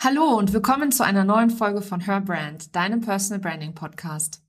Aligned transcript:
Hallo 0.00 0.38
und 0.38 0.52
willkommen 0.52 0.92
zu 0.92 1.04
einer 1.04 1.24
neuen 1.24 1.50
Folge 1.50 1.82
von 1.82 1.98
Her 1.98 2.20
Brand, 2.20 2.76
deinem 2.76 3.00
Personal 3.00 3.40
Branding 3.40 3.74
Podcast. 3.74 4.40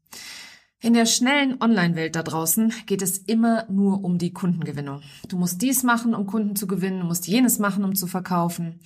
In 0.79 0.93
der 0.93 1.07
schnellen 1.07 1.59
Online-Welt 1.59 2.15
da 2.15 2.21
draußen 2.21 2.71
geht 2.85 3.01
es 3.01 3.17
immer 3.17 3.65
nur 3.67 4.03
um 4.03 4.19
die 4.19 4.31
Kundengewinnung. 4.31 5.01
Du 5.27 5.37
musst 5.37 5.63
dies 5.63 5.81
machen, 5.81 6.13
um 6.13 6.27
Kunden 6.27 6.55
zu 6.55 6.67
gewinnen, 6.67 6.99
du 6.99 7.07
musst 7.07 7.25
jenes 7.25 7.57
machen, 7.57 7.83
um 7.83 7.95
zu 7.95 8.05
verkaufen. 8.05 8.79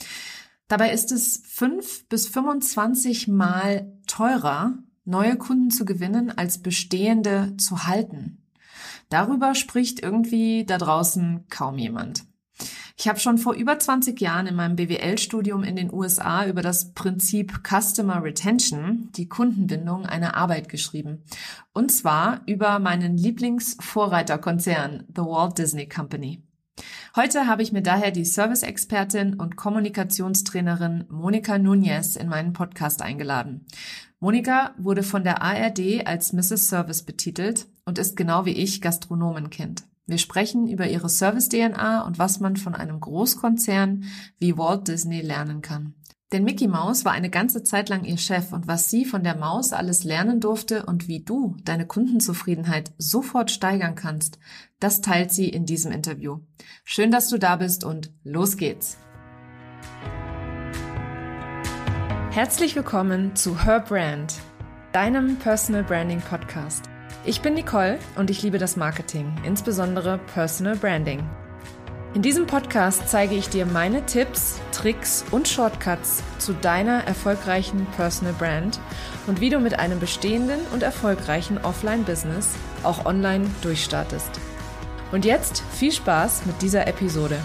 Dabei 0.69 0.93
ist 0.93 1.11
es 1.11 1.43
fünf 1.45 2.07
bis 2.07 2.29
25 2.29 3.27
Mal 3.27 3.91
teurer, 4.07 4.77
neue 5.03 5.35
Kunden 5.35 5.69
zu 5.69 5.83
gewinnen, 5.83 6.31
als 6.31 6.59
bestehende 6.59 7.57
zu 7.57 7.87
halten. 7.87 8.41
Darüber 9.09 9.53
spricht 9.53 9.99
irgendwie 9.99 10.65
da 10.65 10.77
draußen 10.77 11.43
kaum 11.49 11.77
jemand. 11.77 12.23
Ich 12.95 13.07
habe 13.07 13.19
schon 13.19 13.39
vor 13.39 13.55
über 13.55 13.79
20 13.79 14.21
Jahren 14.21 14.45
in 14.45 14.55
meinem 14.55 14.75
BWL-Studium 14.75 15.63
in 15.63 15.75
den 15.75 15.91
USA 15.91 16.45
über 16.45 16.61
das 16.61 16.93
Prinzip 16.93 17.61
Customer 17.67 18.23
Retention, 18.23 19.09
die 19.15 19.27
Kundenbindung, 19.27 20.05
eine 20.05 20.35
Arbeit 20.35 20.69
geschrieben. 20.69 21.23
Und 21.73 21.91
zwar 21.91 22.41
über 22.45 22.77
meinen 22.77 23.17
Lieblingsvorreiterkonzern, 23.17 25.05
The 25.07 25.21
Walt 25.21 25.57
Disney 25.57 25.89
Company. 25.89 26.43
Heute 27.15 27.47
habe 27.47 27.61
ich 27.61 27.71
mir 27.71 27.83
daher 27.83 28.11
die 28.11 28.25
Service-Expertin 28.25 29.35
und 29.35 29.55
Kommunikationstrainerin 29.55 31.05
Monika 31.09 31.57
Nunez 31.57 32.15
in 32.15 32.29
meinen 32.29 32.53
Podcast 32.53 33.01
eingeladen. 33.01 33.65
Monika 34.19 34.73
wurde 34.77 35.03
von 35.03 35.23
der 35.23 35.41
ARD 35.41 36.07
als 36.07 36.31
Mrs. 36.31 36.69
Service 36.69 37.03
betitelt 37.03 37.67
und 37.85 37.97
ist 37.97 38.15
genau 38.15 38.45
wie 38.45 38.53
ich 38.53 38.81
Gastronomenkind. 38.81 39.83
Wir 40.05 40.17
sprechen 40.17 40.67
über 40.67 40.87
ihre 40.87 41.07
Service-DNA 41.07 42.01
und 42.01 42.19
was 42.19 42.39
man 42.41 42.57
von 42.57 42.75
einem 42.75 42.99
Großkonzern 42.99 44.03
wie 44.37 44.57
Walt 44.57 44.87
Disney 44.87 45.21
lernen 45.21 45.61
kann. 45.61 45.95
Denn 46.33 46.43
Mickey 46.43 46.67
Mouse 46.67 47.05
war 47.05 47.11
eine 47.11 47.29
ganze 47.29 47.63
Zeit 47.63 47.89
lang 47.89 48.03
ihr 48.03 48.17
Chef 48.17 48.51
und 48.51 48.67
was 48.67 48.89
sie 48.89 49.05
von 49.05 49.23
der 49.23 49.37
Maus 49.37 49.71
alles 49.71 50.03
lernen 50.03 50.39
durfte 50.39 50.85
und 50.85 51.07
wie 51.07 51.23
du 51.23 51.55
deine 51.63 51.85
Kundenzufriedenheit 51.85 52.91
sofort 52.97 53.51
steigern 53.51 53.95
kannst, 53.95 54.39
das 54.79 54.99
teilt 54.99 55.31
sie 55.31 55.47
in 55.47 55.65
diesem 55.65 55.91
Interview. 55.91 56.39
Schön, 56.83 57.11
dass 57.11 57.29
du 57.29 57.37
da 57.37 57.55
bist 57.55 57.83
und 57.83 58.11
los 58.23 58.57
geht's. 58.57 58.97
Herzlich 62.31 62.75
willkommen 62.75 63.35
zu 63.35 63.63
Her 63.63 63.79
Brand, 63.79 64.33
deinem 64.91 65.37
Personal 65.37 65.83
Branding 65.83 66.21
Podcast. 66.21 66.92
Ich 67.25 67.39
bin 67.39 67.53
Nicole 67.53 67.99
und 68.17 68.29
ich 68.29 68.41
liebe 68.41 68.57
das 68.57 68.75
Marketing, 68.75 69.33
insbesondere 69.45 70.19
Personal 70.33 70.75
Branding. 70.75 71.23
In 72.13 72.21
diesem 72.21 72.47
Podcast 72.47 73.07
zeige 73.07 73.33
ich 73.35 73.47
dir 73.47 73.65
meine 73.65 74.05
Tipps, 74.05 74.59
Tricks 74.73 75.23
und 75.31 75.47
Shortcuts 75.47 76.21
zu 76.37 76.51
deiner 76.51 77.05
erfolgreichen 77.05 77.87
Personal 77.95 78.33
Brand 78.33 78.77
und 79.25 79.39
wie 79.39 79.49
du 79.49 79.59
mit 79.59 79.79
einem 79.79 80.01
bestehenden 80.01 80.59
und 80.73 80.83
erfolgreichen 80.83 81.59
Offline-Business 81.59 82.55
auch 82.83 83.05
online 83.05 83.49
durchstartest. 83.61 84.31
Und 85.13 85.23
jetzt 85.23 85.63
viel 85.71 85.93
Spaß 85.93 86.45
mit 86.45 86.61
dieser 86.61 86.87
Episode. 86.87 87.39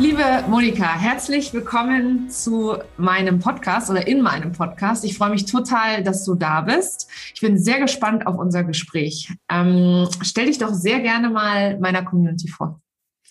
Liebe 0.00 0.24
Monika, 0.48 0.98
herzlich 0.98 1.52
willkommen 1.52 2.30
zu 2.30 2.78
meinem 2.96 3.38
Podcast 3.38 3.90
oder 3.90 4.06
in 4.06 4.22
meinem 4.22 4.52
Podcast. 4.52 5.04
Ich 5.04 5.18
freue 5.18 5.28
mich 5.28 5.44
total, 5.44 6.02
dass 6.02 6.24
du 6.24 6.36
da 6.36 6.62
bist. 6.62 7.06
Ich 7.34 7.42
bin 7.42 7.58
sehr 7.58 7.78
gespannt 7.80 8.26
auf 8.26 8.38
unser 8.38 8.64
Gespräch. 8.64 9.30
Ähm, 9.50 10.08
stell 10.22 10.46
dich 10.46 10.56
doch 10.56 10.72
sehr 10.72 11.00
gerne 11.00 11.28
mal 11.28 11.78
meiner 11.80 12.02
Community 12.02 12.48
vor. 12.48 12.80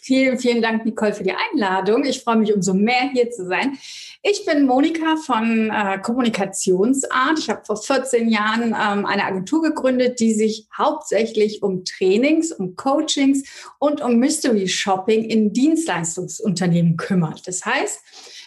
Vielen, 0.09 0.39
vielen 0.39 0.63
Dank, 0.63 0.85
Nicole, 0.85 1.13
für 1.13 1.21
die 1.21 1.35
Einladung. 1.35 2.03
Ich 2.03 2.23
freue 2.23 2.37
mich 2.37 2.51
umso 2.51 2.73
mehr, 2.73 3.11
hier 3.13 3.29
zu 3.29 3.45
sein. 3.45 3.77
Ich 4.23 4.43
bin 4.43 4.65
Monika 4.65 5.17
von 5.17 5.69
äh, 5.69 5.99
Kommunikationsart. 5.99 7.37
Ich 7.37 7.47
habe 7.47 7.63
vor 7.63 7.77
14 7.77 8.27
Jahren 8.27 8.69
ähm, 8.69 9.05
eine 9.05 9.23
Agentur 9.23 9.61
gegründet, 9.61 10.19
die 10.19 10.33
sich 10.33 10.65
hauptsächlich 10.75 11.61
um 11.61 11.85
Trainings, 11.85 12.51
um 12.51 12.75
Coachings 12.75 13.43
und 13.77 14.01
um 14.01 14.15
Mystery 14.15 14.67
Shopping 14.67 15.25
in 15.25 15.53
Dienstleistungsunternehmen 15.53 16.97
kümmert. 16.97 17.47
Das 17.47 17.63
heißt, 17.63 17.99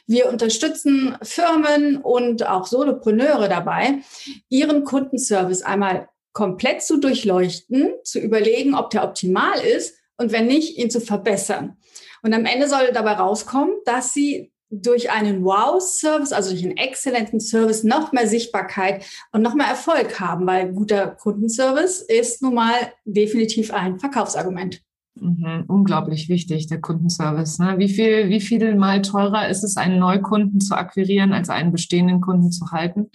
wir 0.08 0.30
unterstützen 0.30 1.16
Firmen 1.22 1.98
und 1.98 2.44
auch 2.44 2.66
Solopreneure 2.66 3.48
dabei, 3.48 4.00
ihren 4.48 4.82
Kundenservice 4.82 5.62
einmal 5.62 6.08
komplett 6.32 6.82
zu 6.82 6.98
durchleuchten, 6.98 7.92
zu 8.02 8.18
überlegen, 8.18 8.74
ob 8.74 8.90
der 8.90 9.04
optimal 9.04 9.60
ist 9.60 10.01
und 10.22 10.32
wenn 10.32 10.46
nicht, 10.46 10.78
ihn 10.78 10.90
zu 10.90 11.00
verbessern. 11.00 11.76
Und 12.22 12.32
am 12.32 12.44
Ende 12.44 12.68
soll 12.68 12.92
dabei 12.92 13.12
rauskommen, 13.12 13.74
dass 13.84 14.14
sie 14.14 14.52
durch 14.70 15.10
einen 15.10 15.44
Wow-Service, 15.44 16.32
also 16.32 16.50
durch 16.50 16.64
einen 16.64 16.78
exzellenten 16.78 17.40
Service, 17.40 17.84
noch 17.84 18.12
mehr 18.12 18.26
Sichtbarkeit 18.26 19.04
und 19.32 19.42
noch 19.42 19.54
mehr 19.54 19.66
Erfolg 19.66 20.18
haben, 20.18 20.46
weil 20.46 20.72
guter 20.72 21.08
Kundenservice 21.08 22.00
ist 22.00 22.42
nun 22.42 22.54
mal 22.54 22.74
definitiv 23.04 23.72
ein 23.72 23.98
Verkaufsargument. 23.98 24.80
Mhm, 25.14 25.64
unglaublich 25.68 26.30
wichtig, 26.30 26.68
der 26.68 26.80
Kundenservice. 26.80 27.58
Ne? 27.58 27.74
Wie 27.76 27.90
viel, 27.90 28.30
wie 28.30 28.40
viel 28.40 28.74
mal 28.76 29.02
teurer 29.02 29.48
ist 29.48 29.62
es, 29.62 29.76
einen 29.76 29.98
Neukunden 29.98 30.60
zu 30.60 30.74
akquirieren, 30.74 31.34
als 31.34 31.50
einen 31.50 31.70
bestehenden 31.70 32.22
Kunden 32.22 32.50
zu 32.50 32.70
halten? 32.70 33.10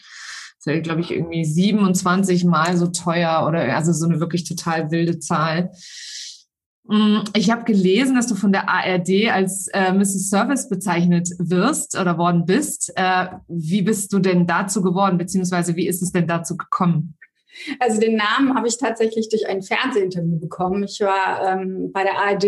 Das 0.63 0.75
ist, 0.75 0.83
glaube 0.83 1.01
ich, 1.01 1.11
irgendwie 1.11 1.45
27 1.45 2.45
Mal 2.45 2.77
so 2.77 2.87
teuer 2.87 3.45
oder 3.47 3.75
also 3.75 3.93
so 3.93 4.05
eine 4.05 4.19
wirklich 4.19 4.43
total 4.43 4.91
wilde 4.91 5.17
Zahl. 5.19 5.71
Mm, 6.87 7.19
ich 7.35 7.51
habe 7.51 7.65
gelesen, 7.65 8.15
dass 8.15 8.27
du 8.27 8.35
von 8.35 8.51
der 8.51 8.69
ARD 8.69 9.29
als 9.31 9.67
äh, 9.67 9.91
Mrs. 9.91 10.29
Service 10.29 10.69
bezeichnet 10.69 11.29
wirst 11.37 11.99
oder 11.99 12.17
worden 12.17 12.45
bist. 12.45 12.93
Äh, 12.95 13.27
wie 13.47 13.81
bist 13.81 14.13
du 14.13 14.19
denn 14.19 14.47
dazu 14.47 14.81
geworden, 14.81 15.17
beziehungsweise 15.17 15.75
wie 15.75 15.87
ist 15.87 16.01
es 16.01 16.11
denn 16.11 16.27
dazu 16.27 16.55
gekommen? 16.55 17.16
Also 17.79 17.99
den 17.99 18.15
Namen 18.15 18.55
habe 18.55 18.67
ich 18.67 18.77
tatsächlich 18.77 19.29
durch 19.29 19.47
ein 19.47 19.61
Fernsehinterview 19.61 20.39
bekommen. 20.39 20.83
Ich 20.83 20.99
war 21.01 21.47
ähm, 21.47 21.91
bei 21.91 22.03
der 22.03 22.17
ARD 22.17 22.45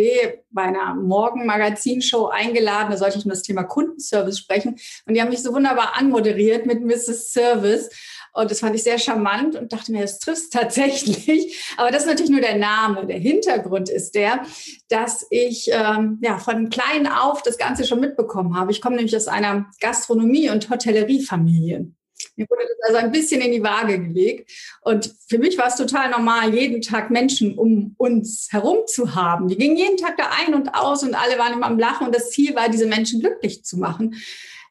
bei 0.52 0.64
einer 0.64 0.96
Morgenmagazinshow 0.96 2.28
eingeladen. 2.28 2.92
Da 2.92 2.97
sollte 2.97 3.20
ich 3.20 3.25
um 3.25 3.30
das 3.30 3.44
Thema 3.44 3.64
Kundenservice 3.64 4.40
sprechen. 4.40 4.75
Und 5.06 5.14
die 5.14 5.22
haben 5.22 5.30
mich 5.30 5.44
so 5.44 5.53
wunderbar 5.53 5.96
anmoderiert 5.97 6.66
mit 6.66 6.84
Mrs. 6.84 7.31
Service. 7.31 7.90
Und 8.34 8.52
das 8.52 8.59
fand 8.59 8.75
ich 8.75 8.84
sehr 8.84 9.00
charmant 9.00 9.56
und 9.56 9.74
dachte 9.74 9.92
mir, 9.92 10.02
das 10.02 10.20
trifft 10.20 10.52
tatsächlich. 10.53 11.74
Aber 11.78 11.91
das 11.91 12.03
ist 12.03 12.09
natürlich 12.09 12.31
nur 12.31 12.41
der 12.41 12.58
Name. 12.58 13.06
Der 13.06 13.20
Hintergrund 13.20 13.90
ist 13.90 14.16
der, 14.16 14.44
dass 14.90 15.26
ich 15.30 15.70
ähm, 15.72 16.20
ja 16.22 16.38
von 16.38 16.70
klein 16.70 17.08
auf 17.08 17.41
das 17.41 17.58
Ganze 17.58 17.86
schon 17.86 18.00
mitbekommen 18.00 18.56
habe. 18.56 18.72
Ich 18.72 18.81
komme 18.81 18.96
nämlich 18.96 19.16
aus 19.16 19.28
einer 19.28 19.66
Gastronomie- 19.80 20.50
und 20.50 20.70
Hotelleriefamilie. 20.70 21.91
Mir 22.39 22.47
wurde 22.50 22.63
das 22.67 22.89
also 22.89 23.05
ein 23.05 23.11
bisschen 23.11 23.41
in 23.41 23.51
die 23.51 23.63
Waage 23.63 24.00
gelegt. 24.00 24.51
Und 24.81 25.13
für 25.27 25.38
mich 25.38 25.57
war 25.57 25.67
es 25.67 25.75
total 25.75 26.09
normal, 26.09 26.55
jeden 26.55 26.81
Tag 26.81 27.11
Menschen 27.11 27.57
um 27.57 27.94
uns 27.97 28.47
herum 28.51 28.79
zu 28.88 29.13
haben. 29.13 29.47
Die 29.47 29.57
gingen 29.57 29.77
jeden 29.77 29.97
Tag 29.97 30.17
da 30.17 30.29
ein 30.39 30.55
und 30.55 30.73
aus 30.73 31.03
und 31.03 31.13
alle 31.13 31.38
waren 31.38 31.53
immer 31.53 31.67
am 31.67 31.78
Lachen. 31.78 32.07
Und 32.07 32.16
das 32.16 32.31
Ziel 32.31 32.55
war, 32.55 32.69
diese 32.69 32.88
Menschen 32.88 33.19
glücklich 33.19 33.63
zu 33.63 33.78
machen 33.78 34.16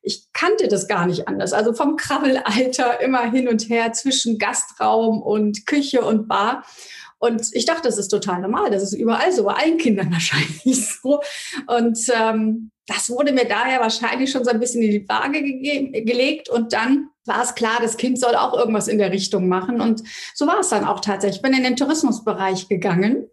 ich 0.01 0.33
kannte 0.33 0.69
das 0.69 0.89
gar 0.89 1.07
nicht 1.07 1.29
anders. 1.29 1.53
Also 1.53 1.75
vom 1.75 1.97
Krabbelalter 1.97 3.01
immer 3.01 3.31
hin 3.31 3.49
und 3.49 3.69
her 3.69 3.93
zwischen 3.93 4.39
Gastraum 4.39 5.21
und 5.21 5.67
Küche 5.67 6.03
und 6.03 6.29
Bar. 6.29 6.65
Und 7.19 7.49
ich 7.53 7.67
dachte, 7.67 7.83
das 7.83 7.99
ist 7.99 8.09
total 8.09 8.41
normal. 8.41 8.71
Das 8.71 8.83
ist 8.83 8.93
überall 8.93 9.33
so, 9.33 9.45
bei 9.45 9.55
allen 9.55 9.77
Kindern 9.77 10.13
wahrscheinlich 10.13 10.87
so. 10.87 11.21
Und 11.67 11.99
ähm, 12.15 12.71
das 12.87 13.11
wurde 13.11 13.33
mir 13.33 13.45
daher 13.45 13.81
wahrscheinlich 13.81 14.31
schon 14.31 14.45
so 14.45 14.51
ein 14.51 14.61
bisschen 14.61 14.83
in 14.83 14.91
die 14.93 15.09
Waage 15.09 15.43
gelegt. 15.43 16.49
Und 16.49 16.73
dann 16.73 17.11
war 17.29 17.43
es 17.43 17.55
klar, 17.55 17.79
das 17.81 17.97
Kind 17.97 18.19
soll 18.19 18.35
auch 18.35 18.55
irgendwas 18.55 18.89
in 18.89 18.99
der 18.99 19.13
Richtung 19.13 19.49
machen. 19.49 19.81
Und 19.81 20.03
so 20.35 20.47
war 20.47 20.61
es 20.61 20.71
dann 20.71 20.85
auch 20.85 21.01
tatsächlich. 21.01 21.37
Ich 21.37 21.43
bin 21.43 21.55
in 21.55 21.63
den 21.63 21.77
Tourismusbereich 21.77 22.69
gegangen 22.69 23.29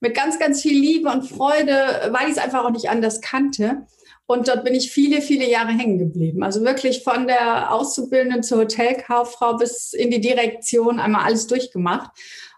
mit 0.00 0.14
ganz, 0.14 0.38
ganz 0.38 0.62
viel 0.62 0.78
Liebe 0.78 1.10
und 1.10 1.28
Freude, 1.28 2.10
weil 2.10 2.26
ich 2.26 2.32
es 2.32 2.38
einfach 2.38 2.64
auch 2.64 2.70
nicht 2.70 2.90
anders 2.90 3.20
kannte. 3.20 3.86
Und 4.26 4.48
dort 4.48 4.64
bin 4.64 4.74
ich 4.74 4.90
viele, 4.90 5.20
viele 5.20 5.48
Jahre 5.48 5.72
hängen 5.72 5.98
geblieben. 5.98 6.42
Also 6.42 6.64
wirklich 6.64 7.02
von 7.02 7.26
der 7.26 7.72
Auszubildenden 7.72 8.42
zur 8.42 8.58
Hotelkauffrau 8.58 9.56
bis 9.56 9.92
in 9.92 10.10
die 10.10 10.20
Direktion 10.20 10.98
einmal 10.98 11.24
alles 11.24 11.46
durchgemacht. 11.46 12.10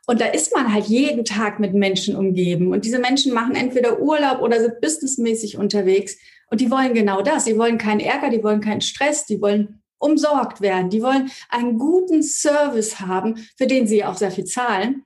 Und 0.06 0.20
da 0.20 0.26
ist 0.26 0.54
man 0.54 0.72
halt 0.72 0.86
jeden 0.86 1.24
Tag 1.24 1.60
mit 1.60 1.74
Menschen 1.74 2.16
umgeben. 2.16 2.72
Und 2.72 2.84
diese 2.84 2.98
Menschen 2.98 3.32
machen 3.32 3.54
entweder 3.54 4.00
Urlaub 4.00 4.40
oder 4.40 4.60
sind 4.60 4.80
businessmäßig 4.80 5.56
unterwegs. 5.56 6.16
Und 6.50 6.60
die 6.60 6.70
wollen 6.70 6.94
genau 6.94 7.22
das. 7.22 7.44
Die 7.44 7.58
wollen 7.58 7.78
keinen 7.78 8.00
Ärger, 8.00 8.30
die 8.30 8.42
wollen 8.42 8.60
keinen 8.60 8.82
Stress, 8.82 9.26
die 9.26 9.40
wollen 9.40 9.82
umsorgt 10.04 10.60
werden. 10.60 10.90
Die 10.90 11.02
wollen 11.02 11.30
einen 11.48 11.78
guten 11.78 12.22
Service 12.22 13.00
haben, 13.00 13.36
für 13.56 13.66
den 13.66 13.86
sie 13.86 14.04
auch 14.04 14.16
sehr 14.16 14.30
viel 14.30 14.44
zahlen. 14.44 15.04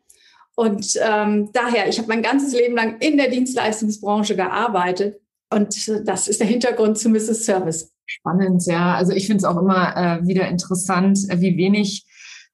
Und 0.57 0.99
ähm, 1.01 1.51
daher, 1.53 1.89
ich 1.89 1.99
habe 1.99 2.09
mein 2.09 2.23
ganzes 2.23 2.53
Leben 2.53 2.75
lang 2.75 2.99
in 2.99 3.17
der 3.17 3.31
Dienstleistungsbranche 3.31 4.35
gearbeitet 4.35 5.21
und 5.51 5.89
das 6.07 6.29
ist 6.29 6.41
der 6.41 6.49
Hintergrund 6.49 6.99
zu 6.99 7.09
Mrs. 7.09 7.45
Service. 7.45 7.93
Spannend, 8.07 8.67
ja. 8.67 8.95
Also 8.95 9.13
ich 9.13 9.27
finde 9.27 9.39
es 9.39 9.45
auch 9.45 9.59
immer 9.59 9.97
äh, 9.97 10.27
wieder 10.27 10.49
interessant, 10.49 11.19
äh, 11.29 11.41
wie 11.41 11.57
wenig 11.57 12.07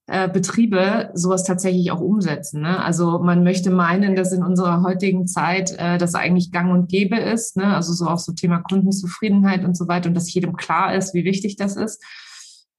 äh, 0.06 0.28
Betriebe 0.28 1.10
sowas 1.14 1.44
tatsächlich 1.44 1.90
auch 1.90 2.00
umsetzen. 2.00 2.60
Ne? 2.60 2.82
Also 2.82 3.20
man 3.20 3.42
möchte 3.42 3.70
meinen, 3.70 4.16
dass 4.16 4.32
in 4.32 4.42
unserer 4.42 4.82
heutigen 4.82 5.26
Zeit 5.26 5.74
äh, 5.78 5.96
das 5.96 6.14
eigentlich 6.14 6.52
gang 6.52 6.72
und 6.72 6.88
gäbe 6.88 7.16
ist. 7.16 7.56
Ne? 7.56 7.74
Also 7.74 7.92
so 7.94 8.06
auch 8.06 8.18
so 8.18 8.32
Thema 8.32 8.58
Kundenzufriedenheit 8.58 9.64
und 9.64 9.76
so 9.76 9.88
weiter 9.88 10.08
und 10.08 10.14
dass 10.14 10.32
jedem 10.32 10.56
klar 10.56 10.94
ist, 10.94 11.14
wie 11.14 11.24
wichtig 11.24 11.56
das 11.56 11.76
ist. 11.76 12.04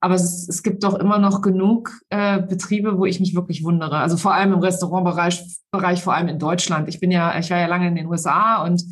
Aber 0.02 0.16
es, 0.16 0.48
es 0.48 0.62
gibt 0.62 0.84
doch 0.84 0.94
immer 0.96 1.18
noch 1.18 1.42
genug 1.42 1.92
äh, 2.10 2.42
Betriebe, 2.42 2.98
wo 2.98 3.06
ich 3.06 3.20
mich 3.20 3.36
wirklich 3.36 3.64
wundere. 3.64 3.98
Also 3.98 4.18
vor 4.18 4.34
allem 4.34 4.54
im 4.54 4.60
Restaurantbereich, 4.60 5.44
Bereich, 5.72 6.04
vor 6.04 6.14
allem 6.14 6.28
in 6.28 6.40
Deutschland. 6.40 6.88
Ich 6.88 7.00
bin 7.00 7.12
ja, 7.12 7.38
ich 7.38 7.50
war 7.50 7.60
ja 7.60 7.68
lange 7.68 7.88
in 7.88 7.96
den 7.96 8.06
USA 8.06 8.64
und 8.64 8.84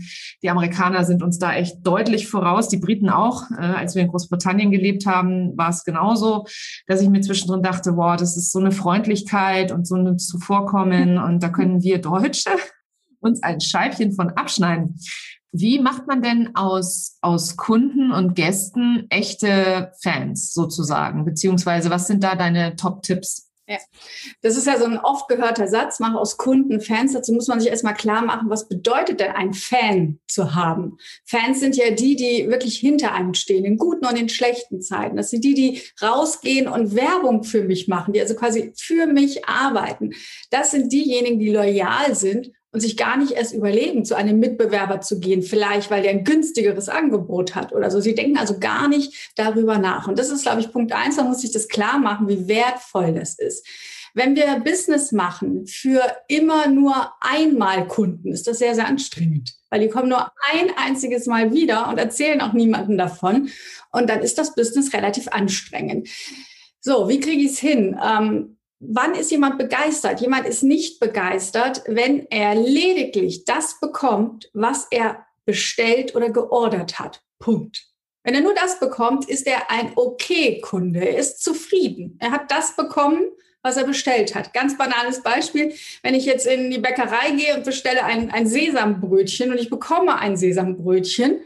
die 0.41 0.49
Amerikaner 0.49 1.05
sind 1.05 1.23
uns 1.23 1.39
da 1.39 1.53
echt 1.53 1.85
deutlich 1.85 2.27
voraus. 2.27 2.67
Die 2.67 2.77
Briten 2.77 3.09
auch. 3.09 3.43
Äh, 3.51 3.61
als 3.61 3.95
wir 3.95 4.01
in 4.01 4.09
Großbritannien 4.09 4.71
gelebt 4.71 5.05
haben, 5.05 5.57
war 5.57 5.69
es 5.69 5.83
genauso, 5.83 6.45
dass 6.87 7.01
ich 7.01 7.09
mir 7.09 7.21
zwischendrin 7.21 7.63
dachte, 7.63 7.95
wow, 7.95 8.17
das 8.17 8.35
ist 8.35 8.51
so 8.51 8.59
eine 8.59 8.71
Freundlichkeit 8.71 9.71
und 9.71 9.87
so 9.87 9.95
ein 9.95 10.19
Zuvorkommen 10.19 11.17
und 11.23 11.41
da 11.41 11.49
können 11.49 11.81
wir 11.81 11.99
Deutsche 12.01 12.49
uns 13.23 13.41
ein 13.41 13.61
Scheibchen 13.61 14.13
von 14.13 14.31
abschneiden. 14.31 14.99
Wie 15.55 15.79
macht 15.79 16.07
man 16.07 16.23
denn 16.23 16.55
aus, 16.55 17.19
aus 17.21 17.57
Kunden 17.57 18.11
und 18.11 18.33
Gästen 18.33 19.05
echte 19.09 19.91
Fans 20.01 20.51
sozusagen? 20.51 21.25
Beziehungsweise 21.25 21.91
was 21.91 22.07
sind 22.07 22.23
da 22.23 22.33
deine 22.33 22.75
Top-Tipps? 22.75 23.51
Ja, 23.67 23.77
das 24.41 24.57
ist 24.57 24.65
ja 24.65 24.77
so 24.77 24.85
ein 24.85 24.97
oft 24.97 25.29
gehörter 25.29 25.67
Satz, 25.67 25.99
mach 25.99 26.15
aus 26.15 26.37
Kunden 26.37 26.81
Fans. 26.81 27.13
Dazu 27.13 27.31
muss 27.33 27.47
man 27.47 27.59
sich 27.59 27.69
erstmal 27.69 27.93
klar 27.93 28.25
machen, 28.25 28.49
was 28.49 28.67
bedeutet 28.67 29.19
denn 29.19 29.31
ein 29.31 29.53
Fan 29.53 30.19
zu 30.27 30.55
haben? 30.55 30.97
Fans 31.23 31.59
sind 31.59 31.77
ja 31.77 31.91
die, 31.91 32.15
die 32.15 32.49
wirklich 32.49 32.77
hinter 32.79 33.13
einem 33.13 33.35
stehen, 33.35 33.63
in 33.63 33.77
guten 33.77 34.07
und 34.07 34.19
in 34.19 34.29
schlechten 34.29 34.81
Zeiten. 34.81 35.15
Das 35.15 35.29
sind 35.29 35.45
die, 35.45 35.53
die 35.53 35.81
rausgehen 36.01 36.67
und 36.67 36.95
Werbung 36.95 37.43
für 37.43 37.63
mich 37.63 37.87
machen, 37.87 38.11
die 38.13 38.19
also 38.19 38.35
quasi 38.35 38.73
für 38.75 39.05
mich 39.05 39.47
arbeiten. 39.47 40.13
Das 40.49 40.71
sind 40.71 40.91
diejenigen, 40.91 41.39
die 41.39 41.51
loyal 41.51 42.15
sind 42.15 42.51
und 42.73 42.79
sich 42.79 42.97
gar 42.97 43.17
nicht 43.17 43.33
erst 43.33 43.53
überlegen, 43.53 44.03
zu 44.03 44.15
einem 44.15 44.39
Mitbewerber 44.39 44.99
zu 44.99 45.19
gehen, 45.19 45.43
vielleicht 45.43 45.91
weil 45.91 46.01
der 46.01 46.11
ein 46.11 46.23
günstigeres 46.23 46.89
Angebot 46.89 47.53
hat 47.53 47.71
oder 47.71 47.91
so. 47.91 48.01
Sie 48.01 48.15
denken 48.15 48.37
also 48.37 48.59
gar 48.59 48.87
nicht 48.87 49.31
darüber 49.35 49.77
nach. 49.77 50.07
Und 50.07 50.17
das 50.17 50.31
ist, 50.31 50.41
glaube 50.41 50.59
ich, 50.59 50.71
Punkt 50.71 50.91
eins, 50.91 51.15
da 51.15 51.23
muss 51.23 51.41
sich 51.41 51.51
das 51.51 51.67
klar 51.67 51.99
machen, 51.99 52.27
wie 52.27 52.47
wertvoll 52.47 53.13
das 53.13 53.37
ist. 53.37 53.65
Wenn 54.15 54.35
wir 54.35 54.59
Business 54.59 55.11
machen 55.11 55.67
für 55.67 56.01
immer 56.27 56.67
nur 56.67 57.13
einmal 57.21 57.87
Kunden, 57.87 58.31
ist 58.31 58.47
das 58.47 58.57
sehr, 58.59 58.73
sehr 58.73 58.87
anstrengend, 58.87 59.53
weil 59.69 59.79
die 59.79 59.89
kommen 59.89 60.09
nur 60.09 60.31
ein 60.51 60.69
einziges 60.75 61.27
Mal 61.27 61.53
wieder 61.53 61.89
und 61.89 61.99
erzählen 61.99 62.41
auch 62.41 62.53
niemanden 62.53 62.97
davon. 62.97 63.49
Und 63.91 64.09
dann 64.09 64.21
ist 64.21 64.39
das 64.39 64.55
Business 64.55 64.93
relativ 64.93 65.27
anstrengend. 65.27 66.09
So, 66.79 67.07
wie 67.07 67.19
kriege 67.19 67.43
ich 67.43 67.51
es 67.53 67.59
hin? 67.59 67.99
Ähm, 68.03 68.57
wann 68.89 69.15
ist 69.15 69.31
jemand 69.31 69.57
begeistert? 69.57 70.21
Jemand 70.21 70.45
ist 70.47 70.63
nicht 70.63 70.99
begeistert, 70.99 71.83
wenn 71.87 72.27
er 72.29 72.55
lediglich 72.55 73.45
das 73.45 73.79
bekommt, 73.79 74.49
was 74.53 74.87
er 74.91 75.25
bestellt 75.45 76.15
oder 76.15 76.29
geordert 76.29 76.99
hat. 76.99 77.21
Punkt. 77.39 77.85
Wenn 78.23 78.35
er 78.35 78.41
nur 78.41 78.55
das 78.55 78.79
bekommt, 78.79 79.29
ist 79.29 79.45
er 79.47 79.69
ein 79.69 79.91
Okay-Kunde. 79.95 81.01
Er 81.01 81.17
ist 81.17 81.43
zufrieden. 81.43 82.17
Er 82.19 82.31
hat 82.31 82.49
das 82.51 82.75
bekommen, 82.75 83.21
was 83.61 83.75
er 83.75 83.83
bestellt 83.85 84.33
hat. 84.33 84.53
Ganz 84.53 84.77
banales 84.77 85.21
Beispiel. 85.21 85.73
Wenn 86.03 86.15
ich 86.15 86.25
jetzt 86.25 86.47
in 86.47 86.71
die 86.71 86.79
Bäckerei 86.79 87.31
gehe 87.31 87.55
und 87.55 87.65
bestelle 87.65 88.03
ein, 88.05 88.31
ein 88.31 88.47
Sesambrötchen 88.47 89.51
und 89.51 89.57
ich 89.57 89.69
bekomme 89.69 90.17
ein 90.17 90.37
Sesambrötchen, 90.37 91.41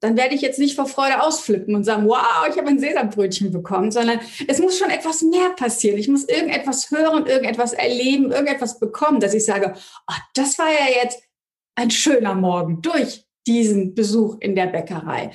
dann 0.00 0.16
werde 0.16 0.34
ich 0.34 0.42
jetzt 0.42 0.58
nicht 0.58 0.76
vor 0.76 0.86
Freude 0.86 1.22
ausflippen 1.22 1.74
und 1.74 1.84
sagen, 1.84 2.06
wow, 2.06 2.46
ich 2.48 2.56
habe 2.56 2.68
ein 2.68 2.78
Sesambrötchen 2.78 3.50
bekommen, 3.50 3.90
sondern 3.90 4.20
es 4.46 4.60
muss 4.60 4.78
schon 4.78 4.90
etwas 4.90 5.22
mehr 5.22 5.50
passieren. 5.50 5.98
Ich 5.98 6.08
muss 6.08 6.24
irgendetwas 6.24 6.90
hören, 6.90 7.26
irgendetwas 7.26 7.72
erleben, 7.72 8.30
irgendetwas 8.30 8.78
bekommen, 8.78 9.20
dass 9.20 9.34
ich 9.34 9.44
sage, 9.44 9.74
oh, 9.76 10.14
das 10.34 10.58
war 10.58 10.68
ja 10.68 11.02
jetzt 11.02 11.20
ein 11.74 11.90
schöner 11.90 12.34
Morgen 12.34 12.80
durch 12.82 13.24
diesen 13.46 13.94
Besuch 13.94 14.36
in 14.40 14.54
der 14.54 14.66
Bäckerei. 14.66 15.30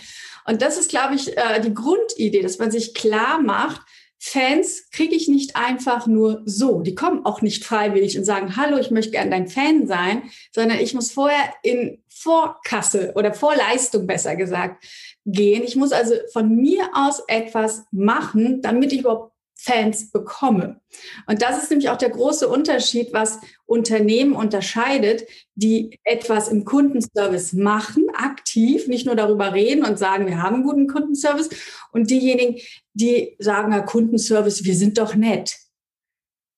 Und 0.45 0.61
das 0.61 0.77
ist, 0.77 0.89
glaube 0.89 1.15
ich, 1.15 1.35
äh, 1.35 1.59
die 1.61 1.73
Grundidee, 1.73 2.41
dass 2.41 2.59
man 2.59 2.71
sich 2.71 2.93
klar 2.93 3.41
macht, 3.41 3.81
Fans 4.25 4.89
kriege 4.91 5.15
ich 5.15 5.27
nicht 5.27 5.57
einfach 5.57 6.07
nur 6.07 6.43
so. 6.45 6.79
Die 6.79 6.95
kommen 6.95 7.25
auch 7.25 7.41
nicht 7.41 7.65
freiwillig 7.65 8.17
und 8.17 8.23
sagen, 8.23 8.55
hallo, 8.55 8.77
ich 8.77 8.89
möchte 8.89 9.11
gern 9.11 9.29
dein 9.29 9.49
Fan 9.49 9.85
sein, 9.85 10.23
sondern 10.53 10.79
ich 10.79 10.93
muss 10.93 11.11
vorher 11.11 11.53
in 11.61 12.01
Vorkasse 12.07 13.11
oder 13.15 13.33
Vorleistung 13.33 14.07
besser 14.07 14.37
gesagt 14.37 14.81
gehen. 15.25 15.63
Ich 15.63 15.75
muss 15.75 15.91
also 15.91 16.15
von 16.31 16.55
mir 16.55 16.89
aus 16.93 17.21
etwas 17.27 17.83
machen, 17.91 18.61
damit 18.61 18.93
ich 18.93 19.01
überhaupt 19.01 19.32
Fans 19.63 20.11
bekomme. 20.11 20.81
Und 21.25 21.41
das 21.41 21.63
ist 21.63 21.69
nämlich 21.69 21.89
auch 21.89 21.97
der 21.97 22.09
große 22.09 22.49
Unterschied, 22.49 23.13
was 23.13 23.39
Unternehmen 23.65 24.33
unterscheidet, 24.33 25.23
die 25.55 26.01
etwas 26.03 26.49
im 26.49 26.65
Kundenservice 26.65 27.53
machen, 27.53 28.07
aktiv, 28.13 28.87
nicht 28.89 29.05
nur 29.05 29.15
darüber 29.15 29.53
reden 29.53 29.85
und 29.85 29.97
sagen, 29.97 30.27
wir 30.27 30.41
haben 30.41 30.55
einen 30.55 30.63
guten 30.65 30.87
Kundenservice, 30.87 31.49
und 31.93 32.09
diejenigen, 32.09 32.59
die 32.93 33.37
sagen, 33.39 33.71
ja, 33.71 33.79
Kundenservice, 33.79 34.65
wir 34.65 34.75
sind 34.75 34.97
doch 34.97 35.15
nett. 35.15 35.55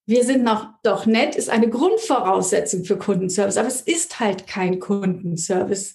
Wir 0.07 0.23
sind 0.23 0.43
noch 0.43 0.69
doch 0.81 1.05
nett, 1.05 1.35
ist 1.35 1.49
eine 1.49 1.69
Grundvoraussetzung 1.69 2.85
für 2.85 2.97
Kundenservice, 2.97 3.57
aber 3.57 3.67
es 3.67 3.81
ist 3.81 4.19
halt 4.19 4.47
kein 4.47 4.79
Kundenservice. 4.79 5.93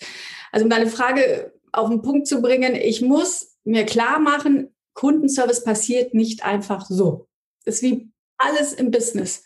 Also 0.53 0.65
um 0.65 0.71
deine 0.71 0.87
Frage 0.87 1.53
auf 1.73 1.89
den 1.89 2.03
Punkt 2.03 2.29
zu 2.29 2.41
bringen, 2.41 2.77
ich 2.77 3.03
muss 3.03 3.57
mir 3.65 3.85
klar 3.85 4.21
machen, 4.21 4.73
Kundenservice 5.01 5.65
passiert 5.65 6.13
nicht 6.13 6.45
einfach 6.45 6.85
so. 6.87 7.27
Das 7.65 7.77
ist 7.77 7.83
wie 7.83 8.11
alles 8.37 8.75
im 8.75 8.91
Business. 8.91 9.45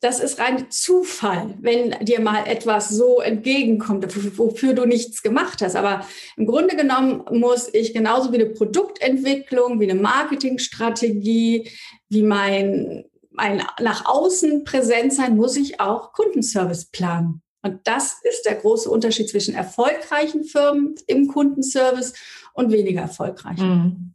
Das 0.00 0.20
ist 0.20 0.38
rein 0.38 0.70
Zufall, 0.70 1.54
wenn 1.62 1.92
dir 2.04 2.20
mal 2.20 2.46
etwas 2.46 2.90
so 2.90 3.20
entgegenkommt, 3.20 4.04
wofür 4.36 4.74
du 4.74 4.84
nichts 4.84 5.22
gemacht 5.22 5.62
hast. 5.62 5.76
Aber 5.76 6.06
im 6.36 6.44
Grunde 6.44 6.76
genommen 6.76 7.24
muss 7.30 7.72
ich 7.72 7.94
genauso 7.94 8.32
wie 8.32 8.36
eine 8.36 8.50
Produktentwicklung, 8.50 9.80
wie 9.80 9.90
eine 9.90 9.98
Marketingstrategie, 9.98 11.70
wie 12.10 12.22
mein, 12.22 13.06
mein 13.30 13.62
nach 13.80 14.04
außen 14.04 14.64
präsent 14.64 15.14
sein, 15.14 15.36
muss 15.36 15.56
ich 15.56 15.80
auch 15.80 16.12
Kundenservice 16.12 16.90
planen. 16.90 17.40
Und 17.62 17.80
das 17.84 18.18
ist 18.24 18.44
der 18.44 18.56
große 18.56 18.90
Unterschied 18.90 19.30
zwischen 19.30 19.54
erfolgreichen 19.54 20.44
Firmen 20.44 20.96
im 21.06 21.28
Kundenservice 21.28 22.12
und 22.52 22.70
weniger 22.72 23.00
erfolgreichen. 23.00 23.68
Mhm. 23.68 24.14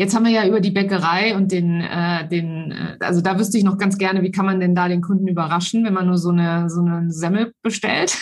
Jetzt 0.00 0.14
haben 0.14 0.24
wir 0.24 0.32
ja 0.32 0.46
über 0.46 0.60
die 0.60 0.70
Bäckerei 0.70 1.36
und 1.36 1.52
den, 1.52 1.82
äh, 1.82 2.26
den, 2.26 2.72
äh, 2.72 3.04
also 3.04 3.20
da 3.20 3.38
wüsste 3.38 3.58
ich 3.58 3.64
noch 3.64 3.76
ganz 3.76 3.98
gerne, 3.98 4.22
wie 4.22 4.30
kann 4.30 4.46
man 4.46 4.58
denn 4.58 4.74
da 4.74 4.88
den 4.88 5.02
Kunden 5.02 5.28
überraschen, 5.28 5.84
wenn 5.84 5.92
man 5.92 6.06
nur 6.06 6.16
so 6.16 6.30
eine, 6.30 6.70
so 6.70 6.80
eine 6.80 7.10
Semmel 7.10 7.52
bestellt? 7.62 8.16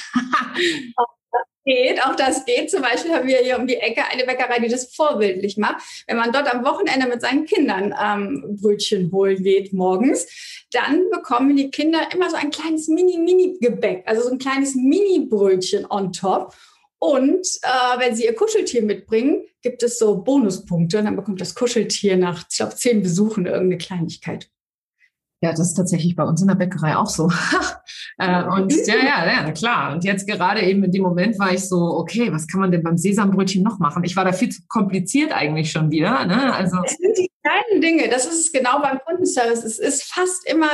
auch 0.97 1.07
das 1.31 1.47
geht, 1.65 2.05
auch 2.05 2.17
das 2.17 2.45
geht. 2.45 2.69
Zum 2.69 2.83
Beispiel 2.83 3.13
haben 3.13 3.29
wir 3.29 3.39
hier 3.39 3.61
um 3.61 3.69
die 3.69 3.77
Ecke 3.77 4.03
eine 4.11 4.25
Bäckerei, 4.25 4.59
die 4.59 4.69
das 4.69 4.93
vorbildlich 4.93 5.57
macht. 5.57 6.05
Wenn 6.09 6.17
man 6.17 6.33
dort 6.33 6.53
am 6.53 6.65
Wochenende 6.65 7.07
mit 7.07 7.21
seinen 7.21 7.45
Kindern 7.45 7.95
ähm, 8.03 8.59
Brötchen 8.61 9.13
holen 9.13 9.41
geht 9.41 9.73
morgens, 9.73 10.67
dann 10.73 11.09
bekommen 11.13 11.55
die 11.55 11.71
Kinder 11.71 12.01
immer 12.13 12.29
so 12.29 12.35
ein 12.35 12.51
kleines 12.51 12.89
Mini-Mini-Gebäck, 12.89 14.03
also 14.05 14.23
so 14.23 14.31
ein 14.31 14.39
kleines 14.39 14.75
Mini-Brötchen 14.75 15.87
on 15.89 16.13
top. 16.13 16.55
Und 17.01 17.47
äh, 17.63 17.99
wenn 17.99 18.15
Sie 18.15 18.25
Ihr 18.25 18.35
Kuscheltier 18.35 18.83
mitbringen, 18.83 19.45
gibt 19.63 19.83
es 19.83 19.99
so 19.99 20.23
Bonuspunkte. 20.23 20.99
Und 20.99 21.05
dann 21.05 21.17
bekommt 21.17 21.41
das 21.41 21.55
Kuscheltier 21.55 22.17
nach, 22.17 22.45
ich 22.51 22.57
glaube, 22.57 22.75
zehn 22.75 23.03
Besuchen 23.03 23.47
irgendeine 23.47 23.79
Kleinigkeit. 23.79 24.51
Ja, 25.41 25.51
das 25.51 25.61
ist 25.61 25.75
tatsächlich 25.75 26.17
bei 26.17 26.25
uns 26.25 26.43
in 26.43 26.49
der 26.49 26.57
Bäckerei 26.57 26.97
auch 26.97 27.09
so. 27.09 27.31
äh, 28.19 28.43
und 28.43 28.73
ja, 28.87 28.97
ja, 28.97 29.27
ja, 29.27 29.53
klar. 29.53 29.93
Und 29.93 30.03
jetzt 30.03 30.27
gerade 30.27 30.63
eben 30.63 30.83
in 30.83 30.91
dem 30.91 31.03
Moment 31.03 31.39
war 31.39 31.53
ich 31.53 31.69
so, 31.69 31.77
okay, 31.77 32.33
was 32.33 32.49
kann 32.49 32.61
man 32.61 32.73
denn 32.73 32.83
beim 32.83 32.99
Sesambrötchen 32.99 33.63
noch 33.63 33.79
machen? 33.79 34.03
Ich 34.03 34.17
war 34.17 34.25
da 34.25 34.33
viel 34.33 34.49
zu 34.49 34.63
kompliziert 34.67 35.33
eigentlich 35.33 35.71
schon 35.71 35.93
wieder. 35.93 36.25
Ne? 36.27 36.53
Also 36.53 36.79
es 36.85 36.97
sind 36.97 37.17
die 37.17 37.31
kleinen 37.43 37.81
Dinge. 37.81 38.09
Das 38.09 38.27
ist 38.27 38.47
es 38.47 38.53
genau 38.53 38.81
beim 38.81 38.99
Kundenservice. 39.07 39.63
Es 39.63 39.79
ist 39.79 40.03
fast 40.03 40.45
immer 40.51 40.71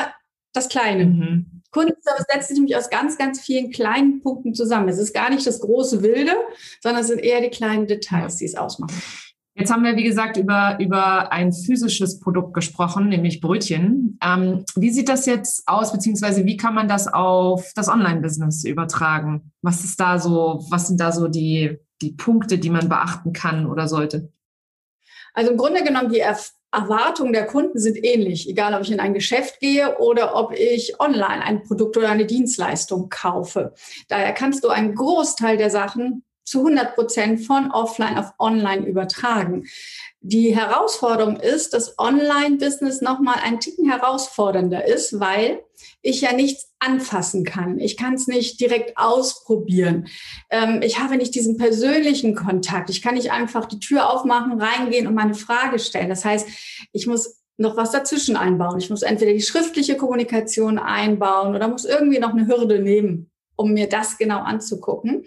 das 0.54 0.70
Kleine. 0.70 1.06
Mhm. 1.06 1.53
Kundenservice 1.74 2.26
setzt 2.32 2.48
sich 2.48 2.56
nämlich 2.56 2.76
aus 2.76 2.88
ganz, 2.88 3.18
ganz 3.18 3.40
vielen 3.40 3.70
kleinen 3.70 4.22
Punkten 4.22 4.54
zusammen. 4.54 4.88
Es 4.88 4.98
ist 4.98 5.12
gar 5.12 5.28
nicht 5.28 5.44
das 5.44 5.60
große 5.60 6.02
Wilde, 6.02 6.32
sondern 6.80 7.02
es 7.02 7.08
sind 7.08 7.18
eher 7.18 7.40
die 7.40 7.50
kleinen 7.50 7.88
Details, 7.88 8.36
die 8.36 8.44
es 8.44 8.54
ausmachen. 8.54 8.94
Jetzt 9.56 9.72
haben 9.72 9.84
wir, 9.84 9.96
wie 9.96 10.04
gesagt, 10.04 10.36
über, 10.36 10.78
über 10.80 11.32
ein 11.32 11.52
physisches 11.52 12.18
Produkt 12.20 12.54
gesprochen, 12.54 13.08
nämlich 13.08 13.40
Brötchen. 13.40 14.18
Ähm, 14.22 14.64
wie 14.76 14.90
sieht 14.90 15.08
das 15.08 15.26
jetzt 15.26 15.66
aus, 15.66 15.92
beziehungsweise 15.92 16.44
wie 16.44 16.56
kann 16.56 16.74
man 16.74 16.88
das 16.88 17.12
auf 17.12 17.72
das 17.74 17.88
Online-Business 17.88 18.64
übertragen? 18.64 19.52
Was 19.62 19.84
ist 19.84 19.98
da 19.98 20.18
so, 20.18 20.64
was 20.70 20.88
sind 20.88 21.00
da 21.00 21.12
so 21.12 21.28
die, 21.28 21.78
die 22.02 22.12
Punkte, 22.12 22.58
die 22.58 22.70
man 22.70 22.88
beachten 22.88 23.32
kann 23.32 23.66
oder 23.66 23.86
sollte? 23.88 24.32
Also 25.34 25.50
im 25.50 25.56
Grunde 25.56 25.82
genommen, 25.82 26.10
die 26.10 26.20
Erwartungen 26.74 27.32
der 27.32 27.46
Kunden 27.46 27.78
sind 27.78 28.02
ähnlich, 28.04 28.48
egal 28.48 28.74
ob 28.74 28.82
ich 28.82 28.90
in 28.90 29.00
ein 29.00 29.14
Geschäft 29.14 29.60
gehe 29.60 29.98
oder 29.98 30.36
ob 30.36 30.52
ich 30.52 31.00
online 31.00 31.42
ein 31.42 31.62
Produkt 31.62 31.96
oder 31.96 32.10
eine 32.10 32.26
Dienstleistung 32.26 33.08
kaufe. 33.08 33.74
Daher 34.08 34.32
kannst 34.32 34.64
du 34.64 34.68
einen 34.68 34.94
Großteil 34.94 35.56
der 35.56 35.70
Sachen 35.70 36.24
zu 36.44 36.58
100 36.58 36.94
Prozent 36.94 37.40
von 37.40 37.70
offline 37.70 38.18
auf 38.18 38.32
online 38.38 38.86
übertragen. 38.86 39.64
Die 40.20 40.54
Herausforderung 40.54 41.36
ist, 41.36 41.74
dass 41.74 41.98
Online-Business 41.98 43.00
nochmal 43.00 43.36
ein 43.42 43.60
Ticken 43.60 43.90
herausfordernder 43.90 44.86
ist, 44.86 45.20
weil 45.20 45.62
ich 46.04 46.20
ja 46.20 46.32
nichts 46.32 46.70
anfassen 46.78 47.44
kann. 47.44 47.80
Ich 47.80 47.96
kann 47.96 48.14
es 48.14 48.26
nicht 48.26 48.60
direkt 48.60 48.96
ausprobieren. 48.96 50.06
Ähm, 50.50 50.82
ich 50.82 50.98
habe 50.98 51.16
nicht 51.16 51.34
diesen 51.34 51.56
persönlichen 51.56 52.34
Kontakt. 52.34 52.90
Ich 52.90 53.00
kann 53.00 53.14
nicht 53.14 53.32
einfach 53.32 53.64
die 53.64 53.80
Tür 53.80 54.10
aufmachen, 54.10 54.60
reingehen 54.60 55.06
und 55.06 55.14
meine 55.14 55.34
Frage 55.34 55.78
stellen. 55.78 56.10
Das 56.10 56.24
heißt, 56.24 56.46
ich 56.92 57.06
muss 57.06 57.42
noch 57.56 57.76
was 57.76 57.92
dazwischen 57.92 58.36
einbauen. 58.36 58.78
Ich 58.78 58.90
muss 58.90 59.02
entweder 59.02 59.32
die 59.32 59.40
schriftliche 59.40 59.96
Kommunikation 59.96 60.78
einbauen 60.78 61.54
oder 61.54 61.68
muss 61.68 61.86
irgendwie 61.86 62.18
noch 62.18 62.34
eine 62.34 62.46
Hürde 62.46 62.80
nehmen, 62.80 63.30
um 63.56 63.72
mir 63.72 63.88
das 63.88 64.18
genau 64.18 64.40
anzugucken. 64.40 65.24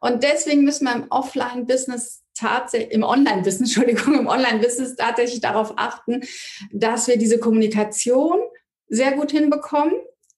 Und 0.00 0.22
deswegen 0.22 0.64
müssen 0.64 0.86
wir 0.86 0.94
im 0.94 1.06
Offline-Business 1.10 2.22
tatsächlich, 2.34 2.92
im 2.92 3.02
Online-Business, 3.02 3.76
Entschuldigung, 3.76 4.18
im 4.18 4.28
Online-Business 4.28 4.96
tatsächlich 4.96 5.40
darauf 5.40 5.74
achten, 5.76 6.22
dass 6.72 7.06
wir 7.06 7.18
diese 7.18 7.38
Kommunikation 7.38 8.38
sehr 8.88 9.12
gut 9.12 9.30
hinbekommen, 9.30 9.94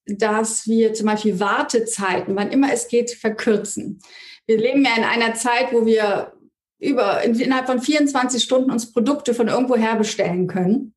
dass 0.06 0.66
wir 0.66 0.94
zum 0.94 1.06
Beispiel 1.06 1.38
Wartezeiten, 1.38 2.34
wann 2.36 2.50
immer 2.50 2.72
es 2.72 2.88
geht, 2.88 3.10
verkürzen. 3.10 4.00
Wir 4.46 4.58
leben 4.58 4.84
ja 4.84 4.96
in 4.96 5.04
einer 5.04 5.34
Zeit, 5.34 5.72
wo 5.72 5.84
wir 5.84 6.32
über, 6.78 7.22
innerhalb 7.22 7.66
von 7.66 7.80
24 7.80 8.42
Stunden 8.42 8.70
uns 8.70 8.92
Produkte 8.92 9.34
von 9.34 9.48
irgendwo 9.48 9.76
her 9.76 9.96
bestellen 9.96 10.46
können. 10.46 10.94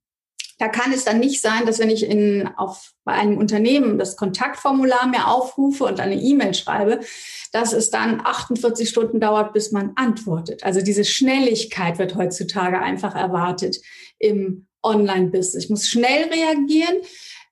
Da 0.59 0.67
kann 0.67 0.93
es 0.93 1.03
dann 1.03 1.19
nicht 1.19 1.41
sein, 1.41 1.65
dass 1.65 1.79
wenn 1.79 1.89
ich 1.89 2.05
in, 2.05 2.47
auf, 2.55 2.91
bei 3.03 3.13
einem 3.13 3.39
Unternehmen 3.39 3.97
das 3.97 4.15
Kontaktformular 4.15 5.07
mir 5.07 5.27
aufrufe 5.27 5.85
und 5.85 5.99
eine 5.99 6.21
E-Mail 6.21 6.53
schreibe, 6.53 6.99
dass 7.51 7.73
es 7.73 7.89
dann 7.89 8.21
48 8.23 8.87
Stunden 8.87 9.19
dauert, 9.19 9.53
bis 9.53 9.71
man 9.71 9.93
antwortet. 9.95 10.63
Also 10.63 10.81
diese 10.81 11.03
Schnelligkeit 11.03 11.97
wird 11.97 12.15
heutzutage 12.15 12.79
einfach 12.79 13.15
erwartet 13.15 13.77
im 14.19 14.67
Online-Business. 14.83 15.63
Ich 15.63 15.69
muss 15.71 15.87
schnell 15.87 16.25
reagieren 16.25 16.97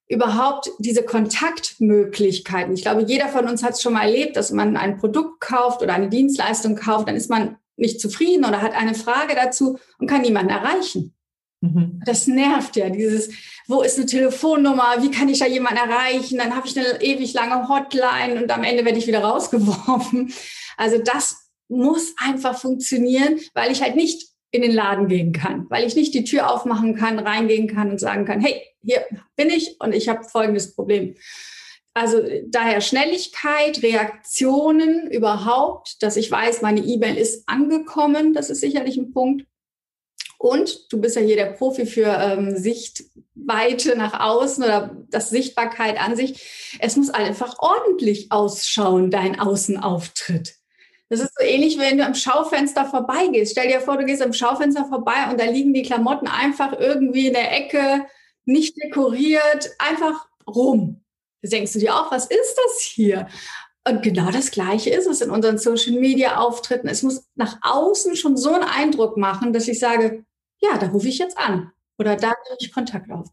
überhaupt 0.10 0.72
diese 0.80 1.04
Kontaktmöglichkeiten. 1.04 2.74
Ich 2.74 2.82
glaube, 2.82 3.04
jeder 3.04 3.30
von 3.30 3.48
uns 3.48 3.64
hat 3.64 3.74
es 3.74 3.82
schon 3.82 3.94
mal 3.94 4.08
erlebt, 4.08 4.36
dass 4.36 4.52
man 4.52 4.76
ein 4.76 4.98
Produkt 4.98 5.40
kauft 5.40 5.82
oder 5.82 5.94
eine 5.94 6.10
Dienstleistung 6.10 6.76
kauft, 6.76 7.08
dann 7.08 7.16
ist 7.16 7.30
man 7.30 7.58
nicht 7.78 8.02
zufrieden 8.02 8.44
oder 8.44 8.62
hat 8.62 8.74
eine 8.74 8.96
Frage 8.96 9.36
dazu 9.36 9.78
und 10.00 10.08
kann 10.08 10.22
niemanden 10.22 10.52
erreichen. 10.52 11.14
Mhm. 11.62 12.02
Das 12.06 12.26
nervt 12.26 12.76
ja, 12.76 12.90
dieses, 12.90 13.30
wo 13.68 13.82
ist 13.82 13.98
eine 13.98 14.08
Telefonnummer, 14.08 14.96
wie 15.02 15.12
kann 15.12 15.30
ich 15.30 15.40
da 15.40 15.46
jemanden 15.46 15.90
erreichen, 15.90 16.40
dann 16.40 16.56
habe 16.56 16.68
ich 16.68 16.78
eine 16.78 17.02
ewig 17.02 17.34
lange 17.34 17.70
Hotline 17.70 18.42
und 18.42 18.52
am 18.52 18.64
Ende 18.64 18.86
werde 18.86 18.98
ich 18.98 19.08
wieder 19.08 19.24
rausgeworfen. 19.24 20.34
Also 20.76 20.98
das 21.04 21.50
muss 21.68 22.16
einfach 22.18 22.58
funktionieren, 22.58 23.40
weil 23.54 23.72
ich 23.72 23.84
halt 23.84 23.96
nicht 23.96 24.29
in 24.52 24.62
den 24.62 24.72
Laden 24.72 25.08
gehen 25.08 25.32
kann, 25.32 25.68
weil 25.70 25.86
ich 25.86 25.96
nicht 25.96 26.14
die 26.14 26.24
Tür 26.24 26.52
aufmachen 26.52 26.96
kann, 26.96 27.20
reingehen 27.20 27.68
kann 27.68 27.92
und 27.92 28.00
sagen 28.00 28.26
kann, 28.26 28.40
hey, 28.40 28.62
hier 28.82 29.06
bin 29.36 29.50
ich 29.50 29.76
und 29.80 29.94
ich 29.94 30.10
habe 30.10 30.24
folgendes 30.24 30.74
Problem. 30.74 31.16
Also 31.94 32.22
daher 32.48 32.82
Schnelligkeit, 32.82 33.84
Reaktionen 33.84 35.10
überhaupt, 35.12 36.02
dass 36.02 36.18
ich 36.18 36.32
weiß, 36.32 36.62
meine 36.62 36.82
E-Mail 36.82 37.18
ist 37.18 37.48
angekommen, 37.48 38.34
das 38.34 38.50
ist 38.50 38.62
sicherlich 38.62 38.98
ein 38.98 39.12
Punkt. 39.12 39.46
Und 40.38 40.92
du 40.94 41.02
bist 41.02 41.18
ja 41.18 41.22
hier 41.22 41.36
der 41.36 41.52
Profi 41.52 41.86
für 41.86 42.06
ähm, 42.06 42.56
Sichtweite 42.56 43.98
nach 43.98 44.18
außen 44.18 44.64
oder 44.64 44.96
das 45.10 45.30
Sichtbarkeit 45.30 46.00
an 46.00 46.16
sich. 46.16 46.78
Es 46.80 46.96
muss 46.96 47.10
einfach 47.10 47.60
ordentlich 47.60 48.32
ausschauen, 48.32 49.12
dein 49.12 49.38
Außenauftritt. 49.38 50.59
Das 51.10 51.20
ist 51.20 51.34
so 51.38 51.44
ähnlich, 51.44 51.80
wenn 51.80 51.98
du 51.98 52.06
am 52.06 52.14
Schaufenster 52.14 52.86
vorbeigehst. 52.86 53.54
Stell 53.54 53.68
dir 53.68 53.82
vor, 53.82 53.98
du 53.98 54.06
gehst 54.06 54.22
am 54.22 54.32
Schaufenster 54.34 54.86
vorbei 54.86 55.30
und 55.30 55.40
da 55.40 55.46
liegen 55.46 55.74
die 55.74 55.82
Klamotten 55.82 56.28
einfach 56.28 56.74
irgendwie 56.74 57.28
in 57.28 57.34
der 57.34 57.52
Ecke, 57.52 58.06
nicht 58.46 58.76
dekoriert, 58.82 59.72
einfach 59.80 60.28
rum. 60.48 61.04
Da 61.42 61.50
denkst 61.50 61.74
du 61.74 61.80
dir 61.80 61.96
auch, 61.96 62.12
was 62.12 62.28
ist 62.28 62.56
das 62.64 62.82
hier? 62.82 63.28
Und 63.88 64.04
genau 64.04 64.30
das 64.30 64.52
Gleiche 64.52 64.92
ist 64.92 65.08
es 65.08 65.22
in 65.22 65.32
unseren 65.32 65.58
Social 65.58 65.94
Media 65.94 66.38
Auftritten. 66.38 66.88
Es 66.88 67.02
muss 67.02 67.26
nach 67.36 67.58
außen 67.62 68.16
schon 68.16 68.38
so 68.38 68.54
einen 68.54 68.64
Eindruck 68.64 69.18
machen, 69.18 69.52
dass 69.52 69.68
ich 69.68 69.80
sage, 69.80 70.26
ja, 70.60 70.78
da 70.78 70.88
rufe 70.88 71.08
ich 71.08 71.18
jetzt 71.18 71.38
an 71.38 71.72
oder 71.98 72.16
da 72.16 72.28
nehme 72.28 72.58
ich 72.60 72.72
Kontakt 72.72 73.10
auf. 73.12 73.30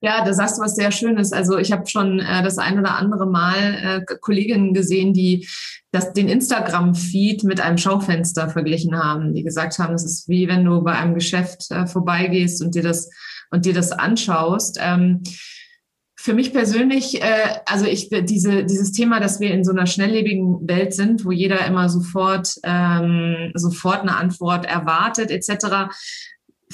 Ja, 0.00 0.24
da 0.24 0.32
sagst 0.32 0.58
du 0.58 0.62
was 0.62 0.76
sehr 0.76 0.90
Schönes. 0.92 1.32
Also 1.32 1.58
ich 1.58 1.72
habe 1.72 1.86
schon 1.86 2.20
äh, 2.20 2.42
das 2.42 2.58
ein 2.58 2.78
oder 2.78 2.96
andere 2.96 3.26
Mal 3.26 4.04
äh, 4.08 4.16
Kolleginnen 4.20 4.74
gesehen, 4.74 5.12
die 5.12 5.48
das, 5.92 6.12
den 6.12 6.28
Instagram-Feed 6.28 7.44
mit 7.44 7.60
einem 7.60 7.78
Schaufenster 7.78 8.50
verglichen 8.50 8.98
haben, 8.98 9.32
die 9.32 9.44
gesagt 9.44 9.78
haben, 9.78 9.94
es 9.94 10.04
ist 10.04 10.28
wie 10.28 10.48
wenn 10.48 10.64
du 10.64 10.82
bei 10.82 10.92
einem 10.92 11.14
Geschäft 11.14 11.70
äh, 11.70 11.86
vorbeigehst 11.86 12.62
und 12.62 12.74
dir 12.74 12.82
das 12.82 13.08
und 13.50 13.64
dir 13.64 13.74
das 13.74 13.92
anschaust. 13.92 14.78
Ähm, 14.80 15.22
für 16.16 16.32
mich 16.32 16.52
persönlich, 16.52 17.22
äh, 17.22 17.60
also 17.66 17.84
ich 17.84 18.08
diese 18.08 18.64
dieses 18.64 18.92
Thema, 18.92 19.20
dass 19.20 19.40
wir 19.40 19.52
in 19.52 19.62
so 19.62 19.72
einer 19.72 19.86
schnelllebigen 19.86 20.66
Welt 20.66 20.94
sind, 20.94 21.24
wo 21.24 21.32
jeder 21.32 21.66
immer 21.66 21.88
sofort 21.88 22.54
ähm, 22.64 23.52
sofort 23.54 24.00
eine 24.00 24.16
Antwort 24.16 24.64
erwartet 24.64 25.30
etc 25.30 25.92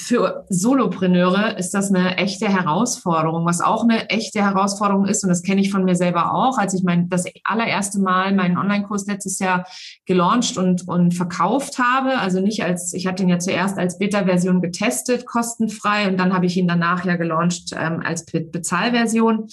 für 0.01 0.45
Solopreneure 0.49 1.57
ist 1.57 1.71
das 1.71 1.89
eine 1.93 2.17
echte 2.17 2.47
Herausforderung, 2.47 3.45
was 3.45 3.61
auch 3.61 3.83
eine 3.83 4.09
echte 4.09 4.41
Herausforderung 4.41 5.05
ist. 5.05 5.23
Und 5.23 5.29
das 5.29 5.43
kenne 5.43 5.61
ich 5.61 5.71
von 5.71 5.83
mir 5.83 5.95
selber 5.95 6.33
auch, 6.33 6.57
als 6.57 6.73
ich 6.73 6.83
mein, 6.83 7.07
das 7.07 7.25
allererste 7.43 7.99
Mal 7.99 8.33
meinen 8.33 8.57
Online-Kurs 8.57 9.05
letztes 9.05 9.37
Jahr 9.39 9.65
gelauncht 10.05 10.57
und, 10.57 10.87
und 10.87 11.13
verkauft 11.13 11.77
habe. 11.77 12.17
Also 12.17 12.41
nicht 12.41 12.63
als, 12.63 12.93
ich 12.93 13.05
habe 13.05 13.15
den 13.15 13.29
ja 13.29 13.37
zuerst 13.37 13.77
als 13.77 13.99
Beta-Version 13.99 14.61
getestet, 14.61 15.25
kostenfrei. 15.25 16.07
Und 16.07 16.17
dann 16.17 16.33
habe 16.33 16.47
ich 16.47 16.57
ihn 16.57 16.67
danach 16.67 17.05
ja 17.05 17.15
gelauncht 17.15 17.71
ähm, 17.77 18.01
als 18.03 18.25
Bezahlversion. 18.25 19.47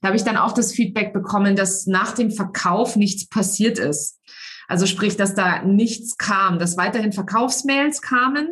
Da 0.00 0.08
habe 0.08 0.16
ich 0.16 0.24
dann 0.24 0.38
auch 0.38 0.52
das 0.52 0.72
Feedback 0.72 1.12
bekommen, 1.12 1.56
dass 1.56 1.86
nach 1.86 2.12
dem 2.12 2.30
Verkauf 2.30 2.96
nichts 2.96 3.28
passiert 3.28 3.78
ist. 3.78 4.18
Also 4.66 4.86
sprich, 4.86 5.16
dass 5.16 5.34
da 5.34 5.62
nichts 5.62 6.16
kam, 6.16 6.58
dass 6.58 6.76
weiterhin 6.76 7.12
Verkaufsmails 7.12 8.00
kamen, 8.02 8.48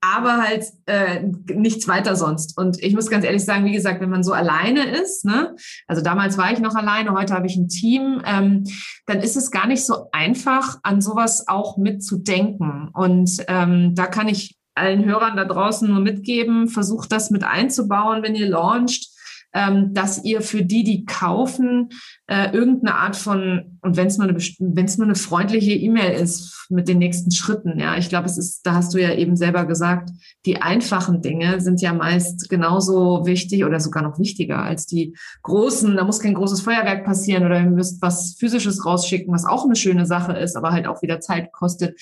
aber 0.00 0.38
halt 0.38 0.64
äh, 0.86 1.22
nichts 1.52 1.86
weiter 1.86 2.16
sonst. 2.16 2.56
Und 2.56 2.82
ich 2.82 2.94
muss 2.94 3.10
ganz 3.10 3.24
ehrlich 3.24 3.44
sagen, 3.44 3.64
wie 3.66 3.72
gesagt, 3.72 4.00
wenn 4.00 4.10
man 4.10 4.22
so 4.22 4.32
alleine 4.32 4.84
ist, 4.84 5.24
ne, 5.24 5.54
also 5.86 6.02
damals 6.02 6.38
war 6.38 6.52
ich 6.52 6.58
noch 6.58 6.74
alleine, 6.74 7.12
heute 7.12 7.34
habe 7.34 7.46
ich 7.46 7.56
ein 7.56 7.68
Team, 7.68 8.22
ähm, 8.24 8.64
dann 9.06 9.20
ist 9.20 9.36
es 9.36 9.50
gar 9.50 9.66
nicht 9.66 9.84
so 9.84 10.06
einfach, 10.12 10.78
an 10.82 11.00
sowas 11.00 11.48
auch 11.48 11.76
mitzudenken. 11.76 12.88
Und 12.94 13.44
ähm, 13.48 13.94
da 13.94 14.06
kann 14.06 14.28
ich 14.28 14.56
allen 14.74 15.04
Hörern 15.04 15.36
da 15.36 15.44
draußen 15.44 15.88
nur 15.88 16.00
mitgeben, 16.00 16.68
versucht 16.68 17.12
das 17.12 17.30
mit 17.30 17.44
einzubauen, 17.44 18.22
wenn 18.22 18.34
ihr 18.34 18.48
launcht 18.48 19.09
ähm, 19.52 19.92
dass 19.94 20.24
ihr 20.24 20.42
für 20.42 20.62
die, 20.62 20.84
die 20.84 21.04
kaufen, 21.04 21.88
äh, 22.26 22.52
irgendeine 22.52 22.96
Art 22.96 23.16
von, 23.16 23.78
und 23.82 23.96
wenn 23.96 24.06
es 24.06 24.18
nur 24.18 24.28
eine, 24.28 24.38
wenn 24.38 24.84
es 24.84 24.98
nur 24.98 25.06
eine 25.06 25.16
freundliche 25.16 25.72
E-Mail 25.72 26.12
ist 26.12 26.66
mit 26.70 26.88
den 26.88 26.98
nächsten 26.98 27.32
Schritten, 27.32 27.78
ja, 27.80 27.96
ich 27.96 28.08
glaube, 28.08 28.26
es 28.26 28.38
ist, 28.38 28.62
da 28.64 28.74
hast 28.74 28.94
du 28.94 28.98
ja 28.98 29.12
eben 29.14 29.36
selber 29.36 29.66
gesagt, 29.66 30.10
die 30.46 30.62
einfachen 30.62 31.20
Dinge 31.20 31.60
sind 31.60 31.80
ja 31.80 31.92
meist 31.92 32.48
genauso 32.48 33.26
wichtig 33.26 33.64
oder 33.64 33.80
sogar 33.80 34.02
noch 34.02 34.18
wichtiger 34.18 34.62
als 34.62 34.86
die 34.86 35.16
großen. 35.42 35.96
Da 35.96 36.04
muss 36.04 36.20
kein 36.20 36.34
großes 36.34 36.60
Feuerwerk 36.60 37.04
passieren 37.04 37.44
oder 37.44 37.60
ihr 37.60 37.70
müsst 37.70 38.00
was 38.00 38.36
physisches 38.38 38.84
rausschicken, 38.86 39.32
was 39.32 39.44
auch 39.44 39.64
eine 39.64 39.76
schöne 39.76 40.06
Sache 40.06 40.32
ist, 40.32 40.56
aber 40.56 40.70
halt 40.70 40.86
auch 40.86 41.02
wieder 41.02 41.20
Zeit 41.20 41.52
kostet. 41.52 41.98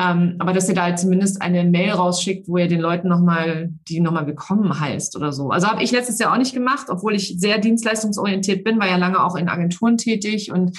Ähm, 0.00 0.36
aber 0.38 0.54
dass 0.54 0.68
ihr 0.68 0.74
da 0.74 0.84
halt 0.84 0.98
zumindest 0.98 1.42
eine 1.42 1.62
Mail 1.64 1.90
rausschickt, 1.90 2.48
wo 2.48 2.56
ihr 2.56 2.68
den 2.68 2.80
Leuten 2.80 3.08
nochmal, 3.08 3.70
die 3.86 4.00
nochmal 4.00 4.26
willkommen 4.26 4.80
heißt 4.80 5.14
oder 5.14 5.30
so. 5.30 5.50
Also 5.50 5.66
habe 5.66 5.82
ich 5.82 5.92
letztes 5.92 6.18
Jahr 6.18 6.32
auch 6.32 6.38
nicht 6.38 6.54
gemacht, 6.54 6.86
obwohl 6.88 7.14
ich 7.14 7.38
sehr 7.38 7.58
dienstleistungsorientiert 7.58 8.64
bin, 8.64 8.80
war 8.80 8.88
ja 8.88 8.96
lange 8.96 9.22
auch 9.22 9.36
in 9.36 9.50
Agenturen 9.50 9.98
tätig 9.98 10.50
und 10.50 10.78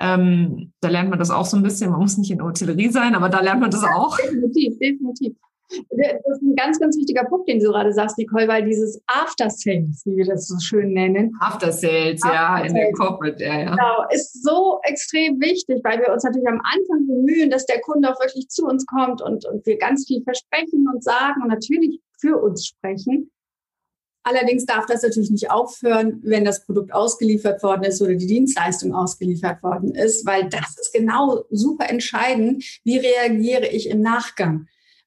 ähm, 0.00 0.72
da 0.80 0.88
lernt 0.88 1.10
man 1.10 1.18
das 1.18 1.30
auch 1.30 1.46
so 1.46 1.56
ein 1.56 1.62
bisschen. 1.62 1.90
Man 1.90 2.00
muss 2.00 2.18
nicht 2.18 2.30
in 2.30 2.38
der 2.38 2.46
Hotellerie 2.46 2.90
sein, 2.90 3.14
aber 3.14 3.28
da 3.28 3.40
lernt 3.40 3.60
man 3.60 3.70
das 3.70 3.84
auch. 3.84 4.16
Definitiv, 4.16 4.78
definitiv. 4.78 5.36
Das 5.68 6.36
ist 6.36 6.42
ein 6.42 6.54
ganz, 6.54 6.78
ganz 6.78 6.96
wichtiger 6.96 7.24
Punkt, 7.24 7.48
den 7.48 7.58
du 7.58 7.66
gerade 7.66 7.92
sagst, 7.92 8.18
Nicole, 8.18 8.46
weil 8.46 8.64
dieses 8.64 9.00
After 9.06 9.50
Sales, 9.50 10.02
wie 10.04 10.16
wir 10.16 10.24
das 10.24 10.46
so 10.46 10.58
schön 10.60 10.92
nennen. 10.92 11.34
After 11.40 11.72
Sales, 11.72 12.22
After 12.22 12.34
ja, 12.34 12.58
in 12.64 12.74
der 12.74 12.92
Corporate, 12.92 13.42
ja, 13.42 13.60
ja. 13.60 13.70
Genau, 13.70 14.04
ist 14.10 14.44
so 14.44 14.78
extrem 14.84 15.40
wichtig, 15.40 15.80
weil 15.82 15.98
wir 16.00 16.12
uns 16.12 16.22
natürlich 16.22 16.48
am 16.48 16.60
Anfang 16.60 17.06
bemühen, 17.06 17.50
dass 17.50 17.66
der 17.66 17.80
Kunde 17.80 18.10
auch 18.10 18.20
wirklich 18.20 18.48
zu 18.48 18.66
uns 18.66 18.86
kommt 18.86 19.22
und, 19.22 19.44
und 19.46 19.66
wir 19.66 19.78
ganz 19.78 20.06
viel 20.06 20.22
versprechen 20.22 20.88
und 20.92 21.02
sagen 21.02 21.42
und 21.42 21.48
natürlich 21.48 22.00
für 22.18 22.38
uns 22.38 22.66
sprechen. 22.66 23.30
Allerdings 24.22 24.66
darf 24.66 24.86
das 24.86 25.02
natürlich 25.02 25.30
nicht 25.30 25.52
aufhören, 25.52 26.20
wenn 26.24 26.44
das 26.44 26.64
Produkt 26.64 26.92
ausgeliefert 26.92 27.62
worden 27.62 27.84
ist 27.84 28.02
oder 28.02 28.14
die 28.14 28.26
Dienstleistung 28.26 28.92
ausgeliefert 28.92 29.62
worden 29.62 29.94
ist, 29.94 30.26
weil 30.26 30.48
das 30.48 30.76
ist 30.80 30.92
genau 30.92 31.44
super 31.50 31.88
entscheidend. 31.88 32.64
Wie 32.82 32.98
reagiere 32.98 33.68
ich 33.68 33.88
im 33.88 34.00
Nachgang? 34.00 34.66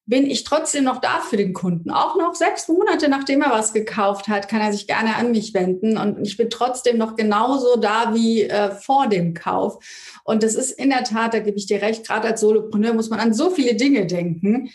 Bin 0.10 0.28
ich 0.28 0.44
trotzdem 0.44 0.86
noch 0.86 1.00
da 1.00 1.20
für 1.20 1.38
den 1.38 1.54
Kunden. 1.54 1.92
Auch 1.92 2.18
noch 2.18 2.34
sechs 2.34 2.68
Monate 2.68 3.10
nachdem 3.10 3.44
er 3.44 3.52
was 3.52 3.74
gekauft 3.74 4.28
hat, 4.28 4.50
kann 4.50 4.60
er 4.60 4.74
sich 4.74 4.88
gerne 4.88 5.16
an 5.16 5.32
mich 5.32 5.54
wenden 5.54 5.98
und 5.98 6.26
ich 6.26 6.36
bin 6.36 6.50
trotzdem 6.50 6.98
noch 6.98 7.16
genauso 7.16 7.76
da 7.76 8.16
wie 8.16 8.44
äh, 8.44 8.72
vor 8.72 9.08
dem 9.08 9.36
Kauf. 9.36 9.78
Und 10.24 10.42
das 10.42 10.56
ist 10.56 10.72
in 10.72 10.90
der 10.90 11.04
Tat, 11.04 11.36
da 11.36 11.40
gebe 11.40 11.58
ich 11.58 11.68
dir 11.68 11.84
recht, 11.84 12.08
gerade 12.08 12.28
als 12.28 12.42
Solopreneur 12.42 12.94
muss 12.94 13.12
man 13.12 13.20
an 13.20 13.36
so 13.36 13.52
viele 13.52 13.76
Dinge 13.76 14.08
denken. 14.08 14.72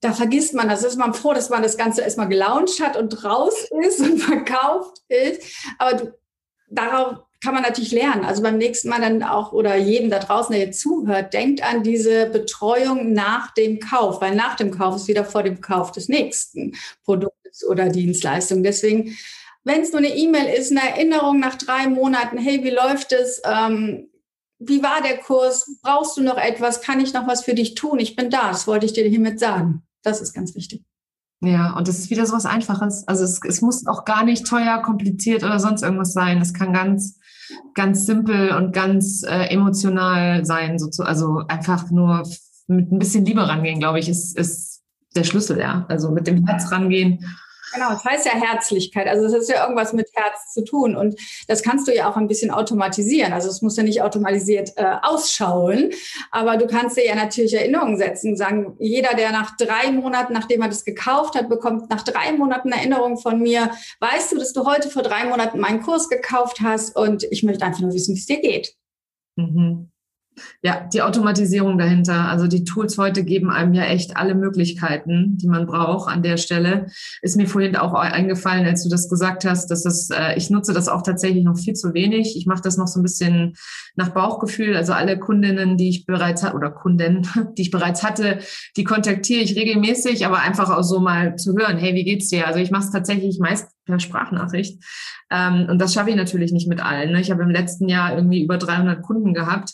da 0.00 0.12
vergisst 0.12 0.52
man, 0.52 0.68
das 0.68 0.84
ist 0.84 0.98
man 0.98 1.14
froh, 1.14 1.32
dass 1.32 1.48
man 1.48 1.62
das 1.62 1.78
Ganze 1.78 2.02
erstmal 2.02 2.28
gelauncht 2.28 2.80
hat 2.80 2.98
und 2.98 3.24
raus 3.24 3.54
ist 3.82 4.00
und 4.00 4.18
verkauft 4.20 4.98
ist. 5.08 5.42
Aber 5.78 5.96
du, 5.96 6.14
darauf 6.68 7.25
kann 7.42 7.54
man 7.54 7.62
natürlich 7.62 7.92
lernen. 7.92 8.24
Also 8.24 8.42
beim 8.42 8.58
nächsten 8.58 8.88
Mal 8.88 9.00
dann 9.00 9.22
auch 9.22 9.52
oder 9.52 9.76
jedem 9.76 10.10
da 10.10 10.18
draußen, 10.18 10.52
der 10.52 10.64
jetzt 10.64 10.80
zuhört, 10.80 11.34
denkt 11.34 11.62
an 11.62 11.82
diese 11.82 12.26
Betreuung 12.26 13.12
nach 13.12 13.52
dem 13.54 13.78
Kauf, 13.80 14.20
weil 14.20 14.34
nach 14.34 14.56
dem 14.56 14.70
Kauf 14.70 14.96
ist 14.96 15.08
wieder 15.08 15.24
vor 15.24 15.42
dem 15.42 15.60
Kauf 15.60 15.92
des 15.92 16.08
nächsten 16.08 16.74
Produktes 17.04 17.64
oder 17.66 17.88
Dienstleistung. 17.88 18.62
Deswegen, 18.62 19.16
wenn 19.64 19.82
es 19.82 19.92
nur 19.92 19.98
eine 19.98 20.14
E-Mail 20.16 20.54
ist, 20.54 20.70
eine 20.70 20.88
Erinnerung 20.88 21.40
nach 21.40 21.56
drei 21.56 21.88
Monaten, 21.88 22.38
hey, 22.38 22.62
wie 22.64 22.70
läuft 22.70 23.12
es? 23.12 23.42
Ähm, 23.44 24.08
wie 24.58 24.82
war 24.82 25.02
der 25.02 25.18
Kurs? 25.18 25.78
Brauchst 25.82 26.16
du 26.16 26.22
noch 26.22 26.38
etwas? 26.38 26.80
Kann 26.80 27.00
ich 27.00 27.12
noch 27.12 27.26
was 27.26 27.44
für 27.44 27.54
dich 27.54 27.74
tun? 27.74 27.98
Ich 27.98 28.16
bin 28.16 28.30
da. 28.30 28.48
Das 28.48 28.66
wollte 28.66 28.86
ich 28.86 28.92
dir 28.92 29.06
hiermit 29.06 29.38
sagen. 29.38 29.82
Das 30.02 30.20
ist 30.20 30.32
ganz 30.32 30.54
wichtig. 30.54 30.82
Ja, 31.42 31.76
und 31.76 31.86
das 31.86 31.98
ist 31.98 32.10
wieder 32.10 32.24
so 32.26 32.34
was 32.34 32.46
Einfaches. 32.46 33.06
Also 33.06 33.24
es, 33.24 33.40
es 33.46 33.60
muss 33.60 33.86
auch 33.86 34.04
gar 34.04 34.24
nicht 34.24 34.46
teuer, 34.46 34.80
kompliziert 34.82 35.44
oder 35.44 35.58
sonst 35.58 35.82
irgendwas 35.82 36.12
sein. 36.12 36.40
Es 36.40 36.54
kann 36.54 36.72
ganz, 36.72 37.18
ganz 37.74 38.06
simpel 38.06 38.50
und 38.50 38.72
ganz 38.72 39.22
äh, 39.22 39.46
emotional 39.46 40.44
sein. 40.44 40.78
So 40.78 40.88
zu, 40.88 41.04
also 41.04 41.42
einfach 41.48 41.90
nur 41.90 42.22
mit 42.66 42.90
ein 42.90 42.98
bisschen 42.98 43.24
Liebe 43.24 43.46
rangehen, 43.46 43.78
glaube 43.78 43.98
ich, 43.98 44.08
ist, 44.08 44.36
ist 44.36 44.82
der 45.14 45.24
Schlüssel, 45.24 45.58
ja. 45.58 45.86
Also 45.88 46.10
mit 46.10 46.26
dem 46.26 46.46
Herz 46.46 46.70
rangehen 46.72 47.24
Genau, 47.76 47.92
es 47.92 48.04
heißt 48.04 48.24
ja 48.24 48.32
Herzlichkeit. 48.32 49.06
Also 49.06 49.26
es 49.26 49.34
ist 49.34 49.50
ja 49.50 49.62
irgendwas 49.62 49.92
mit 49.92 50.08
Herz 50.14 50.52
zu 50.54 50.64
tun. 50.64 50.96
Und 50.96 51.20
das 51.46 51.62
kannst 51.62 51.86
du 51.86 51.94
ja 51.94 52.10
auch 52.10 52.16
ein 52.16 52.26
bisschen 52.26 52.50
automatisieren. 52.50 53.34
Also 53.34 53.50
es 53.50 53.60
muss 53.60 53.76
ja 53.76 53.82
nicht 53.82 54.00
automatisiert 54.00 54.72
äh, 54.76 54.94
ausschauen, 55.02 55.90
aber 56.30 56.56
du 56.56 56.66
kannst 56.66 56.96
dir 56.96 57.04
ja 57.04 57.14
natürlich 57.14 57.52
Erinnerungen 57.52 57.98
setzen. 57.98 58.34
Sagen, 58.34 58.76
jeder, 58.78 59.14
der 59.14 59.30
nach 59.30 59.56
drei 59.58 59.92
Monaten, 59.92 60.32
nachdem 60.32 60.62
er 60.62 60.68
das 60.68 60.86
gekauft 60.86 61.34
hat, 61.34 61.50
bekommt 61.50 61.90
nach 61.90 62.02
drei 62.02 62.32
Monaten 62.32 62.72
Erinnerung 62.72 63.18
von 63.18 63.40
mir. 63.40 63.70
Weißt 64.00 64.32
du, 64.32 64.38
dass 64.38 64.54
du 64.54 64.64
heute 64.64 64.88
vor 64.88 65.02
drei 65.02 65.26
Monaten 65.26 65.60
meinen 65.60 65.82
Kurs 65.82 66.08
gekauft 66.08 66.60
hast 66.62 66.96
und 66.96 67.24
ich 67.24 67.42
möchte 67.42 67.66
einfach 67.66 67.80
nur 67.80 67.92
wissen, 67.92 68.14
wie 68.14 68.20
es 68.20 68.26
dir 68.26 68.40
geht. 68.40 68.74
Mhm. 69.36 69.90
Ja, 70.62 70.86
die 70.92 71.02
Automatisierung 71.02 71.78
dahinter. 71.78 72.28
Also 72.28 72.46
die 72.46 72.64
Tools 72.64 72.98
heute 72.98 73.24
geben 73.24 73.50
einem 73.50 73.72
ja 73.72 73.84
echt 73.84 74.16
alle 74.16 74.34
Möglichkeiten, 74.34 75.36
die 75.38 75.48
man 75.48 75.66
braucht 75.66 76.12
an 76.12 76.22
der 76.22 76.36
Stelle. 76.36 76.86
Ist 77.22 77.36
mir 77.36 77.46
vorhin 77.46 77.76
auch 77.76 77.94
eingefallen, 77.94 78.66
als 78.66 78.82
du 78.82 78.90
das 78.90 79.08
gesagt 79.08 79.44
hast, 79.44 79.70
dass 79.70 79.82
das, 79.82 80.10
äh, 80.10 80.36
ich 80.36 80.50
nutze 80.50 80.72
das 80.72 80.88
auch 80.88 81.02
tatsächlich 81.02 81.44
noch 81.44 81.56
viel 81.56 81.74
zu 81.74 81.94
wenig. 81.94 82.36
Ich 82.36 82.46
mache 82.46 82.62
das 82.62 82.76
noch 82.76 82.88
so 82.88 83.00
ein 83.00 83.02
bisschen 83.02 83.54
nach 83.94 84.10
Bauchgefühl. 84.10 84.76
Also 84.76 84.92
alle 84.92 85.18
Kundinnen, 85.18 85.76
die 85.76 85.88
ich 85.88 86.06
bereits 86.06 86.42
hatte, 86.42 86.56
oder 86.56 86.70
Kunden, 86.70 87.26
die 87.56 87.62
ich 87.62 87.70
bereits 87.70 88.02
hatte, 88.02 88.40
die 88.76 88.84
kontaktiere 88.84 89.42
ich 89.42 89.56
regelmäßig, 89.56 90.26
aber 90.26 90.40
einfach 90.40 90.70
auch 90.70 90.82
so 90.82 91.00
mal 91.00 91.36
zu 91.36 91.56
hören, 91.56 91.78
hey, 91.78 91.94
wie 91.94 92.04
geht's 92.04 92.28
dir? 92.28 92.46
Also 92.46 92.58
ich 92.58 92.70
mache 92.70 92.84
es 92.84 92.90
tatsächlich 92.90 93.38
meist 93.38 93.68
per 93.86 94.00
Sprachnachricht. 94.00 94.82
Ähm, 95.30 95.66
und 95.70 95.80
das 95.80 95.94
schaffe 95.94 96.10
ich 96.10 96.16
natürlich 96.16 96.52
nicht 96.52 96.68
mit 96.68 96.84
allen. 96.84 97.12
Ne? 97.12 97.20
Ich 97.20 97.30
habe 97.30 97.42
im 97.42 97.50
letzten 97.50 97.88
Jahr 97.88 98.14
irgendwie 98.14 98.42
über 98.42 98.58
300 98.58 99.02
Kunden 99.02 99.32
gehabt. 99.32 99.72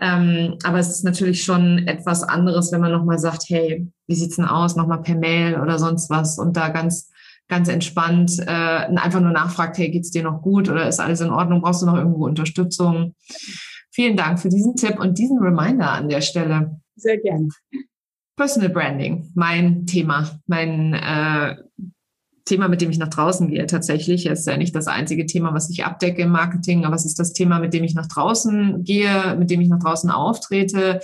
Ähm, 0.00 0.56
aber 0.64 0.78
es 0.78 0.88
ist 0.88 1.04
natürlich 1.04 1.44
schon 1.44 1.86
etwas 1.86 2.22
anderes, 2.22 2.72
wenn 2.72 2.80
man 2.80 2.92
nochmal 2.92 3.18
sagt, 3.18 3.44
hey, 3.48 3.86
wie 4.06 4.14
sieht's 4.14 4.36
denn 4.36 4.46
aus? 4.46 4.74
Nochmal 4.74 5.02
per 5.02 5.14
Mail 5.14 5.60
oder 5.60 5.78
sonst 5.78 6.08
was 6.08 6.38
und 6.38 6.56
da 6.56 6.70
ganz, 6.70 7.10
ganz 7.48 7.68
entspannt 7.68 8.38
äh, 8.38 8.46
einfach 8.46 9.20
nur 9.20 9.32
nachfragt, 9.32 9.76
hey, 9.76 9.90
geht's 9.90 10.10
dir 10.10 10.22
noch 10.22 10.40
gut 10.40 10.70
oder 10.70 10.88
ist 10.88 11.00
alles 11.00 11.20
in 11.20 11.30
Ordnung? 11.30 11.60
Brauchst 11.60 11.82
du 11.82 11.86
noch 11.86 11.96
irgendwo 11.96 12.24
Unterstützung? 12.24 13.14
Vielen 13.90 14.16
Dank 14.16 14.40
für 14.40 14.48
diesen 14.48 14.74
Tipp 14.74 14.98
und 14.98 15.18
diesen 15.18 15.38
Reminder 15.38 15.90
an 15.90 16.08
der 16.08 16.22
Stelle. 16.22 16.80
Sehr 16.96 17.18
gern. 17.18 17.50
Personal 18.36 18.70
Branding, 18.70 19.30
mein 19.34 19.84
Thema, 19.84 20.40
mein 20.46 20.94
äh, 20.94 21.56
Thema, 22.50 22.68
mit 22.68 22.80
dem 22.80 22.90
ich 22.90 22.98
nach 22.98 23.08
draußen 23.08 23.48
gehe 23.48 23.66
tatsächlich. 23.66 24.26
Es 24.26 24.40
ist 24.40 24.46
ja 24.46 24.56
nicht 24.56 24.74
das 24.74 24.88
einzige 24.88 25.24
Thema, 25.24 25.54
was 25.54 25.70
ich 25.70 25.84
abdecke 25.84 26.22
im 26.22 26.30
Marketing, 26.30 26.84
aber 26.84 26.96
es 26.96 27.06
ist 27.06 27.18
das 27.18 27.32
Thema, 27.32 27.60
mit 27.60 27.72
dem 27.72 27.84
ich 27.84 27.94
nach 27.94 28.08
draußen 28.08 28.82
gehe, 28.82 29.36
mit 29.38 29.50
dem 29.50 29.60
ich 29.60 29.68
nach 29.68 29.78
draußen 29.78 30.10
auftrete. 30.10 31.00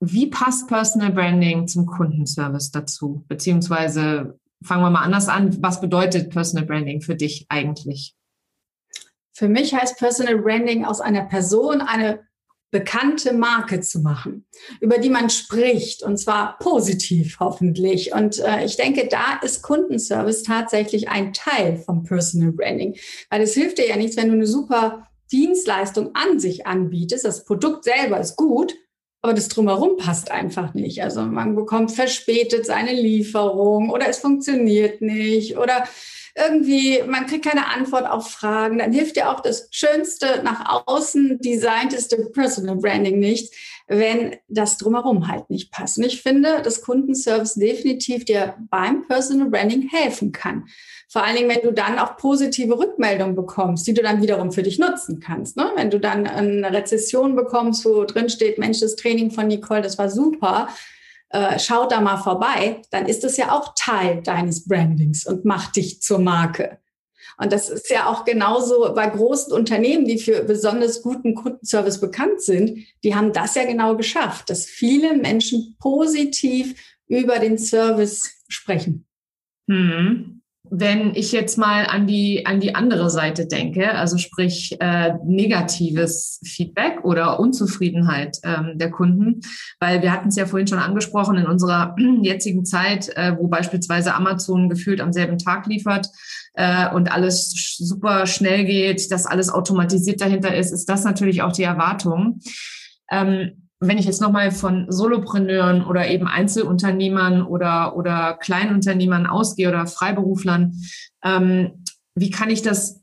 Wie 0.00 0.28
passt 0.28 0.68
Personal 0.68 1.10
Branding 1.10 1.66
zum 1.66 1.86
Kundenservice 1.86 2.70
dazu? 2.70 3.24
Beziehungsweise 3.26 4.38
fangen 4.62 4.82
wir 4.82 4.90
mal 4.90 5.02
anders 5.02 5.28
an. 5.28 5.60
Was 5.60 5.80
bedeutet 5.80 6.30
Personal 6.30 6.66
Branding 6.66 7.00
für 7.00 7.16
dich 7.16 7.46
eigentlich? 7.48 8.14
Für 9.32 9.48
mich 9.48 9.74
heißt 9.74 9.98
Personal 9.98 10.38
Branding 10.38 10.84
aus 10.84 11.00
einer 11.00 11.24
Person 11.24 11.80
eine 11.80 12.20
bekannte 12.74 13.32
Marke 13.32 13.80
zu 13.82 14.00
machen, 14.00 14.46
über 14.80 14.98
die 14.98 15.08
man 15.08 15.30
spricht 15.30 16.02
und 16.02 16.16
zwar 16.16 16.58
positiv 16.58 17.36
hoffentlich. 17.38 18.12
Und 18.12 18.40
äh, 18.40 18.64
ich 18.64 18.76
denke, 18.76 19.06
da 19.06 19.38
ist 19.42 19.62
Kundenservice 19.62 20.42
tatsächlich 20.42 21.08
ein 21.08 21.32
Teil 21.32 21.76
vom 21.76 22.02
Personal 22.02 22.50
Branding, 22.50 22.96
weil 23.30 23.42
es 23.42 23.54
hilft 23.54 23.78
dir 23.78 23.88
ja 23.88 23.96
nichts, 23.96 24.16
wenn 24.16 24.26
du 24.26 24.34
eine 24.34 24.48
super 24.48 25.06
Dienstleistung 25.30 26.16
an 26.16 26.40
sich 26.40 26.66
anbietest. 26.66 27.24
Das 27.24 27.44
Produkt 27.44 27.84
selber 27.84 28.18
ist 28.18 28.34
gut, 28.34 28.74
aber 29.22 29.34
das 29.34 29.46
drumherum 29.46 29.96
passt 29.96 30.32
einfach 30.32 30.74
nicht. 30.74 31.00
Also 31.00 31.22
man 31.22 31.54
bekommt 31.54 31.92
verspätet 31.92 32.66
seine 32.66 32.92
Lieferung 32.92 33.90
oder 33.90 34.08
es 34.08 34.18
funktioniert 34.18 35.00
nicht 35.00 35.58
oder 35.58 35.84
irgendwie, 36.36 37.02
man 37.06 37.26
kriegt 37.26 37.44
keine 37.44 37.68
Antwort 37.68 38.06
auf 38.06 38.30
Fragen, 38.30 38.78
dann 38.78 38.92
hilft 38.92 39.16
dir 39.16 39.30
auch 39.30 39.40
das 39.40 39.68
schönste 39.70 40.42
nach 40.42 40.84
außen 40.86 41.38
designteste 41.38 42.16
Personal 42.32 42.76
Branding 42.76 43.20
nicht, 43.20 43.54
wenn 43.86 44.36
das 44.48 44.78
drumherum 44.78 45.28
halt 45.28 45.48
nicht 45.50 45.70
passt. 45.70 45.98
Und 45.98 46.04
ich 46.04 46.22
finde, 46.22 46.62
dass 46.62 46.82
Kundenservice 46.82 47.54
definitiv 47.54 48.24
dir 48.24 48.56
beim 48.70 49.06
Personal 49.06 49.50
Branding 49.50 49.88
helfen 49.88 50.32
kann. 50.32 50.64
Vor 51.08 51.22
allen 51.22 51.36
Dingen, 51.36 51.50
wenn 51.50 51.62
du 51.62 51.72
dann 51.72 51.98
auch 51.98 52.16
positive 52.16 52.76
Rückmeldungen 52.76 53.36
bekommst, 53.36 53.86
die 53.86 53.94
du 53.94 54.02
dann 54.02 54.20
wiederum 54.20 54.50
für 54.50 54.64
dich 54.64 54.78
nutzen 54.78 55.20
kannst. 55.20 55.56
Ne? 55.56 55.70
Wenn 55.76 55.90
du 55.90 56.00
dann 56.00 56.26
eine 56.26 56.72
Rezession 56.72 57.36
bekommst, 57.36 57.84
wo 57.84 58.04
drin 58.04 58.28
steht, 58.28 58.58
Mensch, 58.58 58.80
das 58.80 58.96
Training 58.96 59.30
von 59.30 59.46
Nicole, 59.46 59.82
das 59.82 59.98
war 59.98 60.10
super, 60.10 60.68
äh, 61.30 61.58
schaut 61.58 61.92
da 61.92 62.00
mal 62.00 62.18
vorbei, 62.18 62.82
dann 62.90 63.06
ist 63.06 63.24
das 63.24 63.36
ja 63.36 63.52
auch 63.52 63.74
Teil 63.76 64.22
deines 64.22 64.66
Brandings 64.66 65.26
und 65.26 65.44
macht 65.44 65.76
dich 65.76 66.00
zur 66.00 66.18
Marke. 66.18 66.78
Und 67.36 67.52
das 67.52 67.68
ist 67.68 67.90
ja 67.90 68.06
auch 68.06 68.24
genauso 68.24 68.94
bei 68.94 69.08
großen 69.08 69.52
Unternehmen, 69.52 70.04
die 70.04 70.18
für 70.18 70.44
besonders 70.44 71.02
guten 71.02 71.34
Kundenservice 71.34 72.00
bekannt 72.00 72.40
sind. 72.42 72.86
Die 73.02 73.14
haben 73.14 73.32
das 73.32 73.56
ja 73.56 73.64
genau 73.64 73.96
geschafft, 73.96 74.50
dass 74.50 74.66
viele 74.66 75.16
Menschen 75.16 75.76
positiv 75.80 76.74
über 77.08 77.38
den 77.38 77.58
Service 77.58 78.30
sprechen. 78.48 79.06
Hm. 79.68 80.42
Wenn 80.70 81.14
ich 81.14 81.30
jetzt 81.30 81.58
mal 81.58 81.84
an 81.84 82.06
die, 82.06 82.46
an 82.46 82.58
die 82.58 82.74
andere 82.74 83.10
Seite 83.10 83.46
denke, 83.46 83.92
also 83.92 84.16
sprich 84.16 84.74
äh, 84.80 85.12
negatives 85.22 86.40
Feedback 86.42 87.04
oder 87.04 87.38
Unzufriedenheit 87.38 88.38
ähm, 88.44 88.78
der 88.78 88.90
Kunden, 88.90 89.42
weil 89.78 90.00
wir 90.00 90.10
hatten 90.10 90.28
es 90.28 90.36
ja 90.36 90.46
vorhin 90.46 90.66
schon 90.66 90.78
angesprochen, 90.78 91.36
in 91.36 91.46
unserer 91.46 91.94
jetzigen 92.22 92.64
Zeit, 92.64 93.14
äh, 93.14 93.36
wo 93.38 93.46
beispielsweise 93.48 94.14
Amazon 94.14 94.70
gefühlt 94.70 95.02
am 95.02 95.12
selben 95.12 95.36
Tag 95.36 95.66
liefert 95.66 96.08
äh, 96.54 96.88
und 96.94 97.12
alles 97.12 97.76
super 97.78 98.26
schnell 98.26 98.64
geht, 98.64 99.12
dass 99.12 99.26
alles 99.26 99.50
automatisiert 99.50 100.22
dahinter 100.22 100.56
ist, 100.56 100.72
ist 100.72 100.88
das 100.88 101.04
natürlich 101.04 101.42
auch 101.42 101.52
die 101.52 101.62
Erwartung. 101.62 102.40
Ähm, 103.10 103.63
wenn 103.80 103.98
ich 103.98 104.06
jetzt 104.06 104.20
nochmal 104.20 104.50
von 104.50 104.86
Solopreneuren 104.88 105.84
oder 105.84 106.08
eben 106.08 106.26
Einzelunternehmern 106.26 107.42
oder, 107.42 107.96
oder 107.96 108.34
Kleinunternehmern 108.40 109.26
ausgehe 109.26 109.68
oder 109.68 109.86
Freiberuflern, 109.86 110.80
ähm, 111.24 111.84
wie 112.14 112.30
kann 112.30 112.50
ich 112.50 112.62
das, 112.62 113.02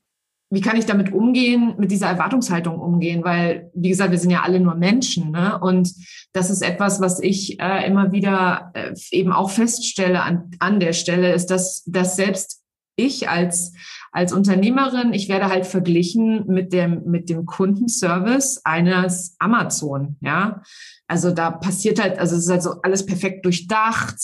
wie 0.50 0.62
kann 0.62 0.78
ich 0.78 0.86
damit 0.86 1.12
umgehen, 1.12 1.76
mit 1.78 1.92
dieser 1.92 2.08
Erwartungshaltung 2.08 2.80
umgehen? 2.80 3.24
Weil, 3.24 3.72
wie 3.74 3.90
gesagt, 3.90 4.12
wir 4.12 4.18
sind 4.18 4.32
ja 4.32 4.42
alle 4.42 4.60
nur 4.60 4.76
Menschen. 4.76 5.32
Ne? 5.32 5.60
Und 5.60 5.94
das 6.34 6.50
ist 6.50 6.62
etwas, 6.62 7.02
was 7.02 7.20
ich 7.20 7.60
äh, 7.60 7.86
immer 7.88 8.12
wieder 8.12 8.72
äh, 8.74 8.94
eben 9.12 9.34
auch 9.34 9.50
feststelle 9.50 10.22
an, 10.22 10.52
an 10.60 10.80
der 10.80 10.94
Stelle, 10.94 11.34
ist, 11.34 11.48
dass, 11.48 11.84
dass 11.86 12.16
selbst 12.16 12.62
ich 12.96 13.30
als 13.30 13.74
als 14.12 14.34
Unternehmerin, 14.34 15.14
ich 15.14 15.30
werde 15.30 15.48
halt 15.48 15.66
verglichen 15.66 16.46
mit 16.48 16.74
dem, 16.74 17.04
mit 17.06 17.30
dem 17.30 17.46
Kundenservice 17.46 18.62
eines 18.66 19.36
Amazon, 19.40 20.18
ja. 20.20 20.62
Also 21.12 21.32
da 21.32 21.52
passiert 21.52 22.02
halt, 22.02 22.18
also 22.20 22.38
es 22.38 22.44
ist 22.44 22.50
halt 22.50 22.64
so 22.64 22.76
alles 22.84 23.06
perfekt 23.06 23.44
durchdacht. 23.44 24.16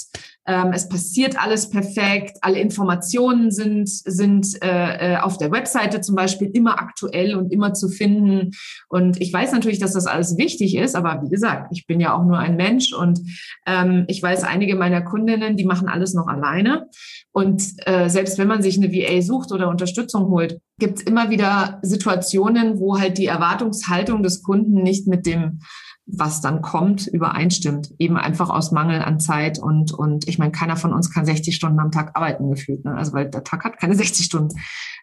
Ähm, 0.47 0.71
es 0.73 0.87
passiert 0.87 1.37
alles 1.37 1.69
perfekt. 1.69 2.37
Alle 2.39 2.61
Informationen 2.61 3.51
sind, 3.51 3.89
sind 3.89 4.63
äh, 4.63 5.15
äh, 5.15 5.17
auf 5.17 5.37
der 5.37 5.51
Webseite 5.51 5.99
zum 5.99 6.15
Beispiel 6.15 6.49
immer 6.53 6.79
aktuell 6.79 7.35
und 7.35 7.51
immer 7.51 7.73
zu 7.73 7.89
finden. 7.89 8.51
Und 8.87 9.19
ich 9.19 9.33
weiß 9.33 9.51
natürlich, 9.51 9.79
dass 9.79 9.91
das 9.91 10.05
alles 10.05 10.37
wichtig 10.37 10.77
ist, 10.77 10.95
aber 10.95 11.21
wie 11.23 11.29
gesagt, 11.29 11.73
ich 11.73 11.87
bin 11.87 11.99
ja 11.99 12.17
auch 12.17 12.23
nur 12.23 12.39
ein 12.39 12.55
Mensch 12.55 12.93
und 12.93 13.19
ähm, 13.65 14.05
ich 14.07 14.23
weiß, 14.23 14.45
einige 14.45 14.77
meiner 14.77 15.01
Kundinnen, 15.01 15.57
die 15.57 15.65
machen 15.65 15.89
alles 15.89 16.13
noch 16.13 16.27
alleine. 16.27 16.87
Und 17.33 17.61
äh, 17.85 18.07
selbst 18.07 18.37
wenn 18.37 18.47
man 18.47 18.61
sich 18.61 18.77
eine 18.77 18.93
VA 18.93 19.21
sucht 19.21 19.51
oder 19.51 19.67
Unterstützung 19.67 20.29
holt, 20.29 20.61
gibt 20.79 20.99
es 20.99 21.03
immer 21.03 21.29
wieder 21.29 21.79
Situationen, 21.81 22.79
wo 22.79 22.97
halt 22.97 23.17
die 23.17 23.25
Erwartungshaltung 23.25 24.23
des 24.23 24.41
Kunden 24.41 24.83
nicht 24.83 25.05
mit 25.07 25.25
dem 25.25 25.59
was 26.07 26.39
dann 26.39 26.61
kommt, 26.61 27.05
übereinstimmt. 27.05 27.93
Eben 27.99 28.17
einfach 28.17 28.49
aus 28.49 28.71
Mangel 28.71 29.01
an 29.01 29.19
Zeit 29.19 29.59
und, 29.59 29.91
und 29.91 30.27
ich 30.27 30.39
meine, 30.39 30.53
keiner 30.53 30.77
von 30.77 30.93
uns 30.93 31.13
kann 31.13 31.25
60 31.25 31.53
Stunden 31.53 31.79
am 31.79 31.91
Tag 31.91 32.15
arbeiten 32.15 32.49
gefühlt. 32.49 32.85
Ne? 32.85 32.95
Also 32.95 33.13
weil 33.13 33.29
der 33.29 33.43
Tag 33.43 33.65
hat 33.65 33.77
keine 33.77 33.95
60 33.95 34.25
Stunden. 34.25 34.55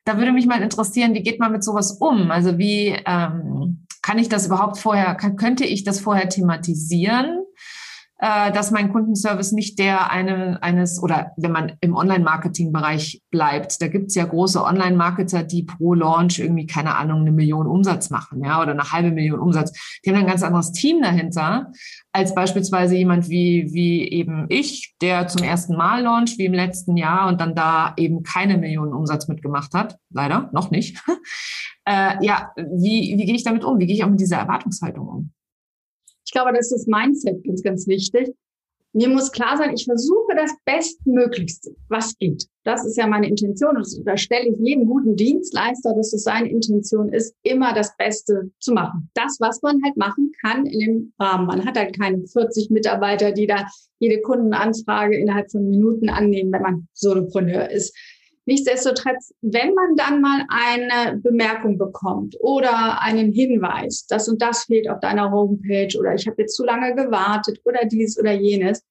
Da 0.05 0.17
würde 0.17 0.33
mich 0.33 0.47
mal 0.47 0.63
interessieren, 0.63 1.15
wie 1.15 1.23
geht 1.23 1.39
man 1.39 1.53
mit 1.53 1.63
sowas 1.63 1.99
um? 2.01 2.31
Also 2.31 2.59
wie 2.59 2.97
ähm, 3.07 3.87
kann 4.03 4.19
ich 4.19 4.29
das 4.29 4.47
überhaupt 4.47 4.79
vorher, 4.79 5.15
kann, 5.15 5.37
könnte 5.37 5.65
ich 5.65 5.85
das 5.85 6.01
vorher 6.01 6.29
thematisieren? 6.29 7.44
Äh, 8.25 8.53
dass 8.53 8.71
mein 8.71 8.91
Kundenservice 8.91 9.53
nicht 9.53 9.79
der 9.79 10.11
eine, 10.11 10.63
eines, 10.63 11.03
oder 11.03 11.33
wenn 11.37 11.53
man 11.53 11.73
im 11.83 11.95
Online-Marketing-Bereich 11.95 13.21
bleibt, 13.31 13.83
da 13.83 13.89
gibt's 13.89 14.15
ja 14.15 14.25
große 14.25 14.65
Online-Marketer, 14.65 15.43
die 15.43 15.65
pro 15.65 15.93
Launch 15.93 16.39
irgendwie, 16.39 16.67
keine 16.67 16.97
Ahnung, 16.97 17.21
eine 17.21 17.33
Million 17.33 17.67
Umsatz 17.67 18.09
machen, 18.09 18.43
ja, 18.43 18.63
oder 18.63 18.71
eine 18.71 18.91
halbe 18.93 19.11
Million 19.11 19.41
Umsatz. 19.41 19.73
Die 20.03 20.11
haben 20.11 20.17
ein 20.17 20.27
ganz 20.27 20.43
anderes 20.43 20.73
Team 20.73 21.03
dahinter, 21.03 21.71
als 22.13 22.35
beispielsweise 22.35 22.97
jemand 22.97 23.29
wie, 23.29 23.69
wie 23.75 24.09
eben 24.09 24.47
ich, 24.49 24.95
der 25.03 25.29
zum 25.29 25.43
ersten 25.43 25.77
Mal 25.77 26.05
launcht, 26.05 26.39
wie 26.39 26.47
im 26.47 26.55
letzten 26.55 26.97
Jahr 26.97 27.29
und 27.29 27.43
dann 27.43 27.55
da 27.55 27.93
eben 27.99 28.23
keine 28.23 28.57
Millionen 28.57 28.95
Umsatz 28.95 29.29
mitgemacht 29.29 29.75
hat. 29.75 29.99
Leider, 30.09 30.49
noch 30.55 30.71
nicht. 30.71 30.99
äh, 31.85 32.25
ja, 32.25 32.53
wie, 32.57 33.17
wie 33.19 33.27
gehe 33.27 33.35
ich 33.35 33.45
damit 33.45 33.65
um? 33.65 33.79
Wie 33.79 33.87
gehe 33.87 33.97
ich 33.97 34.03
auch 34.03 34.09
mit 34.09 34.21
dieser 34.21 34.39
Erwartungshaltung 34.39 35.09
um? 35.09 35.33
Ich 36.25 36.33
glaube, 36.33 36.53
das 36.53 36.73
ist 36.73 36.81
das 36.81 36.87
Mindset 36.87 37.45
ganz, 37.45 37.63
ganz 37.63 37.87
wichtig. 37.87 38.35
Mir 38.97 39.09
muss 39.09 39.33
klar 39.33 39.57
sein, 39.57 39.75
ich 39.75 39.85
versuche 39.85 40.37
das 40.37 40.53
Bestmöglichste, 40.65 41.75
was 41.89 42.17
geht. 42.17 42.47
Das 42.63 42.87
ist 42.87 42.97
ja 42.97 43.09
meine 43.09 43.29
Intention. 43.29 43.77
Und 43.77 43.89
da 44.05 44.17
stelle 44.17 44.51
ich 44.51 44.57
jedem 44.61 44.87
guten 44.87 45.17
Dienstleister, 45.17 45.95
dass 45.97 46.13
es 46.13 46.23
seine 46.23 46.49
Intention 46.49 47.13
ist, 47.13 47.35
immer 47.43 47.75
das 47.75 47.97
Beste 47.97 48.53
zu 48.61 48.73
machen. 48.73 49.11
Das, 49.15 49.39
was 49.41 49.61
man 49.63 49.81
halt 49.85 49.97
machen 49.97 50.31
kann 50.41 50.65
in 50.67 50.79
dem 50.79 51.13
Rahmen. 51.19 51.49
Man 51.49 51.65
hat 51.65 51.77
halt 51.77 51.99
keine 51.99 52.25
40 52.25 52.71
Mitarbeiter, 52.71 53.33
die 53.33 53.49
da 53.49 53.67
jede 53.99 54.21
Kundenanfrage 54.23 55.19
innerhalb 55.19 55.51
von 55.51 55.69
Minuten 55.69 56.09
annehmen, 56.09 56.53
wenn 56.53 56.63
man 56.63 56.89
Solopreneur 56.93 57.71
ist. 57.71 57.97
Nichtsdestotrotz, 58.47 59.35
wenn 59.41 59.75
man 59.75 59.97
dann 59.97 60.21
mal 60.21 60.45
eine 60.49 61.19
Bemerkung 61.19 61.79
bekommt 61.79 62.37
oder 62.41 63.01
einen 63.01 63.33
Hinweis, 63.33 64.07
das 64.07 64.29
und 64.29 64.43
das 64.43 64.65
fehlt 64.65 64.89
auf 64.89 65.01
deiner 65.01 65.31
Homepage 65.31 65.97
oder 65.99 66.15
ich 66.15 66.27
habe 66.27 66.43
jetzt 66.43 66.57
zu 66.57 66.65
lange 66.65 66.95
gewartet 66.95 67.61
oder 67.65 67.87
dies 67.87 68.19
oder 68.19 68.33
jenes, 68.33 68.83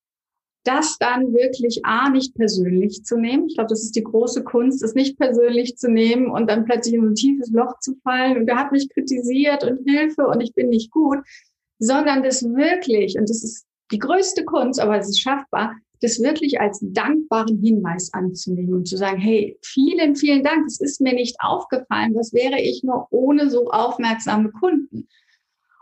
das 0.64 0.98
dann 0.98 1.34
wirklich 1.34 1.86
A, 1.86 2.10
nicht 2.10 2.36
persönlich 2.36 3.04
zu 3.04 3.18
nehmen. 3.18 3.48
Ich 3.48 3.56
glaube, 3.56 3.70
das 3.70 3.84
ist 3.84 3.96
die 3.96 4.04
große 4.04 4.44
Kunst, 4.44 4.82
es 4.82 4.96
nicht 4.96 5.20
persönlich 5.20 5.78
zu 5.78 5.92
nehmen 5.92 6.32
und 6.32 6.50
dann 6.50 6.66
plötzlich 6.66 6.96
in 6.96 7.06
ein 7.06 7.16
tiefes 7.16 7.52
Loch 7.52 7.80
zu 7.80 7.96
fallen 8.04 8.38
und 8.38 8.48
er 8.48 8.58
hat 8.58 8.72
mich 8.72 8.90
kritisiert 8.90 9.64
und 9.64 9.88
Hilfe 9.88 10.26
und 10.26 10.42
ich 10.42 10.54
bin 10.54 10.70
nicht 10.70 10.90
gut, 10.90 11.20
sondern 11.80 12.24
das 12.24 12.44
wirklich, 12.44 13.18
und 13.18 13.30
das 13.30 13.44
ist 13.44 13.66
die 13.92 14.00
größte 14.00 14.46
Kunst, 14.46 14.80
aber 14.80 14.98
es 14.98 15.10
ist 15.10 15.20
schaffbar, 15.20 15.76
das 16.04 16.20
wirklich 16.20 16.60
als 16.60 16.80
dankbaren 16.82 17.60
Hinweis 17.60 18.14
anzunehmen 18.14 18.74
und 18.74 18.88
zu 18.88 18.98
sagen, 18.98 19.20
hey, 19.20 19.58
vielen, 19.62 20.16
vielen 20.16 20.44
Dank, 20.44 20.66
es 20.68 20.82
ist 20.82 21.00
mir 21.00 21.14
nicht 21.14 21.38
aufgefallen, 21.40 22.14
was 22.16 22.34
wäre 22.34 22.60
ich 22.60 22.84
nur 22.84 23.08
ohne 23.12 23.50
so 23.50 23.70
aufmerksame 23.72 24.52
Kunden? 24.52 25.08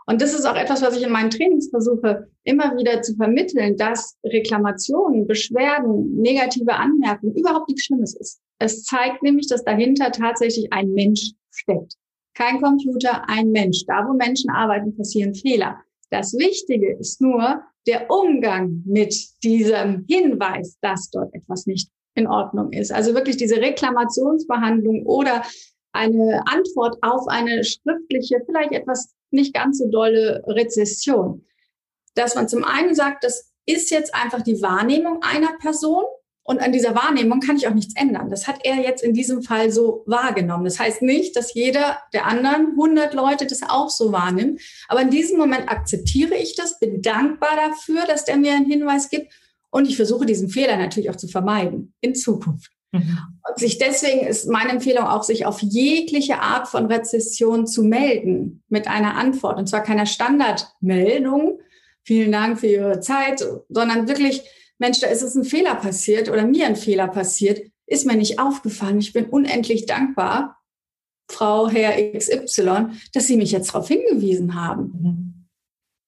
Und 0.06 0.20
das 0.20 0.34
ist 0.34 0.44
auch 0.46 0.56
etwas, 0.56 0.82
was 0.82 0.96
ich 0.96 1.04
in 1.04 1.12
meinen 1.12 1.30
Trainings 1.30 1.70
versuche, 1.70 2.28
immer 2.44 2.76
wieder 2.76 3.02
zu 3.02 3.14
vermitteln, 3.14 3.76
dass 3.76 4.16
Reklamationen, 4.24 5.26
Beschwerden, 5.26 6.20
negative 6.20 6.74
Anmerkungen 6.74 7.34
überhaupt 7.34 7.68
nichts 7.68 7.84
Schlimmes 7.84 8.14
ist. 8.14 8.40
Es 8.58 8.84
zeigt 8.84 9.22
nämlich, 9.22 9.48
dass 9.48 9.64
dahinter 9.64 10.10
tatsächlich 10.12 10.72
ein 10.72 10.92
Mensch 10.92 11.32
steckt. 11.50 11.94
Kein 12.34 12.60
Computer, 12.60 13.28
ein 13.28 13.50
Mensch. 13.50 13.84
Da, 13.86 14.06
wo 14.08 14.14
Menschen 14.14 14.50
arbeiten, 14.50 14.96
passieren 14.96 15.34
Fehler. 15.34 15.78
Das 16.12 16.34
Wichtige 16.34 16.94
ist 16.94 17.22
nur, 17.22 17.62
der 17.86 18.10
Umgang 18.10 18.82
mit 18.84 19.14
diesem 19.42 20.04
Hinweis, 20.08 20.76
dass 20.82 21.08
dort 21.10 21.34
etwas 21.34 21.66
nicht 21.66 21.90
in 22.14 22.26
Ordnung 22.26 22.70
ist. 22.70 22.92
Also 22.92 23.14
wirklich 23.14 23.38
diese 23.38 23.56
Reklamationsbehandlung 23.56 25.06
oder 25.06 25.42
eine 25.92 26.42
Antwort 26.46 26.98
auf 27.00 27.26
eine 27.28 27.64
schriftliche, 27.64 28.42
vielleicht 28.44 28.72
etwas 28.72 29.14
nicht 29.30 29.54
ganz 29.54 29.78
so 29.78 29.88
dolle 29.88 30.42
Rezession. 30.46 31.46
Dass 32.14 32.34
man 32.34 32.46
zum 32.46 32.62
einen 32.62 32.94
sagt, 32.94 33.24
das 33.24 33.50
ist 33.64 33.90
jetzt 33.90 34.14
einfach 34.14 34.42
die 34.42 34.60
Wahrnehmung 34.60 35.22
einer 35.22 35.56
Person 35.58 36.04
und 36.44 36.60
an 36.60 36.72
dieser 36.72 36.94
Wahrnehmung 36.94 37.40
kann 37.40 37.56
ich 37.56 37.68
auch 37.68 37.74
nichts 37.74 37.94
ändern. 37.96 38.28
Das 38.28 38.48
hat 38.48 38.60
er 38.64 38.76
jetzt 38.76 39.02
in 39.02 39.14
diesem 39.14 39.42
Fall 39.42 39.70
so 39.70 40.02
wahrgenommen. 40.06 40.64
Das 40.64 40.80
heißt 40.80 41.02
nicht, 41.02 41.36
dass 41.36 41.54
jeder 41.54 41.98
der 42.12 42.26
anderen 42.26 42.70
100 42.70 43.14
Leute 43.14 43.46
das 43.46 43.62
auch 43.62 43.90
so 43.90 44.10
wahrnimmt. 44.10 44.60
Aber 44.88 45.02
in 45.02 45.10
diesem 45.10 45.38
Moment 45.38 45.68
akzeptiere 45.68 46.34
ich 46.34 46.56
das, 46.56 46.80
bin 46.80 47.00
dankbar 47.00 47.56
dafür, 47.56 48.06
dass 48.06 48.24
der 48.24 48.38
mir 48.38 48.54
einen 48.54 48.66
Hinweis 48.66 49.08
gibt. 49.08 49.32
Und 49.70 49.88
ich 49.88 49.96
versuche 49.96 50.26
diesen 50.26 50.48
Fehler 50.48 50.76
natürlich 50.76 51.10
auch 51.10 51.16
zu 51.16 51.28
vermeiden 51.28 51.94
in 52.00 52.14
Zukunft. 52.16 52.72
Mhm. 52.90 53.18
Und 53.48 53.58
sich 53.58 53.78
deswegen 53.78 54.26
ist 54.26 54.48
meine 54.48 54.72
Empfehlung 54.72 55.04
auch, 55.04 55.22
sich 55.22 55.46
auf 55.46 55.62
jegliche 55.62 56.40
Art 56.40 56.66
von 56.66 56.86
Rezession 56.86 57.68
zu 57.68 57.84
melden 57.84 58.64
mit 58.68 58.88
einer 58.88 59.16
Antwort. 59.16 59.58
Und 59.58 59.68
zwar 59.68 59.82
keiner 59.84 60.06
Standardmeldung. 60.06 61.60
Vielen 62.02 62.32
Dank 62.32 62.58
für 62.58 62.66
Ihre 62.66 63.00
Zeit, 63.00 63.46
sondern 63.68 64.08
wirklich 64.08 64.42
Mensch, 64.78 65.00
da 65.00 65.06
ist 65.08 65.22
es 65.22 65.34
ein 65.34 65.44
Fehler 65.44 65.74
passiert 65.76 66.28
oder 66.28 66.46
mir 66.46 66.66
ein 66.66 66.76
Fehler 66.76 67.08
passiert, 67.08 67.60
ist 67.86 68.06
mir 68.06 68.16
nicht 68.16 68.38
aufgefallen. 68.38 68.98
Ich 68.98 69.12
bin 69.12 69.26
unendlich 69.26 69.86
dankbar, 69.86 70.58
Frau, 71.30 71.68
Herr 71.68 71.92
XY, 72.16 72.88
dass 73.12 73.26
Sie 73.26 73.36
mich 73.36 73.52
jetzt 73.52 73.74
darauf 73.74 73.88
hingewiesen 73.88 74.54
haben. 74.54 74.82
Mhm. 74.82 75.48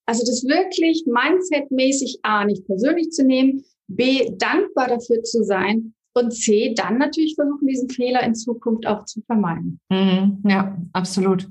Also 0.07 0.25
das 0.27 0.45
wirklich 0.45 1.05
mindsetmäßig 1.07 2.19
A, 2.23 2.45
nicht 2.45 2.67
persönlich 2.67 3.11
zu 3.11 3.25
nehmen, 3.25 3.65
B, 3.87 4.31
dankbar 4.37 4.89
dafür 4.89 5.23
zu 5.23 5.45
sein 5.45 5.95
und 6.15 6.33
C, 6.33 6.75
dann 6.75 6.99
natürlich 6.99 7.35
versuchen, 7.35 7.67
diesen 7.67 7.89
Fehler 7.89 8.23
in 8.23 8.35
Zukunft 8.35 8.87
auch 8.87 9.05
zu 9.05 9.23
vermeiden. 9.23 9.81
Mhm. 9.91 10.43
Ja, 10.47 10.77
absolut 10.93 11.49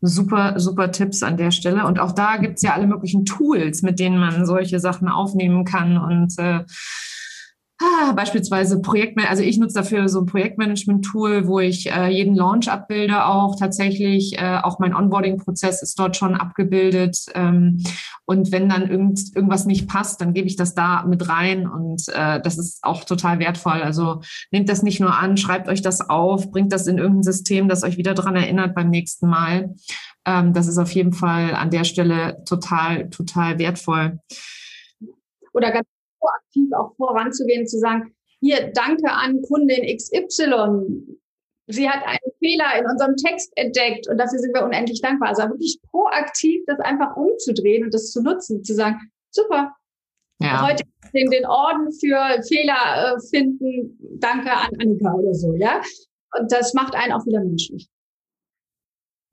super, 0.00 0.58
super 0.58 0.90
Tipps 0.90 1.22
an 1.22 1.36
der 1.36 1.50
Stelle. 1.50 1.86
Und 1.86 1.98
auch 1.98 2.12
da 2.12 2.36
gibt's 2.36 2.62
ja 2.62 2.72
alle 2.74 2.86
möglichen 2.86 3.24
Tools, 3.24 3.82
mit 3.82 3.98
denen 3.98 4.18
man 4.18 4.46
solche 4.46 4.80
Sachen 4.80 5.08
aufnehmen 5.08 5.64
kann 5.64 5.98
und 5.98 6.38
äh, 6.38 6.64
Ah, 7.82 8.12
beispielsweise 8.12 8.82
Projektmanagement, 8.82 9.30
also 9.30 9.42
ich 9.42 9.56
nutze 9.56 9.76
dafür 9.76 10.06
so 10.10 10.20
ein 10.20 10.26
Projektmanagement-Tool, 10.26 11.46
wo 11.46 11.60
ich 11.60 11.90
äh, 11.90 12.08
jeden 12.08 12.34
Launch 12.34 12.70
abbilde, 12.70 13.24
auch 13.24 13.56
tatsächlich, 13.58 14.38
äh, 14.38 14.58
auch 14.62 14.78
mein 14.80 14.94
Onboarding-Prozess 14.94 15.80
ist 15.80 15.98
dort 15.98 16.14
schon 16.14 16.34
abgebildet. 16.34 17.16
Ähm, 17.34 17.82
und 18.26 18.52
wenn 18.52 18.68
dann 18.68 18.90
irgend, 18.90 19.34
irgendwas 19.34 19.64
nicht 19.64 19.88
passt, 19.88 20.20
dann 20.20 20.34
gebe 20.34 20.46
ich 20.46 20.56
das 20.56 20.74
da 20.74 21.04
mit 21.06 21.26
rein 21.30 21.66
und 21.66 22.06
äh, 22.08 22.42
das 22.42 22.58
ist 22.58 22.84
auch 22.84 23.04
total 23.04 23.38
wertvoll. 23.38 23.80
Also 23.80 24.20
nehmt 24.50 24.68
das 24.68 24.82
nicht 24.82 25.00
nur 25.00 25.18
an, 25.18 25.38
schreibt 25.38 25.66
euch 25.66 25.80
das 25.80 26.02
auf, 26.02 26.50
bringt 26.50 26.74
das 26.74 26.86
in 26.86 26.98
irgendein 26.98 27.22
System, 27.22 27.66
das 27.66 27.82
euch 27.82 27.96
wieder 27.96 28.12
dran 28.12 28.36
erinnert 28.36 28.74
beim 28.74 28.90
nächsten 28.90 29.26
Mal. 29.26 29.74
Ähm, 30.26 30.52
das 30.52 30.66
ist 30.66 30.76
auf 30.76 30.92
jeden 30.92 31.14
Fall 31.14 31.54
an 31.54 31.70
der 31.70 31.84
Stelle 31.84 32.44
total, 32.44 33.08
total 33.08 33.58
wertvoll. 33.58 34.18
Oder 35.54 35.72
ganz 35.72 35.86
proaktiv 36.20 36.72
auch 36.72 36.94
voranzugehen, 36.96 37.66
zu 37.66 37.78
sagen, 37.78 38.14
hier, 38.40 38.72
danke 38.72 39.10
an 39.10 39.42
Kundin 39.42 39.84
XY. 39.96 41.16
Sie 41.66 41.88
hat 41.88 42.04
einen 42.04 42.32
Fehler 42.38 42.78
in 42.78 42.86
unserem 42.86 43.16
Text 43.16 43.52
entdeckt 43.56 44.08
und 44.08 44.18
dafür 44.18 44.38
sind 44.38 44.54
wir 44.54 44.64
unendlich 44.64 45.00
dankbar. 45.00 45.30
Also 45.30 45.42
wirklich 45.42 45.78
proaktiv 45.90 46.62
das 46.66 46.80
einfach 46.80 47.16
umzudrehen 47.16 47.84
und 47.84 47.94
das 47.94 48.10
zu 48.10 48.22
nutzen, 48.22 48.64
zu 48.64 48.74
sagen, 48.74 48.98
super, 49.30 49.72
ja. 50.40 50.66
heute 50.66 50.84
den, 51.14 51.30
den 51.30 51.46
Orden 51.46 51.92
für 51.92 52.42
Fehler 52.48 53.14
äh, 53.16 53.20
finden, 53.28 53.98
danke 54.18 54.50
an 54.50 54.70
Annika 54.80 55.12
oder 55.12 55.34
so, 55.34 55.54
ja. 55.54 55.80
Und 56.38 56.50
das 56.50 56.74
macht 56.74 56.94
einen 56.94 57.12
auch 57.12 57.26
wieder 57.26 57.40
menschlich. 57.40 57.88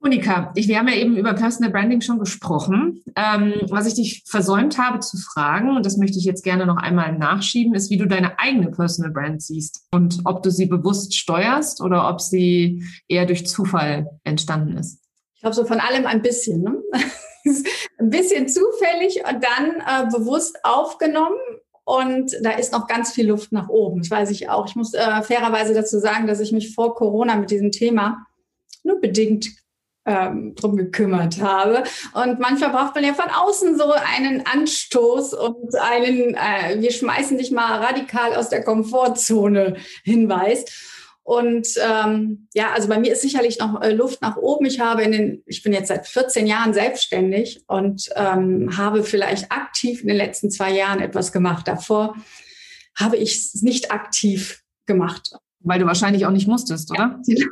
Monika, 0.00 0.52
ich, 0.54 0.68
wir 0.68 0.78
haben 0.78 0.86
ja 0.86 0.94
eben 0.94 1.16
über 1.16 1.34
Personal 1.34 1.72
Branding 1.72 2.00
schon 2.00 2.20
gesprochen. 2.20 3.02
Ähm, 3.16 3.54
was 3.68 3.86
ich 3.86 3.94
dich 3.94 4.22
versäumt 4.26 4.78
habe 4.78 5.00
zu 5.00 5.16
fragen, 5.16 5.76
und 5.76 5.84
das 5.84 5.96
möchte 5.96 6.18
ich 6.18 6.24
jetzt 6.24 6.44
gerne 6.44 6.66
noch 6.66 6.76
einmal 6.76 7.18
nachschieben, 7.18 7.74
ist, 7.74 7.90
wie 7.90 7.96
du 7.96 8.06
deine 8.06 8.38
eigene 8.38 8.70
Personal 8.70 9.10
Brand 9.10 9.42
siehst 9.42 9.88
und 9.92 10.20
ob 10.24 10.42
du 10.44 10.50
sie 10.50 10.66
bewusst 10.66 11.16
steuerst 11.16 11.80
oder 11.80 12.08
ob 12.08 12.20
sie 12.20 12.84
eher 13.08 13.26
durch 13.26 13.46
Zufall 13.46 14.08
entstanden 14.22 14.76
ist. 14.76 15.00
Ich 15.34 15.40
glaube, 15.40 15.56
so 15.56 15.64
von 15.64 15.80
allem 15.80 16.06
ein 16.06 16.22
bisschen. 16.22 16.62
Ne? 16.62 16.76
ein 17.98 18.10
bisschen 18.10 18.48
zufällig 18.48 19.22
und 19.28 19.44
dann 19.44 19.80
äh, 19.80 20.10
bewusst 20.10 20.58
aufgenommen. 20.62 21.38
Und 21.84 22.36
da 22.42 22.50
ist 22.50 22.72
noch 22.72 22.86
ganz 22.86 23.12
viel 23.12 23.28
Luft 23.28 23.50
nach 23.50 23.68
oben. 23.68 24.00
Das 24.00 24.10
weiß 24.10 24.30
ich 24.30 24.48
auch. 24.50 24.66
Ich 24.68 24.76
muss 24.76 24.94
äh, 24.94 25.22
fairerweise 25.22 25.74
dazu 25.74 25.98
sagen, 25.98 26.26
dass 26.26 26.38
ich 26.38 26.52
mich 26.52 26.74
vor 26.74 26.94
Corona 26.94 27.34
mit 27.36 27.50
diesem 27.50 27.72
Thema 27.72 28.26
nur 28.84 29.00
bedingt 29.00 29.48
ähm, 30.08 30.54
drum 30.54 30.76
gekümmert 30.76 31.40
habe. 31.40 31.84
Und 32.14 32.40
manchmal 32.40 32.70
braucht 32.70 32.94
man 32.94 33.04
ja 33.04 33.14
von 33.14 33.30
außen 33.30 33.76
so 33.76 33.92
einen 33.92 34.44
Anstoß 34.46 35.34
und 35.34 35.74
einen, 35.76 36.34
äh, 36.34 36.80
wir 36.80 36.90
schmeißen 36.90 37.36
dich 37.38 37.50
mal 37.50 37.80
radikal 37.80 38.34
aus 38.34 38.48
der 38.48 38.64
Komfortzone 38.64 39.76
Hinweis. 40.02 40.64
Und 41.22 41.68
ähm, 41.76 42.48
ja, 42.54 42.72
also 42.72 42.88
bei 42.88 42.98
mir 42.98 43.12
ist 43.12 43.20
sicherlich 43.20 43.58
noch 43.58 43.82
äh, 43.82 43.92
Luft 43.92 44.22
nach 44.22 44.38
oben. 44.38 44.64
Ich 44.64 44.80
habe 44.80 45.02
in 45.02 45.12
den, 45.12 45.42
ich 45.44 45.62
bin 45.62 45.74
jetzt 45.74 45.88
seit 45.88 46.06
14 46.06 46.46
Jahren 46.46 46.72
selbstständig 46.72 47.64
und 47.66 48.08
ähm, 48.16 48.78
habe 48.78 49.04
vielleicht 49.04 49.52
aktiv 49.52 50.00
in 50.00 50.08
den 50.08 50.16
letzten 50.16 50.50
zwei 50.50 50.72
Jahren 50.72 51.00
etwas 51.00 51.30
gemacht. 51.30 51.68
Davor 51.68 52.16
habe 52.96 53.18
ich 53.18 53.36
es 53.36 53.62
nicht 53.62 53.92
aktiv 53.92 54.62
gemacht. 54.86 55.32
Weil 55.60 55.78
du 55.78 55.84
wahrscheinlich 55.84 56.24
auch 56.24 56.30
nicht 56.30 56.48
musstest, 56.48 56.90
oder? 56.90 57.20
Ja, 57.26 57.44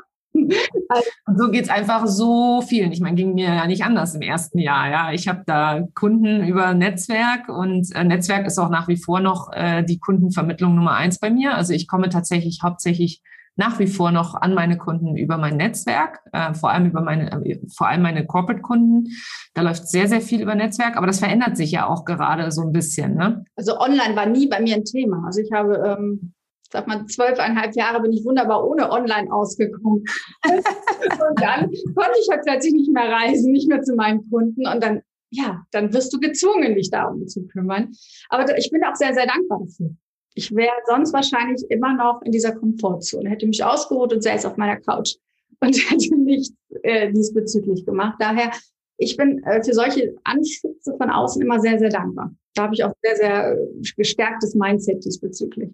und 1.27 1.39
so 1.39 1.51
geht's 1.51 1.69
einfach 1.69 2.07
so 2.07 2.63
vielen. 2.63 2.93
Ich 2.93 3.01
meine, 3.01 3.17
ging 3.17 3.35
mir 3.35 3.55
ja 3.55 3.67
nicht 3.67 3.85
anders 3.85 4.15
im 4.15 4.23
ersten 4.23 4.59
Jahr. 4.59 4.91
Ja, 4.91 5.13
ich 5.13 5.29
habe 5.29 5.43
da 5.47 5.87
Kunden 5.95 6.45
über 6.47 6.75
Netzwerk 6.75 7.49
und 7.49 7.95
äh, 7.95 8.05
Netzwerk 8.05 8.47
ist 8.47 8.59
auch 8.59 8.71
nach 8.71 8.89
wie 8.89 8.97
vor 8.97 9.21
noch 9.21 9.53
äh, 9.53 9.83
die 9.85 9.99
Kundenvermittlung 9.99 10.75
Nummer 10.75 10.95
eins 10.95 11.19
bei 11.19 11.31
mir. 11.31 11.55
Also 11.55 11.73
ich 11.73 11.89
komme 11.89 12.09
tatsächlich 12.09 12.61
hauptsächlich 12.63 13.23
nach 13.57 13.79
wie 13.79 13.87
vor 13.87 14.13
noch 14.13 14.35
an 14.35 14.55
meine 14.55 14.77
Kunden 14.77 15.17
über 15.17 15.39
mein 15.39 15.57
Netzwerk, 15.57 16.21
äh, 16.33 16.53
vor 16.55 16.71
allem 16.71 16.87
über 16.87 17.01
meine, 17.01 17.33
äh, 17.33 17.59
vor 17.75 17.89
allem 17.89 18.03
meine 18.03 18.27
Corporate-Kunden. 18.27 19.09
Da 19.55 19.63
läuft 19.63 19.89
sehr, 19.89 20.09
sehr 20.09 20.21
viel 20.21 20.43
über 20.43 20.55
Netzwerk, 20.55 20.97
aber 20.97 21.07
das 21.07 21.19
verändert 21.19 21.57
sich 21.57 21.73
ja 21.73 21.87
auch 21.87 22.05
gerade 22.05 22.53
so 22.53 22.63
ein 22.63 22.73
bisschen. 22.73 23.15
Ne? 23.15 23.45
Also 23.57 23.81
online 23.81 24.15
war 24.15 24.27
nie 24.27 24.47
bei 24.47 24.61
mir 24.61 24.77
ein 24.77 24.85
Thema. 24.85 25.25
Also 25.27 25.41
ich 25.41 25.51
habe 25.53 25.97
ähm, 25.99 26.35
sag 26.77 26.87
mal, 26.87 27.07
zwölfeinhalb 27.07 27.75
Jahre 27.75 28.03
bin 28.03 28.13
ich 28.13 28.25
wunderbar 28.25 28.69
ohne 28.69 28.91
Online 28.91 29.33
ausgekommen. 29.33 30.05
und 30.45 31.41
dann 31.41 31.71
konnte 31.95 32.19
ich 32.21 32.29
halt 32.31 32.43
plötzlich 32.45 32.75
nicht 32.75 32.93
mehr 32.93 33.11
reisen, 33.11 33.53
nicht 33.53 33.69
mehr 33.69 33.83
zu 33.83 33.95
meinen 33.95 34.29
Kunden. 34.31 34.67
Und 34.67 34.83
dann, 34.83 35.01
ja, 35.31 35.63
dann 35.71 35.93
wirst 35.95 36.13
du 36.13 36.21
gezwungen, 36.21 36.75
dich 36.75 36.91
darum 36.91 37.27
zu 37.27 37.47
kümmern. 37.47 37.93
Aber 38.29 38.57
ich 38.59 38.71
bin 38.71 38.85
auch 38.85 38.95
sehr, 38.95 39.15
sehr 39.15 39.27
dankbar 39.27 39.61
dafür. 39.61 39.91
Ich 40.35 40.55
wäre 40.55 40.75
sonst 40.87 41.15
wahrscheinlich 41.15 41.65
immer 41.71 41.95
noch 41.95 42.21
in 42.23 42.31
dieser 42.31 42.53
Komfortzone, 42.53 43.31
hätte 43.31 43.47
mich 43.47 43.65
ausgeruht 43.65 44.13
und 44.13 44.23
säß 44.23 44.45
auf 44.45 44.59
meiner 44.59 44.77
Couch 44.77 45.17
und 45.61 45.77
hätte 45.91 46.15
nichts 46.15 46.55
äh, 46.83 47.11
diesbezüglich 47.11 47.87
gemacht. 47.87 48.17
Daher, 48.19 48.51
ich 48.99 49.17
bin 49.17 49.43
äh, 49.45 49.65
für 49.65 49.73
solche 49.73 50.15
Anschütze 50.25 50.95
von 50.99 51.11
außen 51.11 51.41
immer 51.41 51.59
sehr, 51.59 51.79
sehr 51.79 51.89
dankbar. 51.89 52.35
Da 52.55 52.65
habe 52.65 52.75
ich 52.75 52.85
auch 52.85 52.93
sehr, 53.03 53.17
sehr 53.17 53.53
äh, 53.53 53.67
gestärktes 53.97 54.55
Mindset 54.55 55.03
diesbezüglich. 55.07 55.71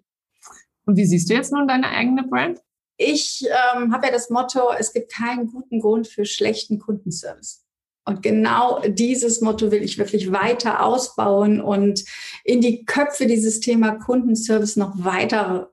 Und 0.85 0.97
wie 0.97 1.05
siehst 1.05 1.29
du 1.29 1.33
jetzt 1.33 1.51
nun 1.51 1.67
deine 1.67 1.89
eigene 1.89 2.23
Brand? 2.23 2.59
Ich 2.97 3.45
ähm, 3.75 3.93
habe 3.93 4.07
ja 4.07 4.11
das 4.11 4.29
Motto, 4.29 4.71
es 4.77 4.93
gibt 4.93 5.11
keinen 5.11 5.47
guten 5.47 5.79
Grund 5.79 6.07
für 6.07 6.25
schlechten 6.25 6.79
Kundenservice. 6.79 7.63
Und 8.05 8.21
genau 8.21 8.81
dieses 8.85 9.41
Motto 9.41 9.71
will 9.71 9.81
ich 9.81 9.97
wirklich 9.97 10.31
weiter 10.31 10.83
ausbauen 10.83 11.61
und 11.61 12.03
in 12.43 12.59
die 12.59 12.83
Köpfe 12.83 13.27
dieses 13.27 13.61
Thema 13.61 13.91
Kundenservice 13.91 14.75
noch 14.75 15.03
weiter 15.03 15.71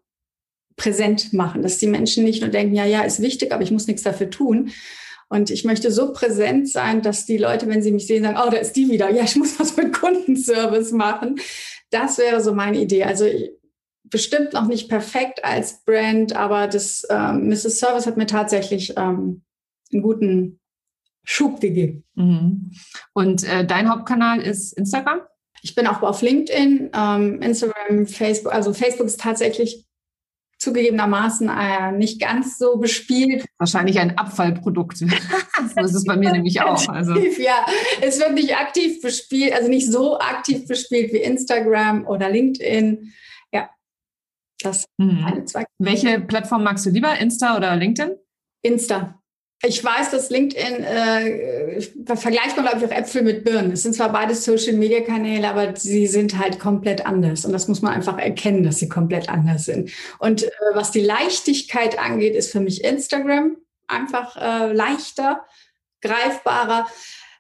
präsent 0.77 1.33
machen, 1.33 1.62
dass 1.62 1.79
die 1.79 1.88
Menschen 1.88 2.25
nicht 2.25 2.40
nur 2.40 2.51
denken, 2.51 2.75
ja, 2.75 2.85
ja, 2.85 3.03
ist 3.03 3.20
wichtig, 3.20 3.53
aber 3.53 3.62
ich 3.62 3.73
muss 3.73 3.87
nichts 3.87 4.03
dafür 4.03 4.31
tun. 4.31 4.70
Und 5.29 5.51
ich 5.51 5.64
möchte 5.64 5.92
so 5.92 6.12
präsent 6.12 6.68
sein, 6.68 7.03
dass 7.03 7.27
die 7.27 7.37
Leute, 7.37 7.68
wenn 7.68 7.83
sie 7.83 7.92
mich 7.92 8.07
sehen, 8.07 8.25
sagen, 8.25 8.38
oh, 8.42 8.51
da 8.51 8.57
ist 8.57 8.73
die 8.73 8.90
wieder. 8.90 9.11
Ja, 9.11 9.23
ich 9.25 9.37
muss 9.37 9.61
was 9.61 9.77
mit 9.77 9.92
Kundenservice 9.92 10.92
machen. 10.92 11.40
Das 11.90 12.18
wäre 12.18 12.40
so 12.40 12.55
meine 12.55 12.81
Idee. 12.81 13.05
Also 13.05 13.27
bestimmt 14.11 14.53
noch 14.53 14.66
nicht 14.66 14.88
perfekt 14.88 15.44
als 15.44 15.85
Brand, 15.85 16.35
aber 16.37 16.66
das 16.66 17.07
ähm, 17.11 17.49
Mrs. 17.49 17.79
Service 17.79 18.07
hat 18.07 18.16
mir 18.16 18.27
tatsächlich 18.27 18.94
ähm, 18.96 19.42
einen 19.92 20.03
guten 20.03 20.61
Schub 21.25 21.61
gegeben. 21.61 22.05
Mhm. 22.14 22.73
Und 23.12 23.44
äh, 23.44 23.64
dein 23.64 23.88
Hauptkanal 23.88 24.40
ist 24.40 24.73
Instagram? 24.73 25.20
Ich 25.62 25.75
bin 25.75 25.87
auch 25.87 26.03
auf 26.03 26.23
LinkedIn, 26.23 26.90
ähm, 26.94 27.42
Instagram, 27.42 28.07
Facebook. 28.07 28.53
Also 28.53 28.73
Facebook 28.73 29.07
ist 29.07 29.20
tatsächlich 29.20 29.87
zugegebenermaßen 30.59 31.49
äh, 31.49 31.92
nicht 31.92 32.20
ganz 32.20 32.59
so 32.59 32.77
bespielt. 32.77 33.44
Wahrscheinlich 33.59 33.99
ein 33.99 34.18
Abfallprodukt. 34.18 34.99
so 34.99 35.07
ist 35.81 36.07
bei 36.07 36.16
mir 36.16 36.33
nämlich 36.33 36.61
auch. 36.61 36.88
Also. 36.88 37.16
Ja, 37.16 37.66
es 38.01 38.20
wird 38.20 38.35
nicht 38.35 38.57
aktiv 38.57 39.01
bespielt, 39.01 39.55
also 39.55 39.68
nicht 39.68 39.90
so 39.90 40.18
aktiv 40.18 40.66
bespielt 40.66 41.12
wie 41.12 41.18
Instagram 41.18 42.07
oder 42.07 42.29
LinkedIn. 42.29 43.12
Das 44.62 44.85
mhm. 44.99 45.25
eine 45.25 45.44
zwei. 45.44 45.64
Welche 45.79 46.20
Plattform 46.20 46.64
magst 46.64 46.87
du 46.87 46.90
lieber, 46.90 47.18
Insta 47.18 47.57
oder 47.57 47.75
LinkedIn? 47.77 48.16
Insta. 48.62 49.20
Ich 49.62 49.85
weiß, 49.85 50.11
dass 50.11 50.31
LinkedIn 50.31 50.85
äh, 50.85 51.83
vergleicht 52.16 52.57
man, 52.57 52.64
glaube 52.64 52.79
ich, 52.79 52.85
auch 52.87 52.96
Äpfel 52.96 53.23
mit 53.23 53.44
Birnen. 53.44 53.73
Es 53.73 53.83
sind 53.83 53.94
zwar 53.94 54.11
beide 54.11 54.35
Social-Media-Kanäle, 54.35 55.46
aber 55.46 55.77
sie 55.77 56.07
sind 56.07 56.38
halt 56.38 56.59
komplett 56.59 57.05
anders. 57.05 57.44
Und 57.44 57.53
das 57.53 57.68
muss 57.68 57.83
man 57.83 57.92
einfach 57.92 58.16
erkennen, 58.16 58.62
dass 58.62 58.79
sie 58.79 58.88
komplett 58.88 59.29
anders 59.29 59.66
sind. 59.66 59.90
Und 60.18 60.44
äh, 60.44 60.51
was 60.73 60.92
die 60.92 61.03
Leichtigkeit 61.03 61.99
angeht, 61.99 62.35
ist 62.35 62.53
für 62.53 62.61
mich 62.61 62.85
Instagram 62.85 63.57
einfach 63.87 64.37
äh, 64.37 64.73
leichter, 64.73 65.44
greifbarer. 66.01 66.87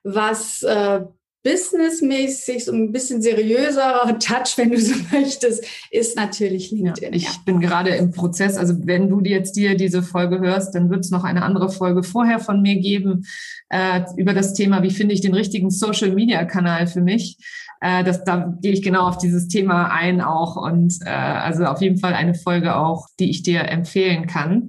Was 0.02 0.62
äh, 0.62 1.00
businessmäßig, 1.42 2.66
so 2.66 2.72
ein 2.72 2.92
bisschen 2.92 3.22
seriöserer 3.22 4.18
Touch, 4.18 4.56
wenn 4.56 4.70
du 4.70 4.80
so 4.80 4.94
möchtest, 5.12 5.64
ist 5.90 6.16
natürlich 6.16 6.70
LinkedIn. 6.70 7.12
Ja, 7.12 7.16
ich 7.16 7.24
ja. 7.24 7.30
bin 7.44 7.60
gerade 7.60 7.90
im 7.90 8.10
Prozess, 8.10 8.56
also 8.56 8.74
wenn 8.84 9.08
du 9.08 9.20
jetzt 9.20 9.56
dir 9.56 9.76
diese 9.76 10.02
Folge 10.02 10.40
hörst, 10.40 10.74
dann 10.74 10.90
wird 10.90 11.00
es 11.00 11.10
noch 11.10 11.24
eine 11.24 11.42
andere 11.42 11.70
Folge 11.70 12.02
vorher 12.02 12.40
von 12.40 12.60
mir 12.60 12.76
geben 12.76 13.26
äh, 13.70 14.02
über 14.16 14.34
das 14.34 14.52
Thema, 14.52 14.82
wie 14.82 14.90
finde 14.90 15.14
ich 15.14 15.20
den 15.20 15.34
richtigen 15.34 15.70
Social-Media-Kanal 15.70 16.86
für 16.86 17.00
mich. 17.00 17.38
Äh, 17.80 18.04
das, 18.04 18.24
da 18.24 18.54
gehe 18.60 18.72
ich 18.72 18.82
genau 18.82 19.08
auf 19.08 19.18
dieses 19.18 19.48
Thema 19.48 19.90
ein 19.90 20.20
auch 20.20 20.56
und 20.56 20.98
äh, 21.04 21.08
also 21.08 21.64
auf 21.64 21.80
jeden 21.80 21.98
Fall 21.98 22.12
eine 22.14 22.34
Folge 22.34 22.76
auch, 22.76 23.06
die 23.18 23.30
ich 23.30 23.42
dir 23.42 23.62
empfehlen 23.62 24.26
kann. 24.26 24.68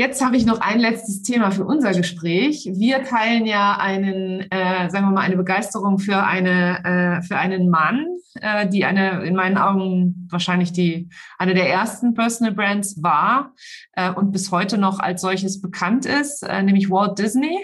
Jetzt 0.00 0.24
habe 0.24 0.34
ich 0.38 0.46
noch 0.46 0.62
ein 0.62 0.80
letztes 0.80 1.20
Thema 1.20 1.50
für 1.50 1.66
unser 1.66 1.92
Gespräch. 1.92 2.66
Wir 2.72 3.04
teilen 3.04 3.44
ja 3.44 3.76
einen, 3.76 4.50
äh, 4.50 4.88
sagen 4.88 5.04
wir 5.04 5.12
mal, 5.12 5.20
eine 5.20 5.36
Begeisterung 5.36 5.98
für 5.98 6.24
eine 6.24 7.18
äh, 7.18 7.22
für 7.22 7.36
einen 7.36 7.68
Mann, 7.68 8.06
äh, 8.40 8.66
die 8.66 8.86
eine 8.86 9.22
in 9.26 9.36
meinen 9.36 9.58
Augen 9.58 10.26
wahrscheinlich 10.30 10.72
die 10.72 11.10
eine 11.36 11.52
der 11.52 11.68
ersten 11.68 12.14
Personal 12.14 12.54
Brands 12.54 13.02
war 13.02 13.52
äh, 13.92 14.10
und 14.10 14.32
bis 14.32 14.50
heute 14.50 14.78
noch 14.78 15.00
als 15.00 15.20
solches 15.20 15.60
bekannt 15.60 16.06
ist, 16.06 16.44
äh, 16.44 16.62
nämlich 16.62 16.88
Walt 16.88 17.18
Disney. 17.18 17.58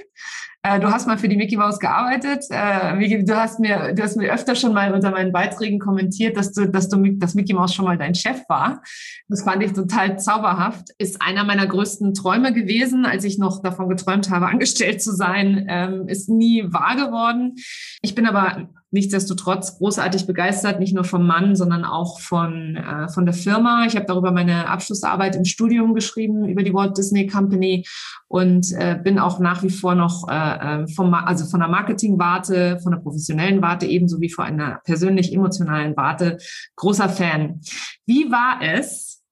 Äh, 0.66 0.80
du 0.80 0.90
hast 0.90 1.06
mal 1.06 1.16
für 1.16 1.28
die 1.28 1.36
Mickey 1.36 1.56
Mouse 1.56 1.78
gearbeitet. 1.78 2.44
Äh, 2.50 3.22
du 3.22 3.36
hast 3.36 3.60
mir, 3.60 3.92
du 3.94 4.02
hast 4.02 4.16
mir 4.16 4.32
öfter 4.32 4.56
schon 4.56 4.74
mal 4.74 4.92
unter 4.92 5.12
meinen 5.12 5.30
Beiträgen 5.30 5.78
kommentiert, 5.78 6.36
dass 6.36 6.52
du, 6.52 6.68
dass 6.68 6.88
du, 6.88 7.00
dass 7.18 7.34
Mickey 7.34 7.54
Mouse 7.54 7.72
schon 7.72 7.84
mal 7.84 7.96
dein 7.96 8.16
Chef 8.16 8.42
war. 8.48 8.82
Das 9.28 9.44
fand 9.44 9.62
ich 9.62 9.74
total 9.74 10.18
zauberhaft. 10.18 10.88
Ist 10.98 11.22
einer 11.22 11.44
meiner 11.44 11.68
größten 11.68 12.14
Träume 12.14 12.52
gewesen, 12.52 13.06
als 13.06 13.22
ich 13.22 13.38
noch 13.38 13.62
davon 13.62 13.88
geträumt 13.88 14.28
habe, 14.30 14.46
angestellt 14.48 15.00
zu 15.00 15.12
sein. 15.14 15.66
Ähm, 15.68 16.08
ist 16.08 16.28
nie 16.28 16.64
wahr 16.66 16.96
geworden. 16.96 17.54
Ich 18.02 18.16
bin 18.16 18.26
aber 18.26 18.68
nichtsdestotrotz 18.96 19.76
großartig 19.76 20.26
begeistert, 20.26 20.80
nicht 20.80 20.94
nur 20.94 21.04
vom 21.04 21.26
Mann, 21.26 21.54
sondern 21.54 21.84
auch 21.84 22.18
von, 22.18 22.76
äh, 22.76 23.08
von 23.08 23.26
der 23.26 23.34
Firma. 23.34 23.84
Ich 23.86 23.94
habe 23.94 24.06
darüber 24.06 24.32
meine 24.32 24.68
Abschlussarbeit 24.68 25.36
im 25.36 25.44
Studium 25.44 25.94
geschrieben, 25.94 26.48
über 26.48 26.62
die 26.62 26.72
Walt 26.72 26.96
Disney 26.96 27.26
Company 27.26 27.86
und 28.26 28.72
äh, 28.72 28.98
bin 29.02 29.18
auch 29.18 29.38
nach 29.38 29.62
wie 29.62 29.70
vor 29.70 29.94
noch 29.94 30.28
äh, 30.28 30.82
äh 30.82 30.88
vom, 30.88 31.12
also 31.12 31.44
von 31.44 31.60
der 31.60 31.68
Marketing-Warte, 31.68 32.78
von 32.82 32.92
der 32.92 33.00
professionellen 33.00 33.60
Warte 33.60 33.86
ebenso 33.86 34.20
wie 34.20 34.30
von 34.30 34.46
einer 34.46 34.80
persönlich 34.84 35.32
emotionalen 35.32 35.96
Warte 35.96 36.38
großer 36.76 37.10
Fan. 37.10 37.60
Wie 38.06 38.30
war 38.30 38.60
es, 38.62 39.22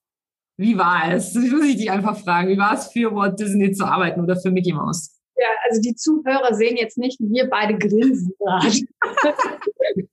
wie 0.58 0.76
war 0.76 1.10
es? 1.10 1.32
Das 1.32 1.42
muss 1.50 1.64
ich 1.64 1.76
dich 1.76 1.90
einfach 1.90 2.18
fragen. 2.18 2.50
Wie 2.50 2.58
war 2.58 2.74
es 2.74 2.88
für 2.88 3.14
Walt 3.14 3.40
Disney 3.40 3.72
zu 3.72 3.86
arbeiten 3.86 4.20
oder 4.20 4.36
für 4.36 4.50
Mickey 4.50 4.74
Mouse? 4.74 5.13
Also 5.68 5.80
die 5.80 5.94
Zuhörer 5.94 6.54
sehen 6.54 6.76
jetzt 6.76 6.98
nicht, 6.98 7.18
wir 7.20 7.48
beide 7.48 7.76
grinsen 7.76 8.32
gerade. 8.38 8.68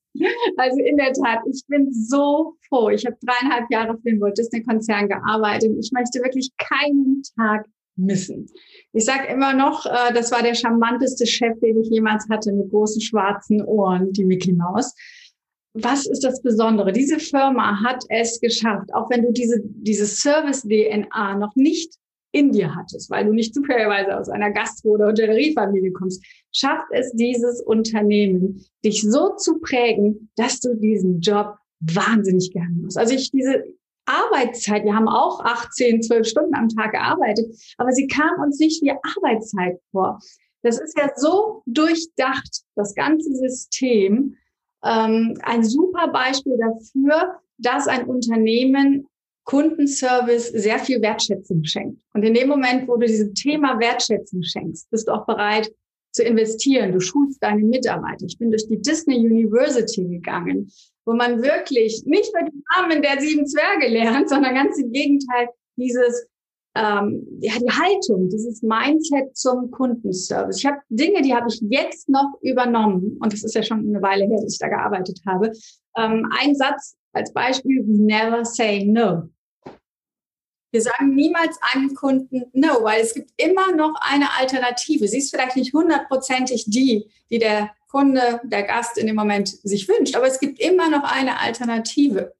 also 0.57 0.79
in 0.79 0.97
der 0.97 1.13
Tat, 1.13 1.39
ich 1.51 1.63
bin 1.67 1.91
so 1.91 2.55
froh. 2.67 2.89
Ich 2.89 3.05
habe 3.05 3.17
dreieinhalb 3.21 3.69
Jahre 3.69 3.97
für 3.97 4.09
den 4.09 4.21
Walt 4.21 4.37
Disney 4.37 4.63
Konzern 4.63 5.09
gearbeitet. 5.09 5.75
Ich 5.79 5.91
möchte 5.91 6.19
wirklich 6.23 6.51
keinen 6.57 7.21
Tag 7.35 7.65
missen. 7.95 8.47
Ich 8.93 9.05
sage 9.05 9.27
immer 9.27 9.53
noch, 9.53 9.85
äh, 9.85 10.13
das 10.13 10.31
war 10.31 10.41
der 10.41 10.55
charmanteste 10.55 11.25
Chef, 11.25 11.59
den 11.59 11.81
ich 11.81 11.89
jemals 11.89 12.27
hatte, 12.29 12.51
mit 12.51 12.69
großen 12.69 13.01
schwarzen 13.01 13.61
Ohren, 13.63 14.11
die 14.13 14.25
Mickey 14.25 14.53
Mouse. 14.53 14.93
Was 15.73 16.05
ist 16.05 16.23
das 16.23 16.41
Besondere? 16.41 16.91
Diese 16.91 17.19
Firma 17.19 17.81
hat 17.83 18.03
es 18.09 18.39
geschafft, 18.41 18.93
auch 18.93 19.09
wenn 19.09 19.23
du 19.23 19.31
diese, 19.31 19.61
diese 19.63 20.05
Service-DNA 20.05 21.37
noch 21.37 21.55
nicht 21.55 21.95
in 22.31 22.51
dir 22.51 22.75
hattest, 22.75 23.09
weil 23.09 23.25
du 23.25 23.33
nicht 23.33 23.53
zufälligerweise 23.53 24.17
aus 24.17 24.29
einer 24.29 24.51
Gastro- 24.51 24.91
oder 24.91 25.07
Hotelleriefamilie 25.07 25.91
kommst, 25.91 26.23
schafft 26.51 26.87
es 26.91 27.11
dieses 27.13 27.61
Unternehmen, 27.61 28.65
dich 28.83 29.01
so 29.01 29.35
zu 29.35 29.59
prägen, 29.59 30.29
dass 30.35 30.59
du 30.59 30.75
diesen 30.75 31.19
Job 31.19 31.55
wahnsinnig 31.81 32.51
gerne 32.53 32.75
machst. 32.75 32.97
Also 32.97 33.13
ich 33.13 33.31
diese 33.31 33.63
Arbeitszeit, 34.05 34.83
wir 34.83 34.95
haben 34.95 35.07
auch 35.07 35.43
18, 35.43 36.01
12 36.03 36.27
Stunden 36.27 36.55
am 36.55 36.69
Tag 36.69 36.91
gearbeitet, 36.91 37.55
aber 37.77 37.91
sie 37.91 38.07
kam 38.07 38.41
uns 38.41 38.59
nicht 38.59 38.81
wie 38.81 38.91
Arbeitszeit 38.91 39.79
vor. 39.91 40.19
Das 40.63 40.79
ist 40.79 40.97
ja 40.97 41.11
so 41.15 41.63
durchdacht, 41.65 42.61
das 42.75 42.93
ganze 42.93 43.33
System. 43.35 44.37
Ähm, 44.83 45.37
ein 45.43 45.63
super 45.63 46.07
Beispiel 46.09 46.57
dafür, 46.57 47.39
dass 47.57 47.87
ein 47.87 48.05
Unternehmen 48.05 49.07
Kundenservice 49.51 50.47
sehr 50.53 50.79
viel 50.79 51.01
Wertschätzung 51.01 51.65
schenkt. 51.65 52.01
Und 52.13 52.23
in 52.23 52.33
dem 52.33 52.47
Moment, 52.47 52.87
wo 52.87 52.95
du 52.95 53.05
diesem 53.05 53.33
Thema 53.33 53.77
Wertschätzung 53.81 54.41
schenkst, 54.43 54.89
bist 54.89 55.09
du 55.09 55.11
auch 55.11 55.25
bereit 55.25 55.69
zu 56.13 56.23
investieren. 56.23 56.93
Du 56.93 57.01
schulst 57.01 57.43
deine 57.43 57.61
Mitarbeiter. 57.61 58.25
Ich 58.25 58.37
bin 58.37 58.49
durch 58.49 58.65
die 58.69 58.81
Disney 58.81 59.17
University 59.17 60.07
gegangen, 60.07 60.71
wo 61.05 61.13
man 61.13 61.43
wirklich 61.43 62.01
nicht 62.05 62.33
nur 62.33 62.49
die 62.49 62.63
Namen 62.77 63.01
der 63.01 63.19
sieben 63.19 63.45
Zwerge 63.45 63.89
lernt, 63.89 64.29
sondern 64.29 64.55
ganz 64.55 64.79
im 64.79 64.89
Gegenteil 64.93 65.49
dieses 65.75 66.27
ähm, 66.73 67.27
ja, 67.41 67.51
die 67.59 67.69
Haltung, 67.69 68.29
dieses 68.29 68.61
Mindset 68.61 69.35
zum 69.35 69.69
Kundenservice. 69.71 70.59
Ich 70.59 70.65
habe 70.65 70.77
Dinge, 70.87 71.21
die 71.23 71.35
habe 71.35 71.49
ich 71.49 71.61
jetzt 71.69 72.07
noch 72.07 72.39
übernommen 72.41 73.17
und 73.19 73.33
das 73.33 73.43
ist 73.43 73.53
ja 73.53 73.63
schon 73.63 73.79
eine 73.79 74.01
Weile 74.01 74.23
her, 74.27 74.39
dass 74.41 74.53
ich 74.53 74.59
da 74.59 74.69
gearbeitet 74.69 75.19
habe. 75.27 75.51
Ähm, 75.97 76.29
ein 76.39 76.55
Satz 76.55 76.95
als 77.11 77.33
Beispiel, 77.33 77.83
never 77.83 78.45
say 78.45 78.85
no. 78.85 79.29
Wir 80.71 80.81
sagen 80.81 81.15
niemals 81.15 81.57
einem 81.73 81.93
Kunden 81.93 82.45
no, 82.53 82.83
weil 82.83 83.01
es 83.01 83.13
gibt 83.13 83.31
immer 83.37 83.75
noch 83.75 83.93
eine 83.99 84.33
Alternative. 84.39 85.07
Sie 85.07 85.17
ist 85.17 85.29
vielleicht 85.29 85.57
nicht 85.57 85.73
hundertprozentig 85.73 86.65
die, 86.67 87.09
die 87.29 87.39
der 87.39 87.71
Kunde, 87.89 88.39
der 88.45 88.63
Gast 88.63 88.97
in 88.97 89.07
dem 89.07 89.17
Moment 89.17 89.49
sich 89.49 89.87
wünscht, 89.89 90.15
aber 90.15 90.27
es 90.27 90.39
gibt 90.39 90.59
immer 90.59 90.89
noch 90.89 91.03
eine 91.03 91.39
Alternative 91.39 92.33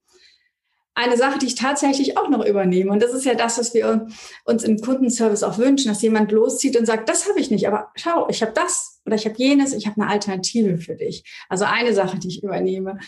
eine 0.94 1.16
Sache, 1.16 1.40
die 1.40 1.46
ich 1.46 1.56
tatsächlich 1.56 2.18
auch 2.18 2.30
noch 2.30 2.46
übernehme. 2.46 2.92
Und 2.92 3.02
das 3.02 3.14
ist 3.14 3.26
ja 3.26 3.34
das, 3.34 3.58
was 3.58 3.74
wir 3.74 4.08
uns 4.44 4.64
im 4.64 4.80
Kundenservice 4.82 5.44
auch 5.44 5.58
wünschen, 5.58 5.88
dass 5.88 6.02
jemand 6.02 6.32
loszieht 6.32 6.78
und 6.78 6.86
sagt, 6.86 7.08
das 7.08 7.30
habe 7.30 7.40
ich 7.40 7.50
nicht, 7.50 7.68
aber 7.68 7.92
schau, 7.96 8.28
ich 8.30 8.42
habe 8.42 8.52
das 8.54 9.02
oder 9.06 9.16
ich 9.16 9.26
habe 9.26 9.36
jenes, 9.38 9.74
ich 9.74 9.88
habe 9.88 10.02
eine 10.02 10.12
Alternative 10.12 10.78
für 10.78 10.96
dich. 10.96 11.24
Also 11.50 11.66
eine 11.66 11.94
Sache, 11.94 12.20
die 12.20 12.28
ich 12.28 12.44
übernehme, 12.44 13.00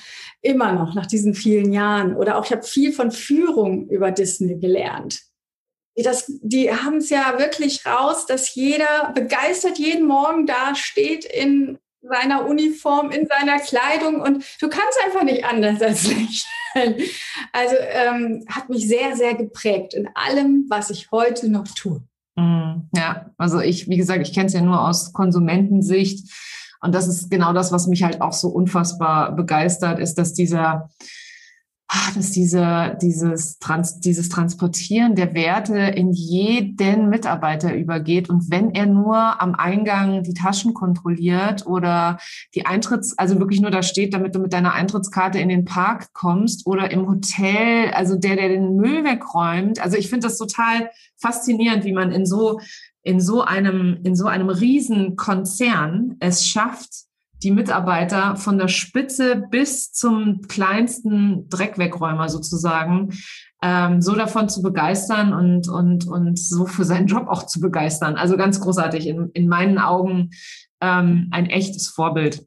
immer 0.41 0.71
noch 0.71 0.95
nach 0.95 1.05
diesen 1.05 1.33
vielen 1.33 1.73
Jahren. 1.73 2.15
Oder 2.15 2.37
auch 2.37 2.45
ich 2.45 2.51
habe 2.51 2.63
viel 2.63 2.93
von 2.93 3.11
Führung 3.11 3.89
über 3.89 4.11
Disney 4.11 4.55
gelernt. 4.59 5.21
Das, 5.95 6.25
die 6.41 6.73
haben 6.73 6.97
es 6.97 7.09
ja 7.11 7.37
wirklich 7.37 7.85
raus, 7.85 8.25
dass 8.25 8.55
jeder 8.55 9.11
begeistert 9.13 9.77
jeden 9.77 10.07
Morgen 10.07 10.47
da 10.47 10.73
steht 10.73 11.25
in 11.25 11.77
seiner 12.01 12.47
Uniform, 12.47 13.11
in 13.11 13.27
seiner 13.27 13.59
Kleidung 13.59 14.19
und 14.19 14.43
du 14.59 14.69
kannst 14.69 14.99
einfach 15.05 15.23
nicht 15.23 15.45
anders 15.45 15.81
als 15.81 16.09
lächeln. 16.73 16.95
Also 17.51 17.75
ähm, 17.79 18.45
hat 18.47 18.69
mich 18.69 18.87
sehr, 18.87 19.15
sehr 19.15 19.35
geprägt 19.35 19.93
in 19.93 20.09
allem, 20.15 20.65
was 20.69 20.89
ich 20.89 21.11
heute 21.11 21.49
noch 21.49 21.67
tue. 21.67 22.01
Mm, 22.35 22.89
ja, 22.95 23.29
also 23.37 23.59
ich, 23.59 23.89
wie 23.89 23.97
gesagt, 23.97 24.27
ich 24.27 24.33
kenne 24.33 24.47
es 24.47 24.53
ja 24.53 24.61
nur 24.61 24.87
aus 24.87 25.13
Konsumentensicht. 25.13 26.31
Und 26.81 26.93
das 26.93 27.07
ist 27.07 27.31
genau 27.31 27.53
das, 27.53 27.71
was 27.71 27.87
mich 27.87 28.03
halt 28.03 28.21
auch 28.21 28.33
so 28.33 28.49
unfassbar 28.49 29.35
begeistert, 29.35 29.99
ist, 29.99 30.15
dass 30.15 30.33
dieser, 30.33 30.89
dass 32.15 32.31
diese, 32.31 32.97
dieses, 33.01 33.59
Trans, 33.59 33.99
dieses 33.99 34.29
Transportieren 34.29 35.15
der 35.15 35.33
Werte 35.33 35.77
in 35.77 36.11
jeden 36.11 37.09
Mitarbeiter 37.09 37.75
übergeht. 37.75 38.29
Und 38.29 38.49
wenn 38.49 38.71
er 38.71 38.85
nur 38.85 39.41
am 39.41 39.55
Eingang 39.55 40.23
die 40.23 40.33
Taschen 40.33 40.73
kontrolliert 40.73 41.65
oder 41.65 42.17
die 42.55 42.65
Eintritts, 42.65 43.17
also 43.17 43.39
wirklich 43.39 43.61
nur 43.61 43.71
da 43.71 43.83
steht, 43.83 44.13
damit 44.13 44.35
du 44.35 44.39
mit 44.39 44.53
deiner 44.53 44.73
Eintrittskarte 44.73 45.39
in 45.39 45.49
den 45.49 45.65
Park 45.65 46.13
kommst 46.13 46.65
oder 46.65 46.91
im 46.91 47.07
Hotel, 47.07 47.91
also 47.93 48.15
der, 48.15 48.35
der 48.35 48.49
den 48.49 48.75
Müll 48.75 49.03
wegräumt. 49.03 49.79
Also 49.79 49.97
ich 49.97 50.09
finde 50.09 50.27
das 50.27 50.37
total 50.37 50.89
faszinierend, 51.17 51.85
wie 51.85 51.93
man 51.93 52.11
in 52.11 52.25
so, 52.25 52.59
in 53.03 53.19
so 53.19 53.41
einem, 53.41 53.99
in 54.03 54.15
so 54.15 54.27
einem 54.27 54.49
Riesenkonzern 54.49 56.15
es 56.19 56.45
schafft, 56.45 57.05
die 57.43 57.51
Mitarbeiter 57.51 58.35
von 58.35 58.57
der 58.57 58.67
Spitze 58.67 59.43
bis 59.49 59.91
zum 59.91 60.41
kleinsten 60.47 61.49
Dreckwegräumer 61.49 62.29
sozusagen 62.29 63.11
ähm, 63.63 64.01
so 64.01 64.15
davon 64.15 64.49
zu 64.49 64.61
begeistern 64.61 65.33
und, 65.33 65.69
und, 65.69 66.07
und 66.07 66.39
so 66.39 66.65
für 66.65 66.83
seinen 66.83 67.07
Job 67.07 67.27
auch 67.27 67.45
zu 67.45 67.59
begeistern. 67.59 68.15
Also 68.15 68.37
ganz 68.37 68.59
großartig, 68.59 69.07
in, 69.07 69.29
in 69.33 69.47
meinen 69.47 69.77
Augen 69.77 70.31
ähm, 70.81 71.29
ein 71.31 71.45
echtes 71.47 71.87
Vorbild. 71.89 72.45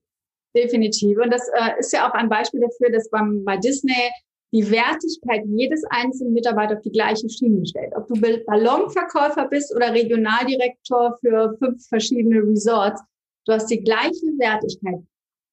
Definitiv. 0.54 1.18
Und 1.22 1.32
das 1.32 1.48
äh, 1.48 1.78
ist 1.78 1.92
ja 1.92 2.08
auch 2.08 2.14
ein 2.14 2.28
Beispiel 2.28 2.60
dafür, 2.60 2.90
dass 2.92 3.10
beim, 3.10 3.44
bei 3.44 3.56
Disney 3.56 4.10
die 4.52 4.70
Wertigkeit 4.70 5.42
jedes 5.46 5.84
einzelnen 5.90 6.32
Mitarbeiters 6.32 6.78
auf 6.78 6.82
die 6.82 6.92
gleiche 6.92 7.28
Schiene 7.28 7.66
stellt. 7.66 7.92
Ob 7.96 8.06
du 8.06 8.14
Ballonverkäufer 8.46 9.48
bist 9.48 9.74
oder 9.74 9.92
Regionaldirektor 9.92 11.18
für 11.20 11.56
fünf 11.58 11.86
verschiedene 11.88 12.40
Resorts, 12.40 13.02
Du 13.46 13.52
hast 13.52 13.70
die 13.70 13.82
gleiche 13.82 14.26
Wertigkeit. 14.38 15.02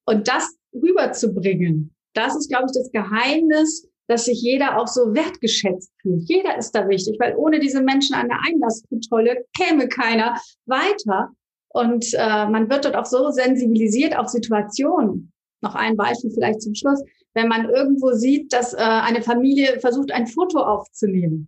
Und 0.06 0.28
das 0.28 0.56
rüberzubringen, 0.74 1.94
das 2.14 2.36
ist, 2.36 2.50
glaube 2.50 2.66
ich, 2.68 2.74
das 2.74 2.92
Geheimnis, 2.92 3.88
dass 4.08 4.26
sich 4.26 4.42
jeder 4.42 4.78
auch 4.80 4.88
so 4.88 5.14
wertgeschätzt 5.14 5.92
fühlt. 6.02 6.24
Jeder 6.28 6.58
ist 6.58 6.72
da 6.72 6.88
wichtig, 6.90 7.18
weil 7.20 7.36
ohne 7.36 7.60
diese 7.60 7.82
Menschen 7.82 8.16
an 8.16 8.28
der 8.28 8.40
Einlasskontrolle 8.46 9.46
käme 9.56 9.88
keiner 9.88 10.40
weiter. 10.66 11.30
Und 11.70 12.14
äh, 12.14 12.48
man 12.48 12.70
wird 12.70 12.86
dort 12.86 12.96
auch 12.96 13.06
so 13.06 13.32
sensibilisiert 13.32 14.18
auf 14.18 14.28
Situationen. 14.28 15.32
Noch 15.62 15.76
ein 15.76 15.96
Beispiel 15.96 16.32
vielleicht 16.32 16.62
zum 16.62 16.76
Schluss. 16.76 17.02
Wenn 17.34 17.48
man 17.48 17.70
irgendwo 17.70 18.12
sieht, 18.12 18.52
dass 18.52 18.74
äh, 18.74 18.78
eine 18.78 19.22
Familie 19.22 19.80
versucht, 19.80 20.12
ein 20.12 20.28
Foto 20.28 20.60
aufzunehmen, 20.60 21.48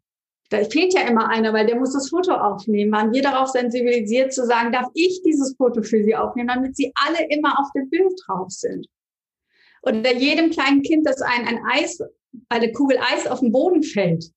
da 0.50 0.64
fehlt 0.64 0.94
ja 0.94 1.02
immer 1.02 1.30
einer, 1.30 1.54
weil 1.54 1.66
der 1.66 1.78
muss 1.78 1.94
das 1.94 2.10
Foto 2.10 2.34
aufnehmen. 2.34 2.92
Waren 2.92 3.14
wir 3.14 3.22
darauf 3.22 3.50
sensibilisiert 3.50 4.34
zu 4.34 4.46
sagen, 4.46 4.72
darf 4.72 4.88
ich 4.94 5.22
dieses 5.26 5.56
Foto 5.58 5.82
für 5.82 6.04
Sie 6.04 6.16
aufnehmen, 6.16 6.50
damit 6.50 6.76
Sie 6.76 6.92
alle 6.96 7.28
immer 7.30 7.60
auf 7.60 7.68
dem 7.76 7.90
Bild 7.90 8.14
drauf 8.26 8.52
sind. 8.52 8.88
Oder 9.82 10.14
jedem 10.14 10.52
kleinen 10.52 10.82
Kind, 10.82 11.08
das 11.08 11.22
ein, 11.22 11.48
ein 11.48 11.60
Eis, 11.72 12.00
eine 12.50 12.72
Kugel 12.72 12.98
Eis 13.00 13.28
auf 13.28 13.40
den 13.40 13.52
Boden 13.52 13.84
fällt, 13.84 14.32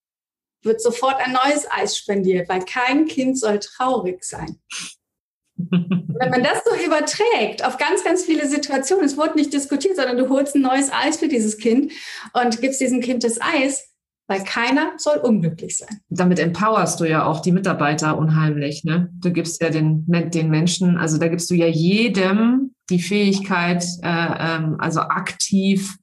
wird 0.63 0.81
sofort 0.81 1.17
ein 1.17 1.33
neues 1.33 1.71
Eis 1.71 1.97
spendiert, 1.97 2.49
weil 2.49 2.65
kein 2.65 3.07
Kind 3.07 3.39
soll 3.39 3.59
traurig 3.59 4.25
sein. 4.25 4.61
Wenn 5.57 6.31
man 6.31 6.43
das 6.43 6.63
so 6.65 6.85
überträgt 6.85 7.65
auf 7.65 7.79
ganz, 7.79 8.05
ganz 8.05 8.25
viele 8.25 8.49
Situationen, 8.49 9.05
es 9.05 9.17
wurde 9.17 9.37
nicht 9.37 9.53
diskutiert, 9.53 9.97
sondern 9.97 10.17
du 10.17 10.29
holst 10.29 10.55
ein 10.55 10.63
neues 10.63 10.91
Eis 10.93 11.19
für 11.19 11.29
dieses 11.29 11.59
Kind 11.59 11.93
und 12.33 12.61
gibst 12.61 12.81
diesem 12.81 13.01
Kind 13.01 13.25
das 13.25 13.41
Eis, 13.41 13.88
weil 14.29 14.45
keiner 14.45 14.93
soll 14.99 15.17
unglücklich 15.17 15.79
sein. 15.79 16.01
Damit 16.11 16.39
empowerst 16.39 17.01
du 17.01 17.07
ja 17.07 17.25
auch 17.25 17.41
die 17.41 17.51
Mitarbeiter 17.51 18.19
unheimlich. 18.19 18.85
Ne? 18.85 19.09
Du 19.15 19.33
gibst 19.33 19.61
ja 19.63 19.71
den, 19.71 20.05
den 20.07 20.51
Menschen, 20.51 20.99
also 20.99 21.19
da 21.19 21.29
gibst 21.29 21.51
du 21.51 21.55
ja 21.55 21.67
jedem 21.67 22.75
die 22.91 23.01
Fähigkeit, 23.01 23.85
äh, 24.03 24.07
ähm, 24.39 24.77
also 24.79 25.01
aktiv 25.01 25.97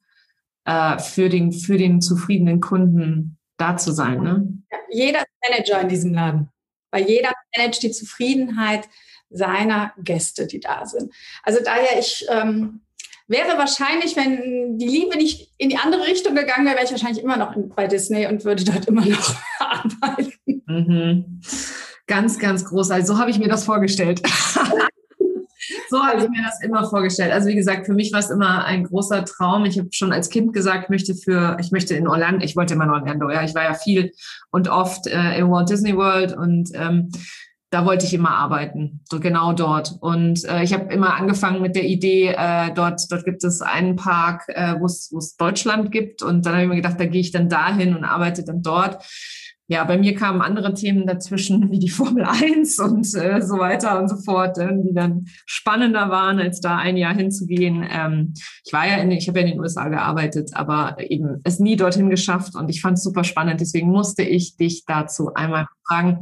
äh, 0.64 0.98
für, 0.98 1.28
den, 1.28 1.52
für 1.52 1.78
den 1.78 2.00
zufriedenen 2.00 2.60
Kunden 2.60 3.38
da 3.56 3.76
zu 3.76 3.92
sein. 3.92 4.22
Ne? 4.22 4.48
Jeder 4.90 5.20
ist 5.20 5.28
Manager 5.48 5.80
in 5.80 5.88
diesem 5.88 6.12
Laden, 6.12 6.48
weil 6.90 7.08
jeder 7.08 7.32
managt 7.56 7.82
die 7.84 7.92
Zufriedenheit 7.92 8.88
seiner 9.30 9.92
Gäste, 9.98 10.46
die 10.46 10.60
da 10.60 10.84
sind. 10.84 11.12
Also 11.42 11.60
daher, 11.64 11.98
ich 11.98 12.26
ähm, 12.28 12.80
wäre 13.28 13.58
wahrscheinlich, 13.58 14.16
wenn 14.16 14.78
die 14.78 14.86
Liebe 14.86 15.16
nicht 15.16 15.52
in 15.58 15.68
die 15.68 15.78
andere 15.78 16.06
Richtung 16.06 16.34
gegangen 16.34 16.66
wäre, 16.66 16.76
wäre 16.76 16.84
ich 16.84 16.92
wahrscheinlich 16.92 17.22
immer 17.22 17.36
noch 17.36 17.54
bei 17.74 17.86
Disney 17.86 18.26
und 18.26 18.44
würde 18.44 18.64
dort 18.64 18.86
immer 18.86 19.04
noch 19.04 19.34
arbeiten. 19.58 20.62
Mhm. 20.66 21.40
Ganz, 22.06 22.38
ganz 22.38 22.64
groß. 22.64 22.90
Also 22.90 23.14
so 23.14 23.18
habe 23.18 23.30
ich 23.30 23.38
mir 23.38 23.48
das 23.48 23.64
vorgestellt. 23.64 24.22
so 25.90 26.04
habe 26.04 26.20
ich 26.20 26.28
mir 26.28 26.42
das 26.44 26.62
immer 26.62 26.88
vorgestellt. 26.88 27.32
Also 27.32 27.48
wie 27.48 27.56
gesagt, 27.56 27.86
für 27.86 27.94
mich 27.94 28.12
war 28.12 28.20
es 28.20 28.30
immer 28.30 28.64
ein 28.64 28.84
großer 28.84 29.24
Traum. 29.24 29.64
Ich 29.64 29.78
habe 29.78 29.88
schon 29.90 30.12
als 30.12 30.28
Kind 30.28 30.52
gesagt, 30.52 30.84
ich 30.84 30.88
möchte 30.90 31.14
für, 31.14 31.56
ich 31.60 31.72
möchte 31.72 31.94
in 31.94 32.06
Orlando, 32.06 32.44
ich 32.44 32.54
wollte 32.54 32.74
immer 32.74 32.84
in 32.84 32.90
Orlando, 32.90 33.30
ja. 33.30 33.42
Ich 33.42 33.54
war 33.54 33.64
ja 33.64 33.74
viel 33.74 34.12
und 34.50 34.68
oft 34.68 35.08
äh, 35.08 35.38
im 35.38 35.50
Walt 35.50 35.68
Disney 35.68 35.96
World 35.96 36.36
und 36.36 36.70
ähm, 36.74 37.10
da 37.70 37.84
wollte 37.84 38.06
ich 38.06 38.14
immer 38.14 38.30
arbeiten, 38.30 39.00
so 39.04 39.18
genau 39.18 39.52
dort. 39.52 39.96
Und 40.00 40.44
äh, 40.44 40.62
ich 40.62 40.72
habe 40.72 40.92
immer 40.92 41.14
angefangen 41.14 41.60
mit 41.60 41.74
der 41.74 41.84
Idee, 41.84 42.28
äh, 42.28 42.72
dort, 42.72 43.00
dort 43.10 43.24
gibt 43.24 43.42
es 43.42 43.60
einen 43.60 43.96
Park, 43.96 44.44
äh, 44.48 44.74
wo 44.78 44.86
es 44.86 45.36
Deutschland 45.36 45.90
gibt. 45.90 46.22
Und 46.22 46.46
dann 46.46 46.54
habe 46.54 46.62
ich 46.62 46.68
mir 46.68 46.76
gedacht, 46.76 47.00
da 47.00 47.06
gehe 47.06 47.20
ich 47.20 47.32
dann 47.32 47.48
dahin 47.48 47.96
und 47.96 48.04
arbeite 48.04 48.44
dann 48.44 48.62
dort. 48.62 49.04
Ja, 49.68 49.82
bei 49.82 49.98
mir 49.98 50.14
kamen 50.14 50.42
andere 50.42 50.74
Themen 50.74 51.08
dazwischen, 51.08 51.70
wie 51.72 51.80
die 51.80 51.88
Formel 51.88 52.24
1 52.24 52.78
und 52.78 53.04
äh, 53.16 53.42
so 53.42 53.58
weiter 53.58 53.98
und 53.98 54.08
so 54.08 54.16
fort, 54.16 54.58
äh, 54.58 54.68
die 54.72 54.94
dann 54.94 55.26
spannender 55.44 56.08
waren, 56.08 56.38
als 56.38 56.60
da 56.60 56.76
ein 56.76 56.96
Jahr 56.96 57.14
hinzugehen. 57.14 57.84
Ähm, 57.90 58.34
ich 58.64 58.72
war 58.72 58.86
ja 58.86 58.98
in, 58.98 59.10
ich 59.10 59.26
habe 59.26 59.40
ja 59.40 59.46
in 59.46 59.52
den 59.52 59.60
USA 59.60 59.88
gearbeitet, 59.88 60.50
aber 60.54 60.96
eben 61.00 61.40
es 61.42 61.58
nie 61.58 61.74
dorthin 61.74 62.10
geschafft 62.10 62.54
und 62.54 62.68
ich 62.68 62.80
fand 62.80 62.98
es 62.98 63.02
super 63.02 63.24
spannend. 63.24 63.60
Deswegen 63.60 63.88
musste 63.88 64.22
ich 64.22 64.56
dich 64.56 64.84
dazu 64.86 65.34
einmal 65.34 65.66
fragen, 65.84 66.20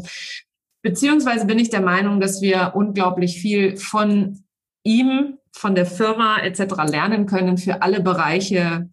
Beziehungsweise 0.85 1.47
bin 1.47 1.59
ich 1.59 1.70
der 1.70 1.80
Meinung, 1.80 2.20
dass 2.20 2.43
wir 2.43 2.72
unglaublich 2.74 3.41
viel 3.41 3.78
von 3.78 4.45
ihm, 4.82 5.39
von 5.51 5.74
der 5.74 5.87
Firma 5.87 6.41
etc. 6.41 6.74
lernen 6.91 7.24
können 7.24 7.57
für 7.57 7.80
alle 7.80 8.03
Bereiche 8.03 8.91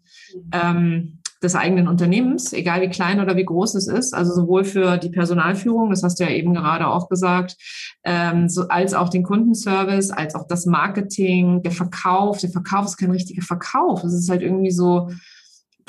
ähm, 0.53 1.19
des 1.43 1.53
eigenen 1.53 1.89
Unternehmens, 1.89 2.53
egal 2.53 2.81
wie 2.81 2.89
klein 2.89 3.19
oder 3.19 3.35
wie 3.35 3.43
groß 3.43 3.75
es 3.75 3.87
ist. 3.87 4.13
Also 4.13 4.33
sowohl 4.33 4.63
für 4.63 4.97
die 4.97 5.09
Personalführung, 5.09 5.89
das 5.89 6.01
hast 6.01 6.21
du 6.21 6.23
ja 6.23 6.29
eben 6.29 6.53
gerade 6.53 6.87
auch 6.87 7.09
gesagt, 7.09 7.57
ähm, 8.05 8.47
so, 8.47 8.69
als 8.69 8.93
auch 8.93 9.09
den 9.09 9.23
Kundenservice, 9.23 10.11
als 10.11 10.33
auch 10.33 10.47
das 10.47 10.65
Marketing, 10.65 11.61
der 11.61 11.73
Verkauf. 11.73 12.37
Der 12.39 12.51
Verkauf 12.51 12.85
ist 12.85 12.97
kein 12.97 13.11
richtiger 13.11 13.41
Verkauf. 13.41 14.05
Es 14.05 14.13
ist 14.13 14.29
halt 14.29 14.43
irgendwie 14.43 14.71
so, 14.71 15.09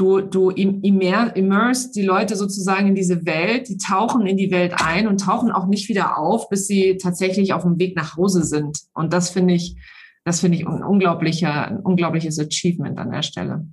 du, 0.02 0.20
du 0.20 0.50
immer, 0.50 1.34
immerst 1.36 1.94
die 1.94 2.02
Leute 2.02 2.34
sozusagen 2.34 2.88
in 2.88 2.94
diese 2.94 3.24
Welt, 3.24 3.68
die 3.68 3.78
tauchen 3.78 4.26
in 4.26 4.36
die 4.36 4.50
Welt 4.50 4.74
ein 4.76 5.06
und 5.06 5.20
tauchen 5.20 5.52
auch 5.52 5.66
nicht 5.66 5.88
wieder 5.88 6.18
auf, 6.18 6.48
bis 6.48 6.66
sie 6.66 6.96
tatsächlich 6.96 7.52
auf 7.52 7.62
dem 7.62 7.78
Weg 7.78 7.96
nach 7.96 8.16
Hause 8.16 8.42
sind. 8.42 8.80
Und 8.94 9.12
das 9.12 9.30
finde 9.30 9.54
ich, 9.54 9.76
das 10.24 10.40
finde 10.40 10.58
ich 10.58 10.66
ein 10.66 10.82
unglaublicher, 10.82 11.68
ein 11.68 11.78
unglaubliches 11.78 12.38
Achievement 12.40 12.98
an 12.98 13.12
der 13.12 13.22
Stelle. 13.22 13.66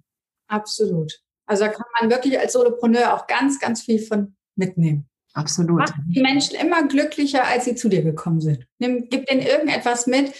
Absolut. 0.47 1.19
Also 1.47 1.63
da 1.63 1.69
kann 1.71 1.85
man 1.99 2.11
wirklich 2.11 2.39
als 2.39 2.53
Solopreneur 2.53 3.15
auch 3.15 3.25
ganz, 3.25 3.59
ganz 3.59 3.81
viel 3.81 3.99
von 3.99 4.35
mitnehmen. 4.55 5.09
Absolut. 5.33 5.79
Macht 5.79 5.93
die 6.07 6.21
Menschen 6.21 6.55
immer 6.59 6.87
glücklicher, 6.87 7.45
als 7.45 7.65
sie 7.65 7.75
zu 7.75 7.89
dir 7.89 8.03
gekommen 8.03 8.41
sind. 8.41 8.67
Nimm, 8.77 9.07
gib 9.09 9.25
denen 9.25 9.41
irgendetwas 9.41 10.05
mit, 10.05 10.31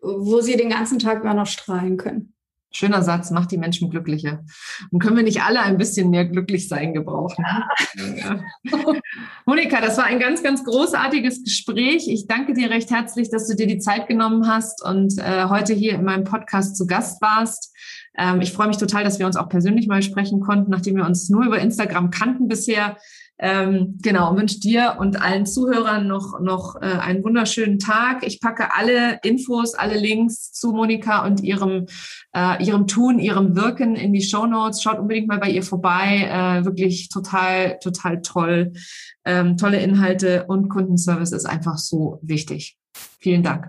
wo 0.00 0.40
sie 0.40 0.56
den 0.56 0.70
ganzen 0.70 0.98
Tag 0.98 1.22
immer 1.22 1.34
noch 1.34 1.46
strahlen 1.46 1.96
können. 1.96 2.33
Schöner 2.76 3.02
Satz, 3.02 3.30
macht 3.30 3.52
die 3.52 3.56
Menschen 3.56 3.88
glücklicher. 3.88 4.44
Und 4.90 4.98
können 4.98 5.16
wir 5.16 5.22
nicht 5.22 5.42
alle 5.42 5.60
ein 5.60 5.78
bisschen 5.78 6.10
mehr 6.10 6.24
glücklich 6.24 6.68
sein 6.68 6.92
gebrauchen? 6.92 7.44
Ja. 8.16 8.40
Monika, 9.46 9.80
das 9.80 9.96
war 9.96 10.04
ein 10.04 10.18
ganz, 10.18 10.42
ganz 10.42 10.64
großartiges 10.64 11.44
Gespräch. 11.44 12.08
Ich 12.08 12.26
danke 12.26 12.52
dir 12.52 12.70
recht 12.70 12.90
herzlich, 12.90 13.30
dass 13.30 13.46
du 13.46 13.54
dir 13.54 13.68
die 13.68 13.78
Zeit 13.78 14.08
genommen 14.08 14.48
hast 14.48 14.84
und 14.84 15.18
äh, 15.18 15.44
heute 15.48 15.72
hier 15.72 15.94
in 15.94 16.04
meinem 16.04 16.24
Podcast 16.24 16.76
zu 16.76 16.86
Gast 16.86 17.22
warst. 17.22 17.72
Ähm, 18.16 18.40
ich 18.40 18.52
freue 18.52 18.68
mich 18.68 18.78
total, 18.78 19.04
dass 19.04 19.18
wir 19.18 19.26
uns 19.26 19.36
auch 19.36 19.48
persönlich 19.48 19.86
mal 19.86 20.02
sprechen 20.02 20.40
konnten, 20.40 20.70
nachdem 20.70 20.96
wir 20.96 21.06
uns 21.06 21.28
nur 21.28 21.44
über 21.44 21.58
Instagram 21.60 22.10
kannten 22.10 22.48
bisher. 22.48 22.96
Ähm, 23.38 23.98
genau, 24.00 24.36
wünsche 24.36 24.60
dir 24.60 24.96
und 25.00 25.20
allen 25.20 25.44
Zuhörern 25.44 26.06
noch, 26.06 26.40
noch 26.40 26.76
äh, 26.76 26.84
einen 26.84 27.24
wunderschönen 27.24 27.80
Tag. 27.80 28.24
Ich 28.24 28.40
packe 28.40 28.74
alle 28.74 29.18
Infos, 29.24 29.74
alle 29.74 29.98
Links 29.98 30.52
zu 30.52 30.72
Monika 30.72 31.26
und 31.26 31.42
ihrem, 31.42 31.86
äh, 32.32 32.64
ihrem 32.64 32.86
Tun, 32.86 33.18
ihrem 33.18 33.56
Wirken 33.56 33.96
in 33.96 34.12
die 34.12 34.22
Show 34.22 34.46
Notes. 34.46 34.82
Schaut 34.82 35.00
unbedingt 35.00 35.26
mal 35.26 35.40
bei 35.40 35.50
ihr 35.50 35.64
vorbei. 35.64 36.28
Äh, 36.30 36.64
wirklich 36.64 37.08
total, 37.08 37.78
total 37.80 38.22
toll. 38.22 38.72
Ähm, 39.24 39.56
tolle 39.56 39.80
Inhalte 39.80 40.44
und 40.46 40.68
Kundenservice 40.68 41.32
ist 41.32 41.46
einfach 41.46 41.78
so 41.78 42.20
wichtig. 42.22 42.78
Vielen 43.18 43.42
Dank. 43.42 43.68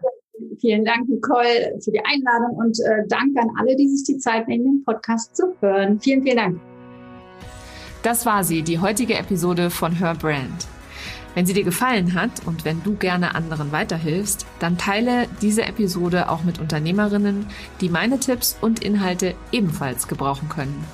Vielen 0.59 0.85
Dank, 0.85 1.09
Nicole, 1.09 1.77
für 1.83 1.91
die 1.91 2.01
Einladung 2.03 2.57
und 2.57 2.77
äh, 2.81 3.07
Dank 3.07 3.37
an 3.37 3.49
alle, 3.57 3.75
die 3.75 3.87
sich 3.87 4.05
die 4.05 4.17
Zeit 4.17 4.47
nehmen, 4.47 4.65
den 4.65 4.83
Podcast 4.83 5.35
zu 5.35 5.55
hören. 5.59 5.99
Vielen, 5.99 6.23
vielen 6.23 6.37
Dank. 6.37 6.74
Das 8.05 8.27
war 8.27 8.43
sie, 8.43 8.61
die 8.61 8.77
heutige 8.77 9.15
Episode 9.15 9.71
von 9.71 9.91
Her 9.93 10.13
Brand. 10.13 10.67
Wenn 11.33 11.47
sie 11.47 11.55
dir 11.55 11.63
gefallen 11.63 12.13
hat 12.13 12.45
und 12.45 12.63
wenn 12.63 12.83
du 12.83 12.93
gerne 12.93 13.33
anderen 13.33 13.71
weiterhilfst, 13.71 14.45
dann 14.59 14.77
teile 14.77 15.27
diese 15.41 15.63
Episode 15.63 16.29
auch 16.29 16.43
mit 16.43 16.59
Unternehmerinnen, 16.59 17.47
die 17.81 17.89
meine 17.89 18.19
Tipps 18.19 18.59
und 18.61 18.83
Inhalte 18.83 19.33
ebenfalls 19.51 20.07
gebrauchen 20.07 20.49
können. 20.49 20.85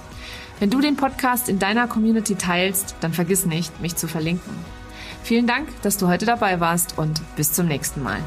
Wenn 0.62 0.70
du 0.70 0.80
den 0.80 0.96
Podcast 0.96 1.50
in 1.50 1.60
deiner 1.60 1.86
Community 1.90 2.36
teilst, 2.36 2.96
dann 3.02 3.12
vergiss 3.12 3.46
nicht, 3.46 3.82
mich 3.82 3.98
zu 3.98 4.08
verlinken. 4.08 4.54
Vielen 5.22 5.48
Dank, 5.48 5.68
dass 5.82 5.98
du 5.98 6.08
heute 6.08 6.26
dabei 6.26 6.62
warst 6.62 6.98
und 6.98 7.22
bis 7.36 7.52
zum 7.52 7.68
nächsten 7.68 8.02
Mal. 8.02 8.22